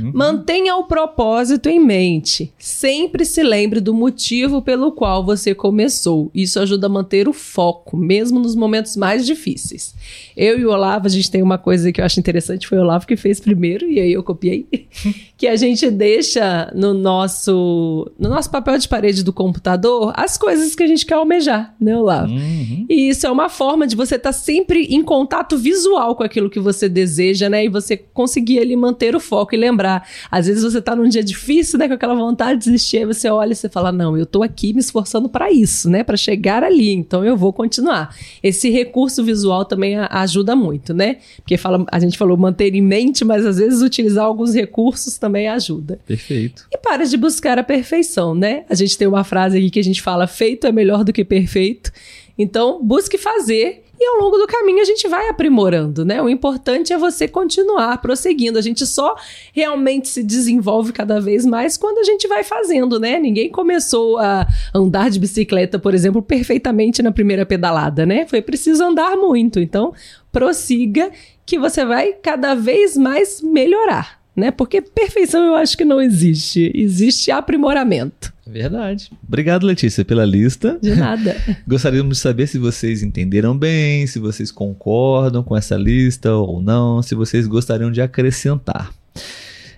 Uhum. 0.00 0.12
Mantenha 0.14 0.76
o 0.76 0.84
propósito 0.84 1.68
em 1.68 1.78
mente. 1.78 2.52
Sempre 2.58 3.24
se 3.24 3.42
lembre 3.42 3.80
do 3.80 3.94
motivo 3.94 4.62
pelo 4.62 4.92
qual 4.92 5.24
você 5.24 5.54
começou. 5.54 6.30
Isso 6.34 6.58
ajuda 6.58 6.86
a 6.86 6.90
manter 6.90 7.28
o 7.28 7.32
foco, 7.32 7.96
mesmo 7.96 8.38
nos 8.38 8.54
momentos 8.54 8.96
mais 8.96 9.26
difíceis. 9.26 9.94
Eu 10.36 10.58
e 10.58 10.64
o 10.64 10.70
Olavo, 10.70 11.06
a 11.06 11.10
gente 11.10 11.30
tem 11.30 11.42
uma 11.42 11.58
coisa 11.58 11.92
que 11.92 12.00
eu 12.00 12.04
acho 12.04 12.18
interessante, 12.18 12.66
foi 12.66 12.78
o 12.78 12.82
Olavo 12.82 13.06
que 13.06 13.16
fez 13.16 13.40
primeiro, 13.40 13.90
e 13.90 14.00
aí 14.00 14.12
eu 14.12 14.22
copiei, 14.22 14.66
que 15.36 15.46
a 15.46 15.56
gente 15.56 15.90
deixa 15.90 16.72
no 16.74 16.94
nosso, 16.94 18.10
no 18.18 18.28
nosso 18.28 18.50
papel 18.50 18.78
de 18.78 18.88
parede 18.88 19.22
do 19.22 19.32
computador 19.32 20.12
as 20.16 20.36
coisas 20.36 20.74
que 20.74 20.82
a 20.82 20.86
gente 20.86 21.04
quer 21.04 21.14
almejar, 21.14 21.74
né, 21.80 21.96
Olavo? 21.96 22.32
Uhum. 22.32 22.86
E 22.88 23.08
isso 23.08 23.26
é 23.26 23.30
uma 23.30 23.48
forma 23.48 23.86
de 23.86 23.96
você 23.96 24.16
estar 24.16 24.30
tá 24.30 24.32
sempre 24.32 24.84
em 24.84 25.02
contato 25.02 25.56
visual 25.56 26.14
com 26.14 26.22
aquilo 26.22 26.50
que 26.50 26.60
você 26.60 26.88
deseja, 26.88 27.48
né? 27.48 27.64
E 27.64 27.68
você 27.68 27.96
conseguir 27.96 28.58
ali 28.58 28.76
manter 28.76 29.14
o 29.14 29.20
foco 29.20 29.54
e 29.54 29.58
lembrar. 29.58 29.89
Às 30.30 30.46
vezes 30.46 30.62
você 30.62 30.80
tá 30.80 30.94
num 30.94 31.08
dia 31.08 31.22
difícil, 31.22 31.78
né, 31.78 31.88
com 31.88 31.94
aquela 31.94 32.14
vontade 32.14 32.58
de 32.60 32.64
desistir, 32.66 32.98
aí 32.98 33.04
você 33.04 33.28
olha 33.28 33.52
e 33.52 33.56
você 33.56 33.68
fala: 33.68 33.90
"Não, 33.92 34.16
eu 34.16 34.26
tô 34.26 34.42
aqui 34.42 34.72
me 34.72 34.80
esforçando 34.80 35.28
para 35.28 35.50
isso, 35.50 35.88
né, 35.88 36.02
para 36.04 36.16
chegar 36.16 36.62
ali, 36.62 36.90
então 36.92 37.24
eu 37.24 37.36
vou 37.36 37.52
continuar". 37.52 38.14
Esse 38.42 38.70
recurso 38.70 39.24
visual 39.24 39.64
também 39.64 39.96
ajuda 39.98 40.54
muito, 40.54 40.94
né? 40.94 41.16
Porque 41.36 41.56
fala, 41.56 41.84
a 41.90 41.98
gente 41.98 42.16
falou 42.16 42.36
manter 42.36 42.74
em 42.74 42.82
mente, 42.82 43.24
mas 43.24 43.44
às 43.46 43.58
vezes 43.58 43.82
utilizar 43.82 44.24
alguns 44.24 44.54
recursos 44.54 45.18
também 45.18 45.48
ajuda. 45.48 45.98
Perfeito. 46.06 46.66
E 46.72 46.78
para 46.78 47.04
de 47.04 47.16
buscar 47.16 47.58
a 47.58 47.62
perfeição, 47.62 48.34
né? 48.34 48.64
A 48.68 48.74
gente 48.74 48.96
tem 48.96 49.06
uma 49.08 49.24
frase 49.24 49.58
aqui 49.58 49.70
que 49.70 49.80
a 49.80 49.84
gente 49.84 50.02
fala: 50.02 50.26
feito 50.26 50.66
é 50.66 50.72
melhor 50.72 51.04
do 51.04 51.12
que 51.12 51.24
perfeito. 51.24 51.92
Então, 52.38 52.82
busque 52.82 53.18
fazer 53.18 53.84
e 54.02 54.06
ao 54.06 54.16
longo 54.22 54.38
do 54.38 54.46
caminho 54.46 54.80
a 54.80 54.84
gente 54.84 55.06
vai 55.06 55.28
aprimorando, 55.28 56.06
né? 56.06 56.22
O 56.22 56.28
importante 56.28 56.90
é 56.90 56.96
você 56.96 57.28
continuar 57.28 58.00
prosseguindo. 58.00 58.58
A 58.58 58.62
gente 58.62 58.86
só 58.86 59.14
realmente 59.52 60.08
se 60.08 60.22
desenvolve 60.22 60.90
cada 60.90 61.20
vez 61.20 61.44
mais 61.44 61.76
quando 61.76 61.98
a 61.98 62.04
gente 62.04 62.26
vai 62.26 62.42
fazendo, 62.42 62.98
né? 62.98 63.18
Ninguém 63.18 63.50
começou 63.50 64.16
a 64.16 64.46
andar 64.74 65.10
de 65.10 65.18
bicicleta, 65.18 65.78
por 65.78 65.92
exemplo, 65.92 66.22
perfeitamente 66.22 67.02
na 67.02 67.12
primeira 67.12 67.44
pedalada, 67.44 68.06
né? 68.06 68.26
Foi 68.26 68.40
preciso 68.40 68.82
andar 68.82 69.16
muito. 69.16 69.60
Então, 69.60 69.92
prossiga 70.32 71.10
que 71.44 71.58
você 71.58 71.84
vai 71.84 72.14
cada 72.14 72.54
vez 72.54 72.96
mais 72.96 73.42
melhorar 73.42 74.19
né? 74.40 74.50
Porque 74.50 74.82
perfeição 74.82 75.44
eu 75.44 75.54
acho 75.54 75.76
que 75.76 75.84
não 75.84 76.00
existe. 76.00 76.72
Existe 76.74 77.30
aprimoramento. 77.30 78.32
Verdade. 78.46 79.12
Obrigado, 79.26 79.64
Letícia, 79.64 80.04
pela 80.04 80.24
lista. 80.24 80.76
De 80.82 80.94
nada. 80.96 81.36
Gostaríamos 81.68 82.16
de 82.16 82.22
saber 82.22 82.48
se 82.48 82.58
vocês 82.58 83.02
entenderam 83.02 83.56
bem, 83.56 84.06
se 84.08 84.18
vocês 84.18 84.50
concordam 84.50 85.44
com 85.44 85.56
essa 85.56 85.76
lista 85.76 86.34
ou 86.34 86.60
não, 86.60 87.00
se 87.00 87.14
vocês 87.14 87.46
gostariam 87.46 87.92
de 87.92 88.02
acrescentar. 88.02 88.92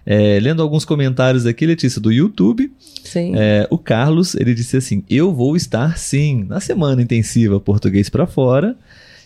É, 0.07 0.41
lendo 0.41 0.63
alguns 0.63 0.85
comentários 0.85 1.45
aqui, 1.45 1.67
Letícia, 1.67 2.01
do 2.01 2.11
YouTube. 2.11 2.73
É, 3.37 3.67
o 3.71 3.77
Carlos, 3.77 4.35
ele 4.35 4.55
disse 4.55 4.77
assim: 4.77 5.05
Eu 5.09 5.35
vou 5.35 5.55
estar 5.55 5.99
sim 5.99 6.45
na 6.49 6.61
semana 6.61 7.03
intensiva 7.03 7.61
Português 7.61 8.09
para 8.09 8.27
Fora 8.27 8.77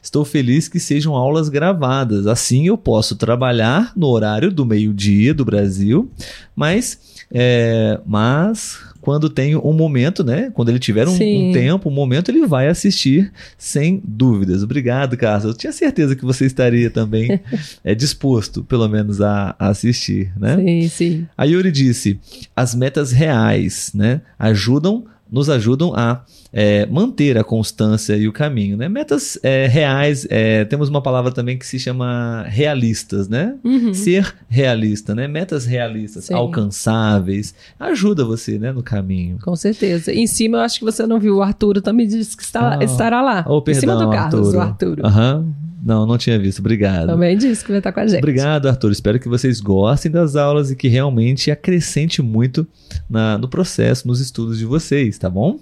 Estou 0.06 0.24
feliz 0.24 0.68
que 0.68 0.78
sejam 0.78 1.16
aulas 1.16 1.48
gravadas. 1.48 2.28
Assim 2.28 2.68
eu 2.68 2.78
posso 2.78 3.16
trabalhar 3.16 3.92
no 3.96 4.06
horário 4.06 4.52
do 4.52 4.64
meio-dia 4.64 5.34
do 5.34 5.44
Brasil, 5.44 6.08
mas, 6.54 6.96
é, 7.28 7.98
mas 8.06 8.78
quando 9.00 9.28
tem 9.28 9.56
um 9.56 9.72
momento, 9.72 10.22
né? 10.22 10.48
Quando 10.54 10.68
ele 10.68 10.78
tiver 10.78 11.08
um, 11.08 11.12
um, 11.12 11.52
tempo, 11.52 11.88
um 11.88 11.92
momento, 11.92 12.30
ele 12.30 12.46
vai 12.46 12.68
assistir 12.68 13.32
sem 13.58 14.00
dúvidas. 14.04 14.62
Obrigado, 14.62 15.16
Carlos. 15.16 15.44
Eu 15.44 15.54
tinha 15.54 15.72
certeza 15.72 16.14
que 16.14 16.24
você 16.24 16.46
estaria 16.46 16.88
também 16.88 17.40
é, 17.82 17.92
disposto, 17.92 18.62
pelo 18.62 18.88
menos, 18.88 19.20
a, 19.20 19.56
a, 19.58 19.70
assistir, 19.70 20.32
né? 20.38 20.56
Sim, 20.56 20.88
sim. 20.88 21.26
A 21.36 21.42
Yuri 21.42 21.72
disse: 21.72 22.20
as 22.54 22.76
metas 22.76 23.10
reais, 23.10 23.90
né? 23.92 24.20
Ajudam 24.38 25.04
nos 25.30 25.50
ajudam 25.50 25.92
a 25.94 26.22
é, 26.52 26.86
manter 26.86 27.36
a 27.36 27.44
constância 27.44 28.16
e 28.16 28.26
o 28.28 28.32
caminho, 28.32 28.76
né? 28.76 28.88
Metas 28.88 29.38
é, 29.42 29.66
reais, 29.66 30.26
é, 30.30 30.64
temos 30.64 30.88
uma 30.88 31.02
palavra 31.02 31.32
também 31.32 31.58
que 31.58 31.66
se 31.66 31.78
chama 31.78 32.44
realistas, 32.48 33.28
né? 33.28 33.56
Uhum. 33.62 33.92
Ser 33.92 34.34
realista, 34.48 35.14
né? 35.14 35.28
Metas 35.28 35.66
realistas, 35.66 36.26
Sim. 36.26 36.34
alcançáveis, 36.34 37.54
ajuda 37.78 38.24
você, 38.24 38.58
né, 38.58 38.72
no 38.72 38.82
caminho. 38.82 39.38
Com 39.42 39.56
certeza. 39.56 40.12
Em 40.12 40.26
cima, 40.26 40.58
eu 40.58 40.60
acho 40.62 40.78
que 40.78 40.84
você 40.84 41.06
não 41.06 41.18
viu, 41.18 41.36
o 41.36 41.42
Arturo 41.42 41.80
também 41.82 42.06
disse 42.06 42.36
que 42.36 42.42
está, 42.42 42.78
oh. 42.80 42.82
estará 42.82 43.20
lá. 43.20 43.44
Oh, 43.46 43.60
perdão, 43.60 43.78
em 43.78 43.80
cima 43.80 43.96
do 43.96 44.10
Carlos, 44.10 44.54
Arturo. 44.54 44.58
o 44.58 44.60
Arturo. 44.60 45.06
Aham. 45.06 45.36
Uhum. 45.36 45.65
Não, 45.86 46.04
não 46.04 46.18
tinha 46.18 46.36
visto. 46.36 46.58
Obrigado. 46.58 47.06
Também 47.06 47.38
disse 47.38 47.62
que 47.64 47.70
vai 47.70 47.78
estar 47.78 47.92
com 47.92 48.00
a 48.00 48.06
gente. 48.08 48.18
Obrigado, 48.18 48.66
Arthur. 48.66 48.90
Espero 48.90 49.20
que 49.20 49.28
vocês 49.28 49.60
gostem 49.60 50.10
das 50.10 50.34
aulas 50.34 50.68
e 50.72 50.74
que 50.74 50.88
realmente 50.88 51.48
acrescente 51.48 52.20
muito 52.20 52.66
na, 53.08 53.38
no 53.38 53.46
processo, 53.46 54.08
nos 54.08 54.20
estudos 54.20 54.58
de 54.58 54.64
vocês, 54.64 55.16
tá 55.16 55.30
bom? 55.30 55.60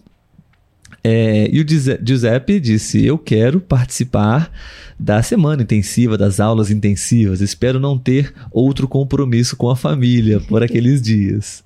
É, 1.07 1.51
e 1.53 1.61
o 1.61 1.67
Giuseppe 1.69 2.59
disse: 2.59 3.05
Eu 3.05 3.19
quero 3.19 3.61
participar 3.61 4.51
da 4.99 5.23
semana 5.23 5.63
intensiva, 5.63 6.17
das 6.17 6.41
aulas 6.41 6.71
intensivas. 6.71 7.43
Espero 7.43 7.79
não 7.79 7.99
ter 7.99 8.33
outro 8.51 8.89
compromisso 8.89 9.55
com 9.57 9.69
a 9.69 9.77
família 9.77 10.41
por 10.41 10.63
aqueles 10.63 11.03
dias. 11.03 11.63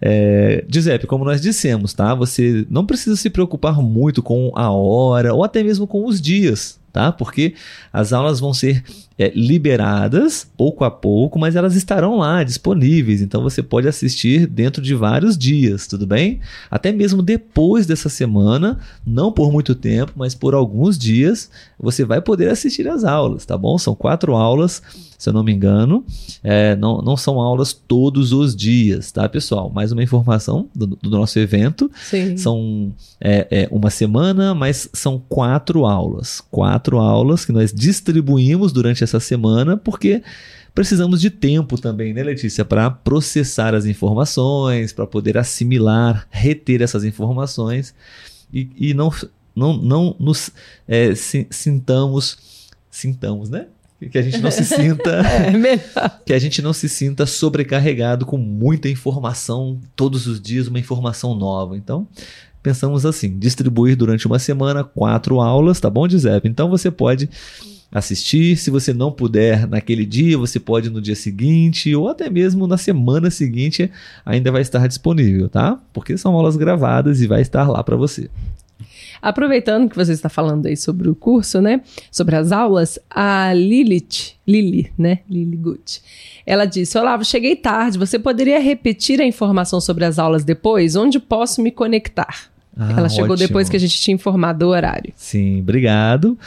É, 0.00 0.64
Giuseppe, 0.66 1.06
como 1.06 1.22
nós 1.22 1.42
dissemos, 1.42 1.92
tá? 1.92 2.14
Você 2.14 2.66
não 2.70 2.86
precisa 2.86 3.14
se 3.14 3.28
preocupar 3.28 3.82
muito 3.82 4.22
com 4.22 4.50
a 4.54 4.70
hora 4.70 5.34
ou 5.34 5.44
até 5.44 5.62
mesmo 5.62 5.86
com 5.86 6.06
os 6.06 6.18
dias 6.18 6.79
tá? 6.92 7.12
Porque 7.12 7.54
as 7.92 8.12
aulas 8.12 8.40
vão 8.40 8.52
ser 8.52 8.84
é, 9.20 9.30
liberadas 9.34 10.50
pouco 10.56 10.82
a 10.82 10.90
pouco, 10.90 11.38
mas 11.38 11.54
elas 11.54 11.76
estarão 11.76 12.16
lá 12.16 12.42
disponíveis, 12.42 13.20
então 13.20 13.42
você 13.42 13.62
pode 13.62 13.86
assistir 13.86 14.46
dentro 14.46 14.80
de 14.80 14.94
vários 14.94 15.36
dias, 15.36 15.86
tudo 15.86 16.06
bem? 16.06 16.40
Até 16.70 16.90
mesmo 16.90 17.20
depois 17.20 17.86
dessa 17.86 18.08
semana, 18.08 18.80
não 19.06 19.30
por 19.30 19.52
muito 19.52 19.74
tempo, 19.74 20.12
mas 20.16 20.34
por 20.34 20.54
alguns 20.54 20.96
dias, 20.96 21.50
você 21.78 22.02
vai 22.02 22.22
poder 22.22 22.48
assistir 22.48 22.88
as 22.88 23.04
aulas, 23.04 23.44
tá 23.44 23.58
bom? 23.58 23.76
São 23.76 23.94
quatro 23.94 24.34
aulas, 24.34 24.82
se 25.18 25.28
eu 25.28 25.34
não 25.34 25.44
me 25.44 25.52
engano, 25.52 26.02
é, 26.42 26.74
não, 26.76 27.02
não 27.02 27.14
são 27.14 27.38
aulas 27.38 27.74
todos 27.74 28.32
os 28.32 28.56
dias, 28.56 29.12
tá, 29.12 29.28
pessoal? 29.28 29.68
Mais 29.68 29.92
uma 29.92 30.02
informação 30.02 30.66
do, 30.74 30.86
do 30.86 31.10
nosso 31.10 31.38
evento. 31.38 31.90
Sim. 31.94 32.38
São 32.38 32.90
é, 33.20 33.46
é 33.50 33.68
uma 33.70 33.90
semana, 33.90 34.54
mas 34.54 34.88
são 34.94 35.22
quatro 35.28 35.84
aulas. 35.84 36.42
Quatro 36.50 36.98
aulas 36.98 37.44
que 37.44 37.52
nós 37.52 37.70
distribuímos 37.70 38.72
durante 38.72 39.04
essa 39.16 39.20
semana, 39.20 39.76
porque 39.76 40.22
precisamos 40.74 41.20
de 41.20 41.30
tempo 41.30 41.78
também, 41.80 42.14
né, 42.14 42.22
Letícia, 42.22 42.64
para 42.64 42.90
processar 42.90 43.74
as 43.74 43.84
informações, 43.84 44.92
para 44.92 45.06
poder 45.06 45.36
assimilar, 45.36 46.26
reter 46.30 46.82
essas 46.82 47.04
informações 47.04 47.94
e, 48.52 48.68
e 48.76 48.94
não, 48.94 49.12
não, 49.54 49.76
não 49.76 50.16
nos 50.18 50.50
é, 50.86 51.14
sintamos, 51.14 52.68
sintamos, 52.90 53.50
né? 53.50 53.66
que 54.08 54.16
a 54.16 54.22
gente 54.22 54.38
não 54.38 54.50
se 54.50 54.64
sinta 54.64 55.20
é, 55.20 56.08
que 56.24 56.32
a 56.32 56.38
gente 56.38 56.62
não 56.62 56.72
se 56.72 56.88
sinta 56.88 57.26
sobrecarregado 57.26 58.24
com 58.24 58.38
muita 58.38 58.88
informação 58.88 59.78
todos 59.94 60.26
os 60.26 60.40
dias 60.40 60.68
uma 60.68 60.78
informação 60.78 61.34
nova. 61.34 61.76
Então 61.76 62.08
pensamos 62.62 63.04
assim 63.04 63.38
distribuir 63.38 63.96
durante 63.96 64.26
uma 64.26 64.38
semana 64.38 64.84
quatro 64.84 65.40
aulas 65.40 65.80
tá 65.80 65.90
bom 65.90 66.08
Giuseppe? 66.08 66.48
Então 66.48 66.70
você 66.70 66.90
pode 66.90 67.28
assistir 67.92 68.56
se 68.56 68.70
você 68.70 68.92
não 68.92 69.10
puder 69.10 69.66
naquele 69.66 70.06
dia 70.06 70.38
você 70.38 70.60
pode 70.60 70.90
no 70.90 71.00
dia 71.00 71.16
seguinte 71.16 71.94
ou 71.94 72.08
até 72.08 72.30
mesmo 72.30 72.66
na 72.66 72.76
semana 72.76 73.30
seguinte 73.30 73.90
ainda 74.24 74.52
vai 74.52 74.62
estar 74.62 74.86
disponível 74.86 75.48
tá 75.48 75.80
porque 75.92 76.16
são 76.16 76.34
aulas 76.34 76.56
gravadas 76.56 77.20
e 77.20 77.26
vai 77.26 77.42
estar 77.42 77.68
lá 77.68 77.82
para 77.82 77.96
você 77.96 78.30
Aproveitando 79.22 79.88
que 79.88 79.96
você 79.96 80.12
está 80.12 80.28
falando 80.28 80.66
aí 80.66 80.76
sobre 80.76 81.08
o 81.08 81.14
curso, 81.14 81.60
né? 81.60 81.82
Sobre 82.10 82.36
as 82.36 82.52
aulas, 82.52 82.98
a 83.10 83.52
Lilith, 83.52 84.34
Lili, 84.48 84.90
né? 84.96 85.20
Lili 85.28 85.56
Gut. 85.56 86.00
Ela 86.46 86.64
disse: 86.64 86.96
Olavo, 86.98 87.24
cheguei 87.24 87.54
tarde. 87.54 87.98
Você 87.98 88.18
poderia 88.18 88.58
repetir 88.58 89.20
a 89.20 89.26
informação 89.26 89.80
sobre 89.80 90.06
as 90.06 90.18
aulas 90.18 90.42
depois? 90.42 90.96
Onde 90.96 91.18
posso 91.18 91.60
me 91.60 91.70
conectar? 91.70 92.50
Ah, 92.82 92.94
Ela 92.96 93.08
chegou 93.10 93.32
ótimo. 93.32 93.46
depois 93.46 93.68
que 93.68 93.76
a 93.76 93.78
gente 93.78 94.00
tinha 94.00 94.14
informado 94.14 94.64
o 94.64 94.70
horário. 94.70 95.12
Sim, 95.14 95.60
obrigado. 95.60 96.38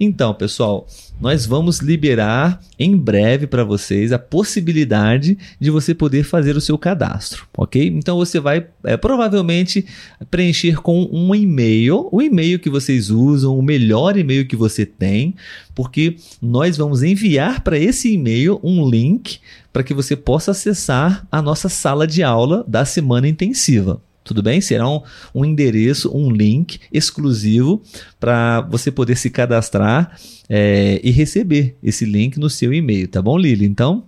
Então, 0.00 0.32
pessoal, 0.32 0.86
nós 1.20 1.44
vamos 1.44 1.80
liberar 1.80 2.62
em 2.78 2.96
breve 2.96 3.46
para 3.46 3.62
vocês 3.62 4.10
a 4.10 4.18
possibilidade 4.18 5.36
de 5.60 5.70
você 5.70 5.94
poder 5.94 6.24
fazer 6.24 6.56
o 6.56 6.62
seu 6.62 6.78
cadastro, 6.78 7.46
ok? 7.54 7.88
Então 7.88 8.16
você 8.16 8.40
vai 8.40 8.66
é, 8.84 8.96
provavelmente 8.96 9.84
preencher 10.30 10.80
com 10.80 11.06
um 11.12 11.34
e-mail, 11.34 12.08
o 12.10 12.22
e-mail 12.22 12.58
que 12.58 12.70
vocês 12.70 13.10
usam, 13.10 13.58
o 13.58 13.62
melhor 13.62 14.16
e-mail 14.16 14.48
que 14.48 14.56
você 14.56 14.86
tem, 14.86 15.34
porque 15.74 16.16
nós 16.40 16.78
vamos 16.78 17.02
enviar 17.02 17.60
para 17.60 17.78
esse 17.78 18.10
e-mail 18.10 18.58
um 18.62 18.88
link 18.88 19.40
para 19.70 19.82
que 19.82 19.92
você 19.92 20.16
possa 20.16 20.52
acessar 20.52 21.26
a 21.30 21.42
nossa 21.42 21.68
sala 21.68 22.06
de 22.06 22.22
aula 22.22 22.64
da 22.66 22.86
semana 22.86 23.28
intensiva. 23.28 24.00
Tudo 24.24 24.42
bem? 24.42 24.60
Será 24.60 24.88
um, 24.88 25.02
um 25.34 25.44
endereço, 25.44 26.14
um 26.14 26.30
link 26.30 26.78
exclusivo 26.92 27.82
para 28.20 28.60
você 28.62 28.90
poder 28.90 29.16
se 29.16 29.30
cadastrar 29.30 30.16
é, 30.48 31.00
e 31.02 31.10
receber 31.10 31.76
esse 31.82 32.04
link 32.04 32.38
no 32.38 32.48
seu 32.48 32.72
e-mail, 32.72 33.08
tá 33.08 33.20
bom, 33.20 33.36
Lili? 33.36 33.66
Então, 33.66 34.04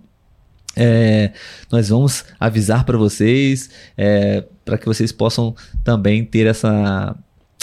é, 0.75 1.31
nós 1.71 1.89
vamos 1.89 2.25
avisar 2.39 2.83
para 2.83 2.97
vocês, 2.97 3.69
é, 3.97 4.43
para 4.63 4.77
que 4.77 4.85
vocês 4.85 5.11
possam 5.11 5.55
também 5.83 6.23
ter 6.25 6.47
essa. 6.47 7.15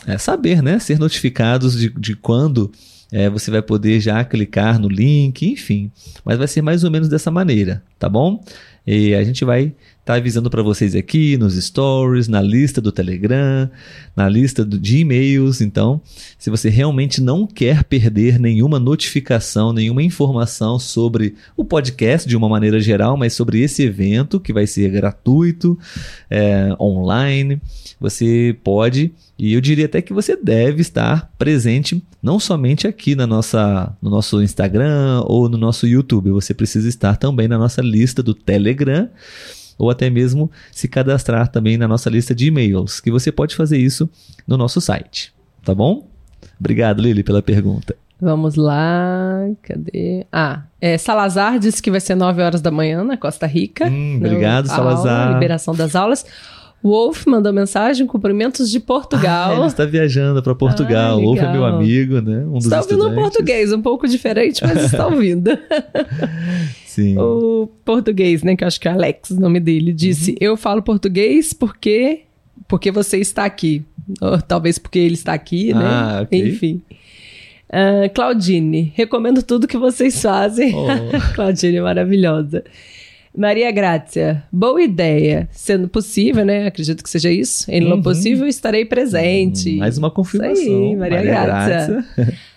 É, 0.07 0.19
saber, 0.19 0.63
né? 0.63 0.79
Ser 0.79 0.99
notificados 0.99 1.79
de, 1.79 1.89
de 1.91 2.17
quando 2.17 2.73
é, 3.13 3.29
você 3.29 3.51
vai 3.51 3.63
poder 3.63 4.01
já 4.01 4.25
clicar 4.25 4.81
no 4.81 4.89
link, 4.89 5.47
enfim. 5.47 5.93
Mas 6.25 6.39
vai 6.39 6.49
ser 6.49 6.63
mais 6.63 6.83
ou 6.83 6.91
menos 6.91 7.09
dessa 7.09 7.31
maneira, 7.31 7.83
tá 7.99 8.09
bom? 8.09 8.43
E 8.87 9.15
a 9.15 9.23
gente 9.23 9.45
vai 9.45 9.75
tá 10.05 10.15
avisando 10.15 10.51
para 10.51 10.63
vocês 10.63 10.97
aqui 10.97 11.37
nos 11.37 11.55
stories, 11.55 12.27
na 12.27 12.43
lista 12.43 12.81
do 12.81 12.91
Telegram, 12.91 13.71
na 14.17 14.29
lista 14.29 14.65
do, 14.65 14.79
de 14.79 14.99
e-mails. 14.99 15.61
Então, 15.61 16.01
se 16.37 16.51
você 16.51 16.69
realmente 16.69 17.21
não 17.21 17.47
quer 17.47 17.85
perder 17.85 18.39
nenhuma 18.39 18.81
notificação, 18.81 19.73
nenhuma 19.73 20.03
informação 20.03 20.77
sobre 20.79 21.37
o 21.57 21.65
podcast 21.65 22.29
de 22.29 22.37
uma 22.37 22.49
maneira 22.49 22.81
geral, 22.81 23.17
mas 23.17 23.33
sobre 23.33 23.61
esse 23.61 23.85
evento 23.85 24.41
que 24.41 24.53
vai 24.53 24.67
ser 24.67 24.91
gratuito, 24.91 25.79
é, 26.29 26.75
online, 26.81 27.63
você 28.01 28.57
pode. 28.65 29.13
E 29.39 29.55
eu 29.55 29.61
diria 29.61 29.87
até 29.87 30.03
que 30.03 30.13
você 30.13 30.37
deve 30.37 30.83
estar 30.83 31.31
presente 31.39 32.03
não 32.21 32.41
somente 32.41 32.89
aqui 32.89 33.15
na 33.15 33.27
nossa, 33.27 33.97
no 34.03 34.11
nosso 34.11 34.43
Instagram 34.43 35.23
ou 35.27 35.49
no 35.49 35.57
nosso 35.57 35.87
YouTube, 35.87 36.31
você 36.31 36.53
precisa 36.53 36.89
estar 36.89 37.17
também 37.17 37.47
na 37.47 37.59
nossa 37.59 37.81
lista 37.81 38.21
do 38.21 38.35
Telegram 38.35 39.09
ou 39.83 39.91
até 39.91 40.09
mesmo 40.09 40.49
se 40.71 40.87
cadastrar 40.87 41.49
também 41.49 41.77
na 41.77 41.89
nossa 41.89 42.09
lista 42.09 42.33
de 42.33 42.47
e-mails, 42.47 43.01
que 43.01 43.11
você 43.11 43.33
pode 43.33 43.57
fazer 43.57 43.79
isso 43.79 44.09
no 44.47 44.57
nosso 44.57 44.81
site, 44.81 45.35
tá 45.65 45.75
bom? 45.75 46.07
Obrigado, 46.59 47.03
Lili, 47.03 47.25
pela 47.25 47.43
pergunta. 47.43 47.97
Vamos 48.21 48.55
lá, 48.55 49.49
cadê? 49.63 50.25
Ah, 50.31 50.63
é, 50.81 50.97
Salazar 50.97 51.59
disse 51.59 51.83
que 51.83 51.91
vai 51.91 51.99
ser 51.99 52.15
9 52.15 52.41
horas 52.41 52.61
da 52.61 52.71
manhã 52.71 53.03
na 53.03 53.17
Costa 53.17 53.45
Rica. 53.45 53.89
Hum, 53.89 54.19
obrigado, 54.19 54.69
Salazar. 54.69 55.27
Aula, 55.27 55.35
liberação 55.35 55.75
das 55.75 55.97
aulas. 55.97 56.25
Wolf 56.81 57.27
mandou 57.27 57.53
mensagem, 57.53 58.07
cumprimentos 58.07 58.71
de 58.71 58.79
Portugal. 58.79 59.53
Ah, 59.53 59.57
ele 59.57 59.67
está 59.67 59.85
viajando 59.85 60.41
para 60.41 60.55
Portugal. 60.55 61.19
Ah, 61.19 61.21
Wolf 61.21 61.41
é 61.41 61.53
meu 61.53 61.65
amigo, 61.65 62.21
né? 62.21 62.45
Um 62.47 62.55
dos 62.55 62.67
está 62.67 62.81
ouvindo 62.81 63.09
um 63.09 63.15
português, 63.17 63.73
um 63.73 63.83
pouco 63.83 64.07
diferente, 64.07 64.65
mas 64.65 64.85
está 64.85 65.07
ouvindo. 65.09 65.51
Sim. 66.93 67.17
O 67.17 67.71
português, 67.87 68.43
né? 68.43 68.55
Que 68.55 68.65
eu 68.65 68.69
acho 68.69 68.79
que 68.79 68.87
é 68.87 68.91
Alex, 68.91 69.31
o 69.31 69.41
nome 69.41 69.59
dele, 69.59 69.95
disse: 69.95 70.33
uhum. 70.33 70.37
Eu 70.39 70.57
falo 70.59 70.83
português 70.83 71.55
porque, 71.55 72.21
porque 72.69 72.91
você 72.91 73.17
está 73.17 73.47
aqui. 73.47 73.83
Ou, 74.21 74.43
talvez 74.43 74.79
porque 74.79 74.99
ele 74.99 75.15
está 75.15 75.33
aqui, 75.33 75.73
né? 75.73 75.81
Ah, 75.83 76.21
okay. 76.23 76.51
Enfim. 76.51 76.83
Uh, 77.71 78.13
Claudine, 78.15 78.93
recomendo 78.95 79.43
tudo 79.43 79.67
que 79.67 79.79
vocês 79.79 80.21
fazem. 80.21 80.75
Oh. 80.75 80.87
Claudine, 81.35 81.81
maravilhosa. 81.81 82.63
Maria 83.35 83.71
Grácia, 83.71 84.45
boa 84.53 84.83
ideia. 84.83 85.49
Sendo 85.51 85.89
possível, 85.89 86.45
né? 86.45 86.67
Acredito 86.67 87.03
que 87.03 87.09
seja 87.09 87.33
isso. 87.33 87.71
Em 87.71 87.91
uhum. 87.91 88.03
possível, 88.03 88.47
estarei 88.47 88.85
presente. 88.85 89.77
Hum, 89.77 89.79
mais 89.79 89.97
uma 89.97 90.11
confirmação. 90.11 90.63
Isso 90.63 90.71
aí, 90.71 90.97
Maria, 90.97 91.17
Maria 91.17 91.33
Grácia. 91.33 92.05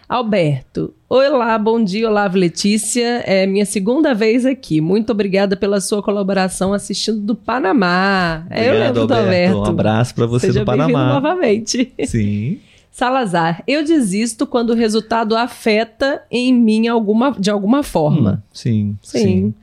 Alberto, 0.10 0.94
olá, 1.10 1.58
bom 1.58 1.84
dia, 1.84 2.10
olá, 2.10 2.26
Letícia. 2.28 3.22
É 3.26 3.46
minha 3.46 3.66
segunda 3.66 4.14
vez 4.14 4.46
aqui. 4.46 4.82
Muito 4.82 5.12
obrigada 5.12 5.56
pela 5.56 5.80
sua 5.80 6.02
colaboração 6.02 6.74
assistindo 6.74 7.20
do 7.20 7.36
Panamá. 7.36 8.44
Obrigado, 8.46 8.66
eu 8.66 8.80
lembro 8.80 9.02
Alberto. 9.02 9.08
do 9.08 9.14
Alberto. 9.14 9.58
Um 9.58 9.66
abraço 9.66 10.16
para 10.16 10.26
você 10.26 10.48
Seja 10.48 10.62
do 10.62 10.66
Panamá. 10.66 11.14
novamente. 11.14 11.94
Sim. 12.06 12.60
Salazar, 12.92 13.62
eu 13.68 13.84
desisto 13.84 14.48
quando 14.48 14.70
o 14.70 14.74
resultado 14.74 15.36
afeta 15.36 16.24
em 16.32 16.54
mim 16.54 16.88
alguma, 16.88 17.36
de 17.38 17.52
alguma 17.52 17.84
forma. 17.84 18.42
Hum, 18.42 18.50
sim, 18.54 18.98
sim. 19.02 19.20
sim. 19.20 19.54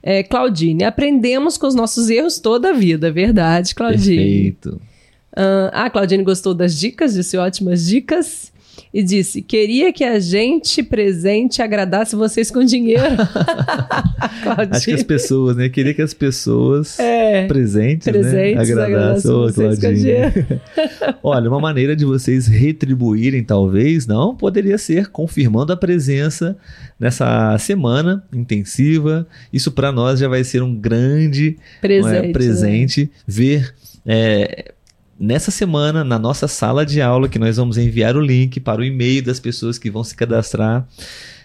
É, 0.00 0.22
Claudine, 0.22 0.84
aprendemos 0.84 1.58
com 1.58 1.66
os 1.66 1.74
nossos 1.74 2.08
erros 2.08 2.38
toda 2.38 2.70
a 2.70 2.72
vida, 2.72 3.10
verdade, 3.10 3.74
Claudine? 3.74 4.52
Perfeito. 4.52 4.80
Uh, 5.32 5.70
ah, 5.72 5.90
Claudine 5.90 6.22
gostou 6.22 6.54
das 6.54 6.78
dicas, 6.78 7.14
disse 7.14 7.36
ótimas 7.36 7.84
dicas 7.84 8.52
e 8.92 9.02
disse: 9.02 9.42
Queria 9.42 9.92
que 9.92 10.04
a 10.04 10.18
gente 10.18 10.82
presente 10.82 11.62
agradasse 11.62 12.16
vocês 12.16 12.50
com 12.50 12.64
dinheiro. 12.64 13.16
Acho 14.70 14.84
que 14.84 14.92
as 14.92 15.02
pessoas, 15.02 15.56
né? 15.56 15.68
Queria 15.68 15.94
que 15.94 16.02
as 16.02 16.14
pessoas 16.14 16.98
é, 16.98 17.46
presentes, 17.46 18.06
né, 18.06 18.12
presentes 18.12 18.68
né? 18.68 18.82
agradassem 18.82 19.30
oh, 19.30 19.52
Claudinha. 19.52 20.32
Olha, 21.22 21.48
uma 21.48 21.60
maneira 21.60 21.94
de 21.94 22.04
vocês 22.04 22.46
retribuírem, 22.46 23.44
talvez, 23.44 24.06
não, 24.06 24.34
poderia 24.34 24.78
ser 24.78 25.08
confirmando 25.08 25.72
a 25.72 25.76
presença 25.76 26.56
nessa 26.98 27.56
semana 27.58 28.24
intensiva. 28.32 29.26
Isso 29.52 29.70
para 29.72 29.92
nós 29.92 30.18
já 30.20 30.28
vai 30.28 30.44
ser 30.44 30.62
um 30.62 30.74
grande 30.74 31.56
presente, 31.80 32.26
é, 32.28 32.32
presente 32.32 33.02
né? 33.02 33.10
ver. 33.26 33.74
É, 34.06 34.72
nessa 35.18 35.50
semana, 35.50 36.04
na 36.04 36.18
nossa 36.18 36.46
sala 36.46 36.84
de 36.84 37.00
aula, 37.00 37.28
que 37.28 37.38
nós 37.38 37.56
vamos 37.56 37.78
enviar 37.78 38.16
o 38.16 38.20
link 38.20 38.60
para 38.60 38.80
o 38.80 38.84
e-mail 38.84 39.22
das 39.22 39.40
pessoas 39.40 39.78
que 39.78 39.90
vão 39.90 40.04
se 40.04 40.14
cadastrar. 40.14 40.86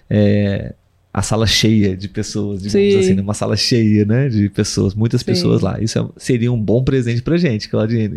É, 0.10 0.74
a 1.14 1.22
sala 1.22 1.46
cheia 1.46 1.96
de 1.96 2.10
pessoas, 2.10 2.64
digamos 2.64 2.94
Sim. 2.94 3.00
assim, 3.00 3.14
né? 3.14 3.22
uma 3.22 3.36
sala 3.36 3.56
cheia, 3.56 4.04
né, 4.04 4.30
de 4.30 4.50
pessoas, 4.50 4.96
muitas 4.96 5.22
Sim. 5.22 5.28
pessoas 5.28 5.62
lá. 5.62 5.80
Isso 5.80 6.00
é, 6.00 6.06
seria 6.18 6.52
um 6.52 6.60
bom 6.60 6.84
presente 6.84 7.22
pra 7.22 7.38
gente, 7.38 7.70
Claudine. 7.70 8.16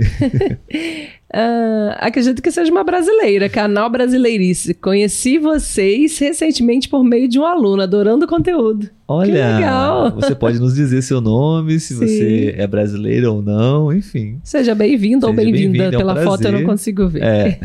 uh, 1.34 1.96
acredito 1.98 2.42
que 2.42 2.50
seja 2.50 2.70
uma 2.70 2.84
brasileira, 2.84 3.48
canal 3.48 3.90
Brasileirice. 3.90 4.74
Conheci 4.74 5.38
vocês 5.38 6.18
recentemente 6.18 6.88
por 6.88 7.02
meio 7.04 7.28
de 7.28 7.38
um 7.38 7.44
aluno, 7.44 7.82
adorando 7.82 8.24
o 8.24 8.28
conteúdo. 8.28 8.88
Olha, 9.08 10.10
você 10.14 10.34
pode 10.34 10.58
nos 10.58 10.74
dizer 10.74 11.02
seu 11.02 11.20
nome, 11.20 11.78
se 11.78 11.94
Sim. 11.94 12.06
você 12.06 12.54
é 12.56 12.66
brasileiro 12.66 13.34
ou 13.34 13.42
não, 13.42 13.92
enfim. 13.92 14.40
Seja 14.42 14.74
bem-vindo 14.74 15.26
ou 15.26 15.32
bem-vinda. 15.32 15.78
Bem 15.78 15.82
é 15.86 15.88
um 15.88 15.98
Pela 15.98 16.14
prazer. 16.14 16.30
foto 16.30 16.44
eu 16.44 16.52
não 16.52 16.64
consigo 16.64 17.08
ver. 17.08 17.22
É. 17.22 17.60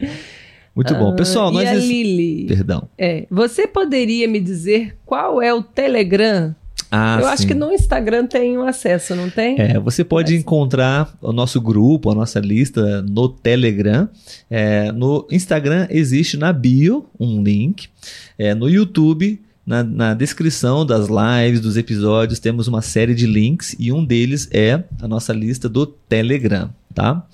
Muito 0.74 0.94
bom. 0.94 1.14
Pessoal, 1.14 1.48
uh, 1.48 1.52
nós. 1.52 1.64
E 1.64 1.66
a 1.66 1.74
Lili? 1.74 2.46
Perdão. 2.46 2.88
É. 2.96 3.26
Você 3.30 3.66
poderia 3.66 4.28
me 4.28 4.40
dizer 4.40 4.96
qual 5.04 5.42
é 5.42 5.52
o 5.52 5.62
Telegram? 5.62 6.54
Ah, 6.90 7.18
Eu 7.20 7.26
sim. 7.26 7.32
acho 7.32 7.46
que 7.46 7.54
no 7.54 7.72
Instagram 7.72 8.26
tem 8.26 8.58
um 8.58 8.66
acesso, 8.66 9.14
não 9.14 9.30
tem? 9.30 9.60
É, 9.60 9.78
você 9.78 10.02
pode 10.02 10.32
Mas... 10.32 10.40
encontrar 10.40 11.16
o 11.22 11.32
nosso 11.32 11.60
grupo, 11.60 12.10
a 12.10 12.14
nossa 12.14 12.40
lista 12.40 13.00
no 13.02 13.28
Telegram. 13.28 14.08
É, 14.50 14.90
no 14.90 15.26
Instagram 15.30 15.86
existe 15.88 16.36
na 16.36 16.52
bio 16.52 17.06
um 17.18 17.42
link. 17.42 17.88
É, 18.36 18.54
no 18.54 18.68
YouTube, 18.68 19.40
na, 19.64 19.84
na, 19.84 20.14
descrição 20.14 20.84
das 20.84 21.06
lives, 21.08 21.60
dos 21.60 21.76
episódios, 21.76 22.40
temos 22.40 22.66
uma 22.66 22.82
série 22.82 23.14
de 23.14 23.26
links 23.26 23.76
e 23.78 23.92
um 23.92 24.04
deles 24.04 24.48
é 24.50 24.82
a 25.00 25.06
nossa 25.06 25.32
lista 25.32 25.68
do 25.68 25.86
Telegram, 25.86 26.70
tá? 26.92 27.24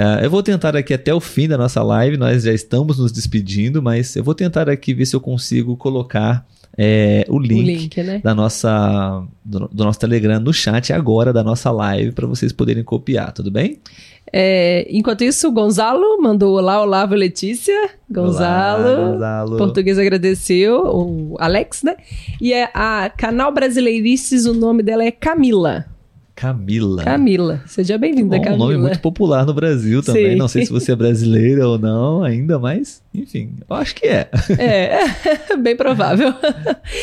Uh, 0.00 0.24
eu 0.24 0.30
vou 0.30 0.42
tentar 0.42 0.74
aqui 0.74 0.94
até 0.94 1.12
o 1.12 1.20
fim 1.20 1.46
da 1.46 1.58
nossa 1.58 1.82
live, 1.82 2.16
nós 2.16 2.44
já 2.44 2.54
estamos 2.54 2.98
nos 2.98 3.12
despedindo, 3.12 3.82
mas 3.82 4.16
eu 4.16 4.24
vou 4.24 4.34
tentar 4.34 4.66
aqui 4.70 4.94
ver 4.94 5.04
se 5.04 5.14
eu 5.14 5.20
consigo 5.20 5.76
colocar 5.76 6.46
é, 6.78 7.26
o 7.28 7.38
link, 7.38 7.60
o 7.60 7.66
link 7.66 8.02
né? 8.02 8.20
da 8.24 8.34
nossa, 8.34 9.22
do, 9.44 9.68
do, 9.68 9.84
nosso 9.84 9.98
Telegram 9.98 10.40
no 10.40 10.54
chat 10.54 10.90
agora 10.94 11.34
da 11.34 11.44
nossa 11.44 11.70
live 11.70 12.12
para 12.12 12.26
vocês 12.26 12.50
poderem 12.50 12.82
copiar, 12.82 13.30
tudo 13.32 13.50
bem? 13.50 13.78
É, 14.32 14.86
enquanto 14.88 15.22
isso, 15.22 15.48
o 15.48 15.52
Gonzalo 15.52 16.22
mandou 16.22 16.56
olá, 16.56 16.80
Olavo 16.80 17.14
Letícia. 17.14 17.90
Gonzalo, 18.10 18.84
olá, 18.84 19.10
Gonzalo. 19.10 19.58
Português 19.58 19.98
agradeceu, 19.98 20.80
o 20.86 21.36
Alex, 21.38 21.82
né? 21.82 21.96
E 22.40 22.54
é 22.54 22.70
a 22.72 23.10
canal 23.10 23.52
Brasileirices, 23.52 24.46
o 24.46 24.54
nome 24.54 24.82
dela 24.82 25.04
é 25.04 25.10
Camila. 25.10 25.84
Camila. 26.40 27.04
Camila. 27.04 27.60
Seja 27.66 27.98
bem-vinda, 27.98 28.40
Camila. 28.40 28.54
Um 28.54 28.58
nome 28.58 28.78
muito 28.78 28.98
popular 29.00 29.44
no 29.44 29.52
Brasil 29.52 30.02
também. 30.02 30.30
Sim. 30.30 30.36
Não 30.36 30.48
sei 30.48 30.64
se 30.64 30.72
você 30.72 30.92
é 30.92 30.96
brasileira 30.96 31.68
ou 31.68 31.78
não 31.78 32.22
ainda, 32.22 32.58
mas 32.58 33.02
enfim, 33.12 33.54
eu 33.68 33.74
acho 33.74 33.94
que 33.96 34.06
é. 34.06 34.30
É, 34.56 35.56
bem 35.58 35.74
provável. 35.74 36.32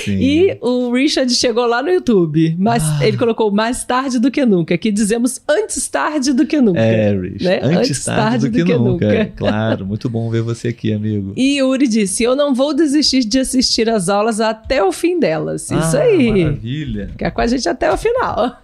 Sim. 0.05 0.17
E 0.17 0.57
o 0.61 0.89
Richard 0.93 1.33
chegou 1.35 1.65
lá 1.65 1.83
no 1.83 1.89
YouTube, 1.89 2.55
mas 2.57 2.81
ah. 2.81 3.05
ele 3.05 3.17
colocou 3.17 3.51
mais 3.51 3.83
tarde 3.83 4.17
do 4.17 4.31
que 4.31 4.45
nunca. 4.45 4.73
Aqui 4.73 4.89
dizemos 4.89 5.41
antes 5.47 5.85
tarde 5.89 6.31
do 6.31 6.47
que 6.47 6.61
nunca. 6.61 6.79
É, 6.79 7.11
Richard. 7.11 7.43
Né? 7.43 7.59
Antes, 7.61 7.77
antes 7.77 8.05
tarde, 8.05 8.21
tarde, 8.21 8.45
do, 8.45 8.51
do 8.51 8.57
que, 8.57 8.63
que, 8.63 8.77
nunca. 8.77 9.07
nunca. 9.07 9.33
claro, 9.35 9.85
muito 9.85 10.09
bom 10.09 10.29
ver 10.29 10.43
você 10.43 10.69
aqui, 10.69 10.93
amigo. 10.93 11.33
E 11.35 11.57
Yuri 11.57 11.89
disse: 11.89 12.23
Eu 12.23 12.37
não 12.37 12.55
vou 12.55 12.73
desistir 12.73 13.25
de 13.25 13.39
assistir 13.39 13.89
as 13.89 14.07
aulas 14.07 14.39
até 14.39 14.81
o 14.81 14.93
fim 14.93 15.19
delas. 15.19 15.63
Isso 15.63 15.97
ah, 15.97 16.01
aí. 16.01 16.43
Maravilha. 16.45 17.09
Ficar 17.09 17.31
com 17.31 17.41
a 17.41 17.47
gente 17.47 17.67
até 17.67 17.91
o 17.91 17.97
final. 17.97 18.61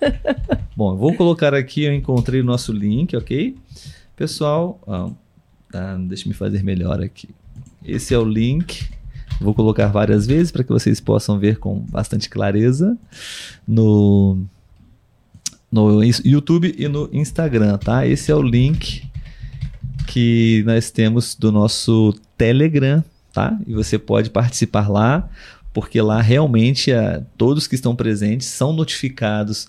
Bom, 0.78 0.94
eu 0.94 0.98
vou 0.98 1.14
colocar 1.14 1.54
aqui, 1.54 1.84
eu 1.84 1.94
encontrei 1.94 2.40
o 2.40 2.44
nosso 2.44 2.72
link, 2.72 3.18
ok? 3.18 3.54
Pessoal, 4.16 4.80
ah, 4.88 5.10
tá, 5.74 5.98
deixa 5.98 6.30
me 6.30 6.36
fazer 6.36 6.64
melhor 6.64 7.02
aqui. 7.02 7.30
Esse 7.84 8.14
é 8.14 8.18
o 8.18 8.24
link. 8.24 8.88
Vou 9.42 9.56
colocar 9.56 9.88
várias 9.88 10.28
vezes 10.28 10.52
para 10.52 10.64
que 10.64 10.72
vocês 10.72 11.02
possam 11.02 11.40
ver 11.40 11.58
com 11.58 11.80
bastante 11.80 12.30
clareza 12.30 12.96
no, 13.68 14.38
no 15.72 16.04
YouTube 16.24 16.76
e 16.78 16.88
no 16.88 17.10
Instagram, 17.12 17.80
tá? 17.80 18.06
Esse 18.06 18.32
é 18.32 18.36
o 18.36 18.42
link 18.42 19.04
que 20.08 20.62
nós 20.68 20.92
temos 20.92 21.34
do 21.34 21.52
nosso 21.52 22.14
Telegram, 22.38 23.04
tá? 23.34 23.58
E 23.66 23.74
você 23.74 23.98
pode 23.98 24.30
participar 24.30 24.88
lá, 24.88 25.28
porque 25.74 26.00
lá 26.00 26.22
realmente 26.22 26.92
a, 26.92 27.24
todos 27.36 27.66
que 27.66 27.74
estão 27.74 27.96
presentes 27.96 28.46
são 28.46 28.72
notificados 28.72 29.68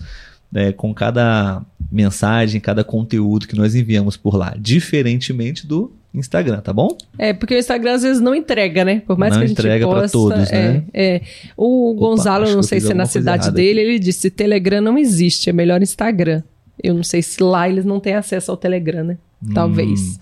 é, 0.55 0.73
com 0.73 0.95
cada 0.95 1.63
mensagem, 1.91 2.61
cada 2.61 2.85
conteúdo 2.85 3.47
que 3.47 3.57
nós 3.57 3.75
enviamos 3.75 4.17
por 4.17 4.37
lá, 4.37 4.55
diferentemente 4.59 5.67
do 5.67 5.93
Instagram, 6.15 6.61
tá 6.61 6.73
bom? 6.73 6.97
É, 7.19 7.33
porque 7.33 7.55
o 7.55 7.59
Instagram 7.59 7.95
às 7.95 8.03
vezes 8.03 8.23
não 8.23 8.35
entrega, 8.35 8.85
né? 8.85 9.03
Por 9.05 9.19
mais 9.19 9.33
não 9.33 9.41
que 9.41 9.45
a 9.45 9.49
gente 9.49 9.59
entrega 9.59 9.89
para 9.89 10.09
todos, 10.09 10.51
né? 10.51 10.85
É, 10.93 11.17
é. 11.17 11.21
O 11.57 11.91
Opa, 11.91 12.01
Gonzalo, 12.01 12.55
não 12.55 12.63
sei 12.63 12.81
se 12.81 12.93
é 12.93 12.95
na 12.95 13.07
cidade 13.07 13.51
dele, 13.51 13.81
aqui. 13.81 13.91
ele 13.91 13.99
disse: 13.99 14.31
Telegram 14.31 14.81
não 14.81 14.97
existe, 14.97 15.51
é 15.51 15.53
melhor 15.53 15.83
Instagram. 15.83 16.43
Eu 16.83 16.95
não 16.95 17.03
sei 17.03 17.21
se 17.23 17.43
lá 17.43 17.69
eles 17.69 17.85
não 17.85 17.99
têm 17.99 18.15
acesso 18.15 18.51
ao 18.51 18.57
Telegram, 18.57 19.03
né? 19.03 19.19
Talvez. 19.53 20.01
Hum. 20.01 20.15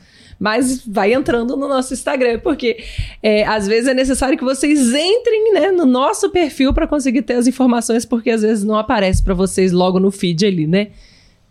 Mas 0.43 0.85
vai 0.85 1.15
entrando 1.15 1.57
no 1.57 1.69
nosso 1.69 1.95
Instagram, 1.95 2.41
porque 2.41 2.83
é, 3.23 3.47
às 3.47 3.69
vezes 3.69 3.89
é 3.89 3.95
necessário 3.95 4.37
que 4.37 4.43
vocês 4.43 4.93
entrem 4.93 5.53
né, 5.55 5.71
no 5.71 5.87
nosso 5.87 6.31
perfil 6.31 6.75
para 6.75 6.85
conseguir 6.85 7.23
ter 7.23 7.35
as 7.35 7.47
informações, 7.47 8.05
porque 8.05 8.29
às 8.29 8.43
vezes 8.43 8.65
não 8.65 8.75
aparece 8.75 9.23
para 9.23 9.35
vocês 9.35 9.71
logo 9.71 10.01
no 10.01 10.11
feed 10.11 10.45
ali, 10.45 10.67
né? 10.67 10.89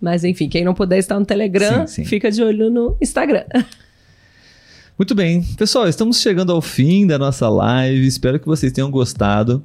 Mas 0.01 0.25
enfim, 0.25 0.49
quem 0.49 0.65
não 0.65 0.73
puder 0.73 0.97
estar 0.97 1.17
no 1.17 1.25
Telegram, 1.25 1.87
sim, 1.87 2.03
sim. 2.03 2.05
fica 2.05 2.29
de 2.29 2.43
olho 2.43 2.69
no 2.69 2.97
Instagram. 2.99 3.45
Muito 4.99 5.15
bem, 5.15 5.41
pessoal, 5.55 5.87
estamos 5.87 6.19
chegando 6.19 6.51
ao 6.51 6.61
fim 6.61 7.07
da 7.07 7.17
nossa 7.17 7.47
live. 7.47 8.05
Espero 8.05 8.41
que 8.41 8.45
vocês 8.45 8.73
tenham 8.73 8.91
gostado 8.91 9.63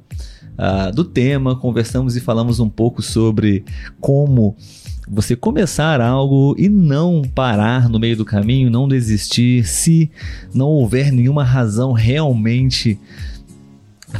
uh, 0.57 0.95
do 0.95 1.03
tema. 1.03 1.53
Conversamos 1.59 2.15
e 2.15 2.21
falamos 2.21 2.61
um 2.61 2.69
pouco 2.69 3.01
sobre 3.01 3.65
como 3.99 4.55
você 5.09 5.35
começar 5.35 6.01
algo 6.01 6.55
e 6.57 6.67
não 6.67 7.21
parar 7.21 7.87
no 7.87 7.99
meio 7.99 8.17
do 8.17 8.25
caminho, 8.25 8.69
não 8.69 8.87
desistir, 8.87 9.65
se 9.65 10.11
não 10.53 10.67
houver 10.67 11.11
nenhuma 11.11 11.43
razão 11.43 11.93
realmente 11.93 12.99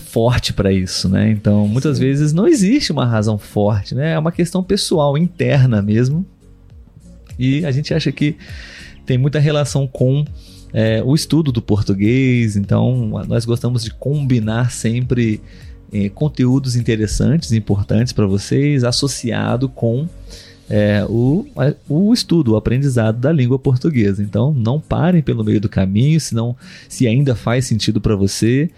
forte 0.06 0.54
para 0.54 0.72
isso, 0.72 1.08
né? 1.10 1.30
Então, 1.30 1.68
muitas 1.68 1.98
Sim. 1.98 2.04
vezes 2.04 2.34
não 2.34 2.48
existe 2.48 2.92
uma 2.92 3.06
razão 3.06 3.38
forte, 3.38 3.96
né? 3.96 4.14
É 4.14 4.20
uma 4.20 4.32
questão 4.32 4.64
pessoal, 4.64 5.18
interna 5.18 5.82
mesmo. 5.82 6.26
E 7.38 7.66
a 7.66 7.72
gente 7.72 7.94
acha 7.94 8.12
que 8.12 8.36
tem 9.06 9.18
muita 9.18 9.40
relação 9.40 9.88
com 9.88 10.26
é, 10.74 11.02
o 11.04 11.16
estudo 11.16 11.52
do 11.52 11.62
português. 11.62 12.56
Então, 12.56 13.24
nós 13.28 13.46
gostamos 13.46 13.84
de 13.84 13.92
combinar 13.92 14.72
sempre 14.72 15.42
é, 15.92 16.10
conteúdos 16.10 16.76
interessantes, 16.76 17.52
importantes 17.52 18.12
para 18.12 18.26
vocês, 18.26 18.84
associado 18.84 19.70
com 19.70 20.08
é, 20.70 21.06
o, 21.08 21.46
o 21.88 22.14
estudo, 22.14 22.54
o 22.54 22.56
aprendizado 22.56 23.20
da 23.20 23.32
língua 23.32 23.58
portuguesa. 23.58 24.22
Então, 24.22 24.54
não 24.54 24.80
parem 24.80 25.22
pelo 25.22 25.44
meio 25.44 25.62
do 25.62 25.70
caminho, 25.70 26.20
senão, 26.20 26.56
se 26.90 27.08
ainda 27.08 27.36
faz 27.36 27.66
sentido 27.66 28.02
para 28.02 28.16
você, 28.16 28.70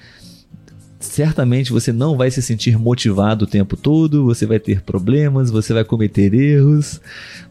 certamente 1.00 1.72
você 1.72 1.92
não 1.92 2.18
vai 2.18 2.30
se 2.30 2.42
sentir 2.42 2.78
motivado 2.78 3.46
o 3.46 3.48
tempo 3.48 3.76
todo, 3.78 4.26
você 4.26 4.46
vai 4.46 4.60
ter 4.60 4.82
problemas, 4.82 5.50
você 5.50 5.74
vai 5.74 5.84
cometer 5.84 6.34
erros, 6.34 7.02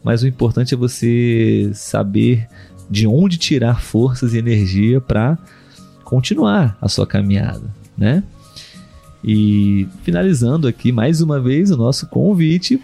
mas 0.05 0.23
o 0.23 0.29
importante 0.29 0.75
é 0.75 0.77
você 0.77 1.71
saber 1.75 2.47
de 2.91 3.07
onde 3.07 3.39
tirar 3.39 3.83
forças 3.83 4.35
e 4.35 4.39
energia 4.39 5.01
para 5.01 5.39
continuar 6.05 6.77
a 6.81 6.89
sua 6.89 7.07
caminhada, 7.07 7.75
né? 7.97 8.23
E 9.23 9.89
finalizando 10.05 10.69
aqui 10.69 10.93
mais 10.93 11.21
uma 11.21 11.41
vez 11.41 11.71
o 11.71 11.77
nosso 11.77 12.07
convite 12.07 12.81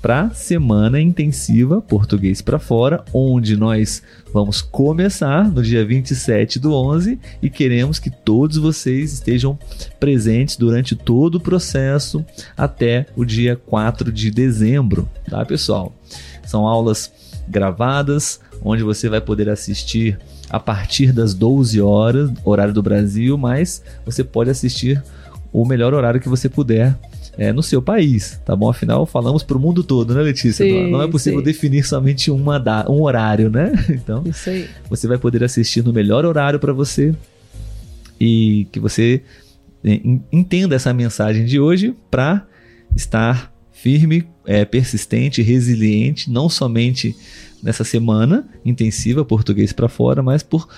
para 0.00 0.30
semana 0.30 1.00
intensiva 1.00 1.82
Português 1.82 2.40
para 2.40 2.58
Fora, 2.58 3.04
onde 3.12 3.56
nós 3.56 4.02
vamos 4.32 4.62
começar 4.62 5.50
no 5.50 5.62
dia 5.62 5.84
27 5.84 6.58
do 6.58 6.72
11 6.72 7.18
e 7.42 7.50
queremos 7.50 7.98
que 7.98 8.10
todos 8.10 8.56
vocês 8.56 9.12
estejam 9.12 9.58
presentes 9.98 10.56
durante 10.56 10.96
todo 10.96 11.34
o 11.34 11.40
processo 11.40 12.24
até 12.56 13.06
o 13.14 13.24
dia 13.24 13.56
4 13.56 14.10
de 14.10 14.30
dezembro, 14.30 15.08
tá, 15.28 15.44
pessoal? 15.44 15.94
São 16.46 16.66
aulas 16.66 17.12
gravadas, 17.46 18.40
onde 18.62 18.82
você 18.82 19.08
vai 19.08 19.20
poder 19.20 19.50
assistir 19.50 20.18
a 20.48 20.58
partir 20.58 21.12
das 21.12 21.34
12 21.34 21.80
horas, 21.80 22.30
horário 22.42 22.72
do 22.72 22.82
Brasil, 22.82 23.36
mas 23.36 23.82
você 24.04 24.24
pode 24.24 24.48
assistir 24.48 25.02
o 25.52 25.64
melhor 25.64 25.92
horário 25.92 26.20
que 26.20 26.28
você 26.28 26.48
puder 26.48 26.96
é, 27.38 27.52
no 27.52 27.62
seu 27.62 27.80
país, 27.80 28.40
tá 28.44 28.54
bom? 28.54 28.68
Afinal, 28.68 29.06
falamos 29.06 29.42
para 29.42 29.56
o 29.56 29.60
mundo 29.60 29.82
todo, 29.82 30.14
né, 30.14 30.22
Letícia? 30.22 30.64
Sim, 30.64 30.90
não, 30.90 31.00
é 31.02 31.08
possível 31.08 31.38
sim. 31.38 31.44
definir 31.44 31.84
somente 31.84 32.30
uma 32.30 32.58
da, 32.58 32.84
um 32.88 33.02
horário, 33.02 33.50
né? 33.50 33.72
Então, 33.88 34.24
você 34.88 35.06
vai 35.06 35.18
poder 35.18 35.42
assistir 35.44 35.82
no 35.84 35.92
melhor 35.92 36.24
horário 36.24 36.58
para 36.58 36.72
você 36.72 37.14
e 38.20 38.66
que 38.70 38.78
você 38.80 39.22
é, 39.84 39.94
en- 39.94 40.22
entenda 40.30 40.74
essa 40.74 40.92
mensagem 40.92 41.44
de 41.44 41.58
hoje 41.58 41.94
para 42.10 42.46
estar 42.94 43.52
firme, 43.72 44.26
é, 44.44 44.64
persistente, 44.64 45.40
resiliente, 45.40 46.30
não 46.30 46.48
somente 46.48 47.16
nessa 47.62 47.84
semana 47.84 48.46
intensiva 48.64 49.24
português 49.24 49.72
para 49.72 49.88
fora, 49.88 50.22
mas 50.22 50.42
por 50.42 50.68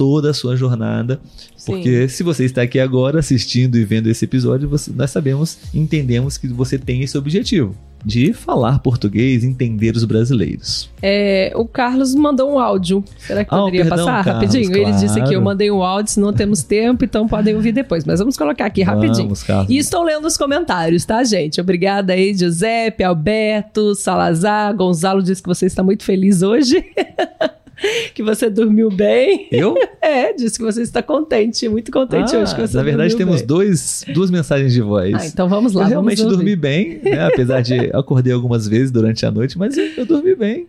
toda 0.00 0.30
a 0.30 0.32
sua 0.34 0.56
jornada, 0.56 1.20
Sim. 1.54 1.72
porque 1.72 2.08
se 2.08 2.22
você 2.22 2.46
está 2.46 2.62
aqui 2.62 2.80
agora 2.80 3.18
assistindo 3.18 3.76
e 3.76 3.84
vendo 3.84 4.08
esse 4.08 4.24
episódio, 4.24 4.66
você- 4.66 4.90
nós 4.96 5.10
sabemos, 5.10 5.58
entendemos 5.74 6.38
que 6.38 6.48
você 6.48 6.78
tem 6.78 7.02
esse 7.02 7.18
objetivo 7.18 7.76
de 8.02 8.32
falar 8.32 8.78
português, 8.78 9.44
entender 9.44 9.94
os 9.94 10.04
brasileiros. 10.06 10.88
É, 11.02 11.52
o 11.54 11.66
Carlos 11.66 12.14
mandou 12.14 12.50
um 12.54 12.58
áudio. 12.58 13.04
Será 13.18 13.44
que 13.44 13.54
Ah, 13.54 13.58
poderia 13.58 13.80
perdão, 13.84 14.06
passar 14.06 14.24
Carlos, 14.24 14.42
rapidinho? 14.54 14.74
Ele 14.74 14.92
disse 14.92 15.06
claro. 15.16 15.28
que 15.28 15.36
eu 15.36 15.42
mandei 15.42 15.70
um 15.70 15.82
áudio, 15.82 16.10
se 16.12 16.18
não 16.18 16.32
temos 16.32 16.62
tempo, 16.62 17.04
então 17.04 17.28
podem 17.28 17.54
ouvir 17.54 17.72
depois. 17.72 18.06
Mas 18.06 18.18
vamos 18.20 18.38
colocar 18.38 18.64
aqui 18.64 18.80
rapidinho. 18.80 19.34
Vamos. 19.34 19.44
E 19.68 19.76
estou 19.76 20.02
lendo 20.02 20.24
os 20.26 20.38
comentários, 20.38 21.04
tá, 21.04 21.22
gente? 21.24 21.60
Obrigada 21.60 22.14
aí, 22.14 22.32
Giuseppe, 22.32 23.04
Alberto, 23.04 23.94
Salazar. 23.94 24.74
Gonzalo 24.74 25.22
disse 25.22 25.42
que 25.42 25.48
você 25.48 25.66
está 25.66 25.82
muito 25.82 26.02
feliz 26.02 26.40
hoje. 26.40 26.82
que 28.14 28.22
você 28.22 28.48
dormiu 28.50 28.90
bem. 28.90 29.48
Eu? 29.50 29.74
É, 30.02 30.32
disse 30.32 30.58
que 30.58 30.64
você 30.64 30.80
está 30.80 31.02
contente, 31.02 31.68
muito 31.68 31.92
contente 31.92 32.34
Ah, 32.34 32.40
hoje 32.40 32.54
que 32.54 32.60
você 32.62 32.76
na 32.76 32.82
verdade, 32.82 33.14
temos 33.16 33.36
bem. 33.36 33.46
dois, 33.46 34.02
duas 34.14 34.30
mensagens 34.30 34.72
de 34.72 34.80
voz. 34.80 35.14
Ah, 35.14 35.26
então 35.26 35.46
vamos 35.48 35.74
lá, 35.74 35.84
eu 35.84 35.88
realmente 35.88 36.24
dormi 36.24 36.56
bem, 36.56 37.00
né? 37.04 37.26
apesar 37.26 37.60
de 37.60 37.74
acordei 37.94 38.32
algumas 38.32 38.66
vezes 38.66 38.90
durante 38.90 39.24
a 39.26 39.30
noite, 39.30 39.58
mas 39.58 39.76
eu, 39.76 39.84
eu 39.98 40.06
dormi 40.06 40.34
bem. 40.34 40.66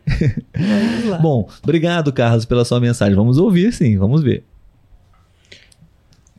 Vamos 0.53 1.09
lá. 1.09 1.17
Bom, 1.17 1.49
obrigado, 1.63 2.11
Carlos, 2.11 2.43
pela 2.45 2.65
sua 2.65 2.79
mensagem. 2.79 3.15
Vamos 3.15 3.37
ouvir, 3.37 3.71
sim, 3.73 3.97
vamos 3.97 4.21
ver. 4.21 4.43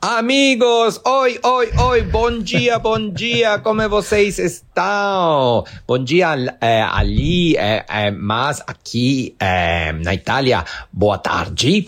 Amigos, 0.05 1.01
oi, 1.05 1.39
oi, 1.45 1.71
oi, 1.79 2.03
bom 2.03 2.41
dia, 2.41 2.77
bom 2.81 3.09
dia, 3.09 3.61
como 3.61 3.89
vocês 3.89 4.37
estão? 4.37 5.63
Bom 5.87 6.03
dia 6.03 6.35
eh, 6.61 6.83
ali, 6.83 7.57
eh, 7.57 7.85
eh, 7.89 8.11
mas 8.11 8.61
aqui 8.67 9.37
eh, 9.39 9.93
na 9.93 10.13
Itália, 10.13 10.65
boa 10.93 11.19
tarde. 11.19 11.87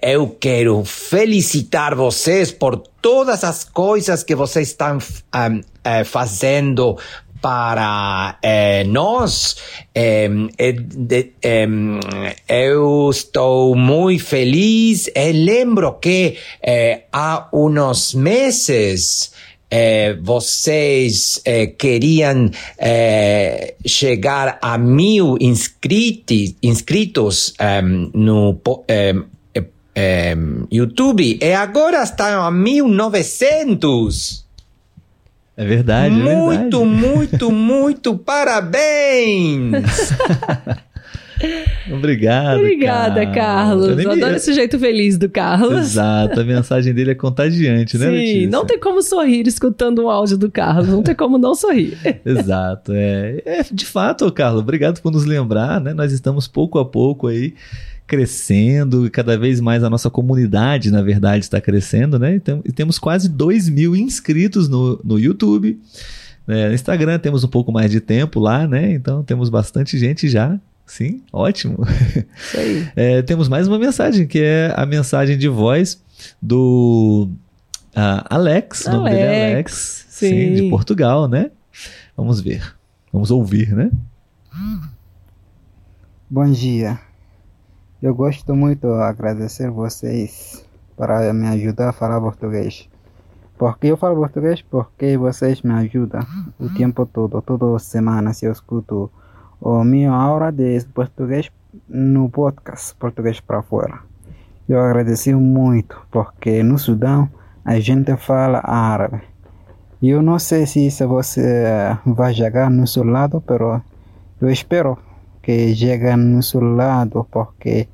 Eu 0.00 0.38
quero 0.40 0.82
felicitar 0.86 1.94
vocês 1.94 2.50
por 2.50 2.78
todas 3.02 3.44
as 3.44 3.62
coisas 3.62 4.22
que 4.22 4.34
vocês 4.34 4.68
estão 4.68 4.96
eh, 5.84 6.04
fazendo 6.04 6.98
para 7.40 8.38
eh, 8.42 8.84
nós. 8.84 9.56
Eh, 9.94 10.28
eu 12.48 13.10
estou 13.10 13.74
muito 13.74 14.24
feliz 14.24 15.08
e 15.14 15.32
lembro 15.32 15.94
que 15.94 16.36
eh, 16.62 17.02
há 17.12 17.48
uns 17.52 18.14
meses 18.14 19.32
eh, 19.70 20.16
vocês 20.22 21.40
eh, 21.44 21.66
queriam 21.66 22.50
eh, 22.78 23.74
chegar 23.86 24.58
a 24.62 24.78
mil 24.78 25.36
inscritos, 25.40 26.54
inscritos 26.62 27.52
em, 27.60 28.10
no 28.14 28.58
eh, 28.88 29.14
em, 29.94 30.66
YouTube 30.70 31.38
e 31.42 31.52
agora 31.52 32.02
estão 32.02 32.42
a 32.42 32.50
1900. 32.50 34.47
É 35.60 35.64
verdade, 35.66 36.14
é 36.14 36.18
Muito, 36.24 36.78
verdade. 36.78 37.06
muito, 37.06 37.50
muito 37.52 38.16
parabéns! 38.16 39.72
Obrigado, 41.92 42.58
Obrigada, 42.58 43.26
Carlos. 43.32 43.88
Eu 43.88 43.96
nem 43.96 44.04
Eu 44.06 44.12
me- 44.14 44.22
adoro 44.22 44.36
esse 44.36 44.52
jeito 44.52 44.76
feliz 44.78 45.16
do 45.16 45.28
Carlos. 45.28 45.72
Exato, 45.92 46.40
a 46.40 46.44
mensagem 46.44 46.92
dele 46.92 47.12
é 47.12 47.14
contagiante, 47.14 47.96
né, 47.96 48.06
Sim, 48.06 48.12
Letícia? 48.12 48.50
não 48.50 48.66
tem 48.66 48.78
como 48.78 49.00
sorrir 49.02 49.46
escutando 49.46 50.04
um 50.04 50.10
áudio 50.10 50.36
do 50.36 50.50
Carlos, 50.50 50.88
não 50.88 51.02
tem 51.02 51.14
como 51.14 51.38
não 51.38 51.54
sorrir. 51.54 51.96
Exato, 52.26 52.92
é. 52.92 53.40
É, 53.46 53.62
De 53.70 53.86
fato, 53.86 54.30
Carlos, 54.32 54.60
obrigado 54.62 55.00
por 55.00 55.12
nos 55.12 55.24
lembrar, 55.24 55.80
né? 55.80 55.94
Nós 55.94 56.10
estamos 56.12 56.48
pouco 56.48 56.78
a 56.78 56.84
pouco 56.84 57.28
aí 57.28 57.54
crescendo 58.08 59.06
e 59.06 59.10
cada 59.10 59.38
vez 59.38 59.60
mais 59.60 59.84
a 59.84 59.90
nossa 59.90 60.08
comunidade, 60.08 60.90
na 60.90 61.02
verdade, 61.02 61.44
está 61.44 61.60
crescendo, 61.60 62.18
né? 62.18 62.34
Então, 62.34 62.62
e 62.64 62.72
temos 62.72 62.98
quase 62.98 63.28
2 63.28 63.68
mil 63.68 63.94
inscritos 63.94 64.66
no, 64.66 64.98
no 65.04 65.18
YouTube. 65.18 65.78
né? 66.46 66.68
No 66.68 66.74
Instagram 66.74 67.18
temos 67.18 67.44
um 67.44 67.48
pouco 67.48 67.70
mais 67.70 67.90
de 67.90 68.00
tempo 68.00 68.40
lá, 68.40 68.66
né? 68.66 68.92
Então 68.92 69.22
temos 69.22 69.50
bastante 69.50 69.98
gente 69.98 70.26
já. 70.26 70.58
Sim, 70.86 71.22
ótimo. 71.30 71.86
Isso 72.36 72.58
aí. 72.58 72.88
É, 72.96 73.22
temos 73.22 73.46
mais 73.46 73.68
uma 73.68 73.78
mensagem, 73.78 74.26
que 74.26 74.40
é 74.40 74.72
a 74.74 74.86
mensagem 74.86 75.36
de 75.36 75.46
voz 75.46 76.02
do 76.40 77.28
ah, 77.94 78.24
Alex, 78.30 78.86
o 78.86 78.92
nome 78.92 79.10
dele 79.10 79.22
é 79.22 79.52
Alex, 79.52 80.06
sim. 80.08 80.54
de 80.54 80.70
Portugal, 80.70 81.28
né? 81.28 81.50
Vamos 82.16 82.40
ver, 82.40 82.74
vamos 83.12 83.30
ouvir, 83.30 83.74
né? 83.76 83.90
Bom 86.30 86.50
dia. 86.50 87.07
Eu 88.00 88.14
gosto 88.14 88.54
muito 88.54 88.86
de 88.86 89.02
agradecer 89.02 89.68
vocês 89.72 90.64
para 90.96 91.32
me 91.32 91.48
ajudar 91.48 91.88
a 91.88 91.92
falar 91.92 92.20
português. 92.20 92.88
Porque 93.58 93.88
eu 93.88 93.96
falo 93.96 94.14
português 94.14 94.62
porque 94.62 95.16
vocês 95.16 95.62
me 95.62 95.72
ajudam 95.72 96.24
o 96.60 96.72
tempo 96.74 97.04
todo, 97.04 97.42
toda 97.42 97.76
semana 97.80 98.32
se 98.32 98.46
eu 98.46 98.52
escuto 98.52 99.10
a 99.60 99.84
minha 99.84 100.12
aula 100.12 100.52
de 100.52 100.78
português 100.94 101.50
no 101.88 102.30
podcast 102.30 102.94
Português 102.94 103.40
para 103.40 103.62
Fora. 103.62 103.98
Eu 104.68 104.80
agradeci 104.80 105.34
muito 105.34 106.00
porque 106.08 106.62
no 106.62 106.78
Sudão 106.78 107.28
a 107.64 107.80
gente 107.80 108.16
fala 108.16 108.60
árabe. 108.62 109.22
Eu 110.00 110.22
não 110.22 110.38
sei 110.38 110.66
se 110.66 111.04
você 111.04 111.98
vai 112.06 112.32
chegar 112.32 112.70
no 112.70 112.86
seu 112.86 113.02
lado, 113.02 113.40
pero 113.40 113.82
eu 114.40 114.48
espero 114.48 114.96
que 115.48 115.74
chegue 115.74 116.14
no 116.14 116.42
seu 116.42 116.60
lado 116.60 117.26
porque 117.30 117.88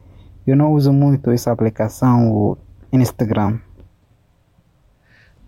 eu 0.45 0.57
não 0.57 0.73
uso 0.73 0.93
muito 0.93 1.31
essa 1.31 1.53
aplicação, 1.53 2.29
o 2.33 2.59
Instagram. 2.93 3.59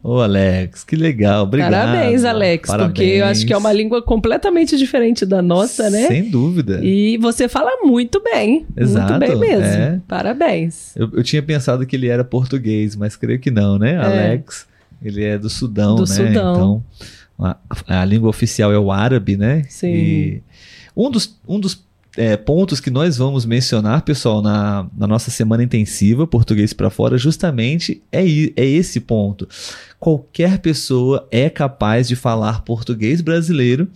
Ô, 0.00 0.20
Alex, 0.20 0.84
que 0.84 0.94
legal, 0.94 1.42
obrigado. 1.42 1.72
Parabéns, 1.72 2.24
Alex, 2.24 2.70
porque 2.70 3.02
eu 3.02 3.24
acho 3.26 3.44
que 3.44 3.52
é 3.52 3.56
uma 3.56 3.62
Parabéns. 3.64 3.82
língua 3.82 4.02
completamente 4.02 4.76
diferente 4.78 5.26
da 5.26 5.42
nossa, 5.42 5.90
né? 5.90 6.06
Sem 6.06 6.30
dúvida. 6.30 6.78
E 6.80 7.18
você 7.18 7.48
fala 7.48 7.72
muito 7.82 8.22
bem. 8.22 8.64
Exato, 8.76 9.14
muito 9.14 9.26
bem 9.40 9.50
mesmo. 9.50 9.64
é. 9.64 10.00
Parabéns. 10.06 10.94
Eu, 10.96 11.10
eu 11.12 11.24
tinha 11.24 11.42
pensado 11.42 11.84
que 11.84 11.96
ele 11.96 12.06
era 12.06 12.22
português, 12.22 12.94
mas 12.94 13.16
creio 13.16 13.40
que 13.40 13.50
não, 13.50 13.80
né? 13.80 13.96
Alex, 13.98 14.68
ele 15.02 15.24
é 15.24 15.36
do 15.36 15.50
Sudão, 15.50 15.96
Do 15.96 16.02
né? 16.02 16.06
Sudão. 16.06 16.30
Então, 16.30 16.84
a, 17.40 17.56
a 18.00 18.04
língua 18.04 18.30
oficial 18.30 18.72
é 18.72 18.78
o 18.78 18.92
árabe, 18.92 19.36
né? 19.36 19.64
Sim. 19.68 19.88
E 19.92 20.42
um 20.96 21.10
dos, 21.10 21.36
um 21.48 21.58
dos 21.58 21.84
é, 22.16 22.36
pontos 22.36 22.80
que 22.80 22.90
nós 22.90 23.16
vamos 23.16 23.44
mencionar, 23.44 24.02
pessoal, 24.02 24.40
na, 24.40 24.86
na 24.96 25.06
nossa 25.06 25.30
semana 25.30 25.62
intensiva, 25.62 26.26
Português 26.26 26.72
para 26.72 26.90
Fora, 26.90 27.18
justamente 27.18 28.02
é, 28.10 28.22
é 28.56 28.64
esse 28.64 29.00
ponto. 29.00 29.46
Qualquer 30.00 30.58
pessoa 30.58 31.26
é 31.30 31.50
capaz 31.50 32.08
de 32.08 32.16
falar 32.16 32.62
português 32.62 33.20
brasileiro, 33.20 33.88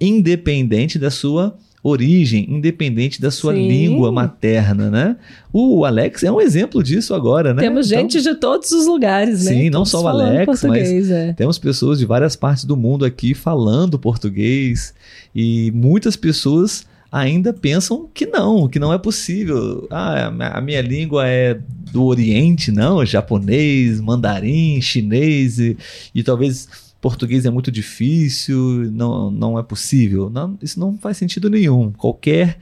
independente 0.00 0.98
da 0.98 1.10
sua 1.10 1.56
origem, 1.82 2.46
independente 2.48 3.20
da 3.20 3.30
sua 3.30 3.54
Sim. 3.54 3.68
língua 3.68 4.10
materna, 4.10 4.90
né? 4.90 5.16
O 5.52 5.84
Alex 5.84 6.24
é 6.24 6.32
um 6.32 6.40
exemplo 6.40 6.82
disso 6.82 7.14
agora, 7.14 7.54
né? 7.54 7.62
Temos 7.62 7.86
Então, 7.86 8.00
gente 8.00 8.20
de 8.22 8.34
todos 8.34 8.72
os 8.72 8.86
lugares, 8.86 9.44
né? 9.44 9.52
Sim, 9.52 9.64
não 9.70 9.80
Todos 9.80 9.90
só 9.90 10.02
o 10.02 10.08
Alex, 10.08 10.46
português, 10.46 11.10
é. 11.10 11.32
Temos 11.34 11.58
pessoas 11.58 11.98
de 12.00 12.04
várias 12.06 12.34
partes 12.34 12.64
do 12.64 12.76
mundo 12.76 13.04
aqui 13.04 13.34
falando 13.34 13.98
português 13.98 14.92
e 15.34 15.70
muitas 15.72 16.16
pessoas 16.16 16.84
ainda 17.20 17.52
pensam 17.52 18.08
que 18.12 18.26
não, 18.26 18.68
que 18.68 18.78
não 18.78 18.92
é 18.92 18.98
possível. 18.98 19.86
Ah, 19.90 20.26
a 20.26 20.60
minha- 20.60 20.80
língua 20.82 21.26
é 21.26 21.58
do 21.92 22.04
Oriente, 22.04 22.70
não, 22.70 23.04
japonês, 23.04 24.00
mandarim, 24.00 24.80
chinês 24.80 25.58
e, 25.58 25.76
e 26.14 26.22
talvez 26.22 26.68
português 27.00 27.46
é 27.46 27.50
muito 27.50 27.70
difícil, 27.70 28.90
não, 28.92 29.30
não 29.30 29.58
é 29.58 29.62
possível. 29.62 30.28
Não, 30.30 30.58
isso 30.62 30.78
não 30.80 30.98
faz 30.98 31.16
sentido 31.16 31.48
nenhum. 31.48 31.92
Qualquer 31.92 32.58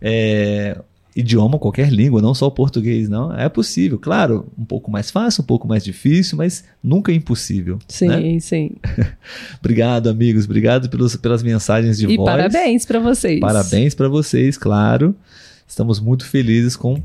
é, 0.00 0.78
idioma, 1.16 1.58
qualquer 1.58 1.90
língua, 1.90 2.20
não 2.20 2.34
só 2.34 2.46
o 2.46 2.50
português, 2.50 3.08
não, 3.08 3.34
é 3.34 3.48
possível. 3.48 3.98
Claro, 3.98 4.52
um 4.56 4.64
pouco 4.64 4.90
mais 4.90 5.10
fácil, 5.10 5.42
um 5.42 5.46
pouco 5.46 5.66
mais 5.66 5.82
difícil, 5.82 6.36
mas 6.36 6.62
nunca 6.82 7.10
é 7.10 7.14
impossível. 7.14 7.78
Sim, 7.88 8.08
né? 8.08 8.38
sim. 8.38 8.72
Obrigado, 9.58 10.08
amigos. 10.10 10.44
Obrigado 10.44 10.90
pelos, 10.90 11.16
pelas 11.16 11.42
mensagens 11.42 11.96
de 11.96 12.06
E 12.06 12.16
voz. 12.18 12.30
parabéns 12.30 12.84
pra 12.84 12.98
vocês. 13.00 13.40
Parabéns 13.40 13.94
para 13.94 14.08
vocês, 14.08 14.58
claro. 14.58 15.16
Estamos 15.66 15.98
muito 15.98 16.26
felizes 16.26 16.76
com 16.76 17.02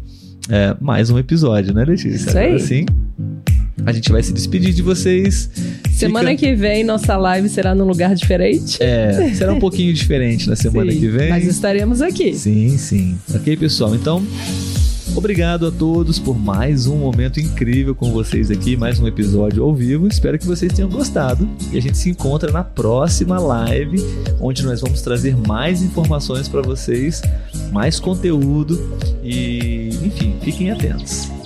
é, 0.50 0.76
mais 0.82 1.10
um 1.10 1.18
episódio, 1.18 1.74
né, 1.74 1.86
Letícia? 1.86 2.10
Isso 2.10 2.38
aí. 2.38 2.46
Agora 2.48 2.60
sim, 2.60 2.86
a 3.86 3.92
gente 3.92 4.12
vai 4.12 4.22
se 4.24 4.32
despedir 4.34 4.74
de 4.74 4.82
vocês. 4.82 5.50
Semana 5.92 6.30
Fica- 6.32 6.40
que 6.48 6.56
vem, 6.56 6.84
nossa 6.84 7.18
live 7.18 7.48
será 7.50 7.74
num 7.76 7.86
lugar 7.86 8.16
diferente. 8.16 8.82
É, 8.82 9.34
será 9.36 9.54
um 9.54 9.60
pouquinho 9.60 9.94
diferente 9.94 10.48
na 10.50 10.56
semana 10.56 10.92
Sim, 10.92 11.00
que 11.00 11.08
vem. 11.08 11.30
Mas 11.30 11.46
estaremos 11.46 12.02
aqui. 12.02 12.34
Sim, 12.34 12.78
sim. 12.78 13.18
Ok, 13.34 13.56
pessoal? 13.58 13.94
Então, 13.96 14.24
obrigado 15.16 15.68
a 15.68 15.72
todos 15.72 16.18
por 16.20 16.38
mais 16.40 16.88
um 16.88 16.96
momento 16.98 17.40
incrível 17.40 17.94
com 17.94 18.12
vocês 18.12 18.50
aqui, 18.50 18.76
mais 18.78 19.00
um 19.00 19.08
episódio 19.08 19.64
ao 19.64 19.74
vivo. 19.76 20.08
Espero 20.08 20.40
que 20.40 20.46
vocês 20.46 20.72
tenham 20.74 20.90
gostado 20.90 21.48
e 21.72 21.78
a 21.78 21.82
gente 21.82 21.98
se 21.98 22.10
encontra 22.10 22.52
na 22.52 22.64
próxima 22.64 23.40
live, 23.40 23.98
onde 24.40 24.64
nós 24.64 24.82
vamos 24.82 25.02
trazer 25.02 25.36
mais 25.36 25.82
informações 25.82 26.48
para 26.48 26.62
vocês, 26.62 27.22
mais 27.72 28.00
conteúdo 28.00 28.80
e, 29.24 29.90
enfim, 30.04 30.36
fiquem 30.42 30.72
atentos. 30.72 31.30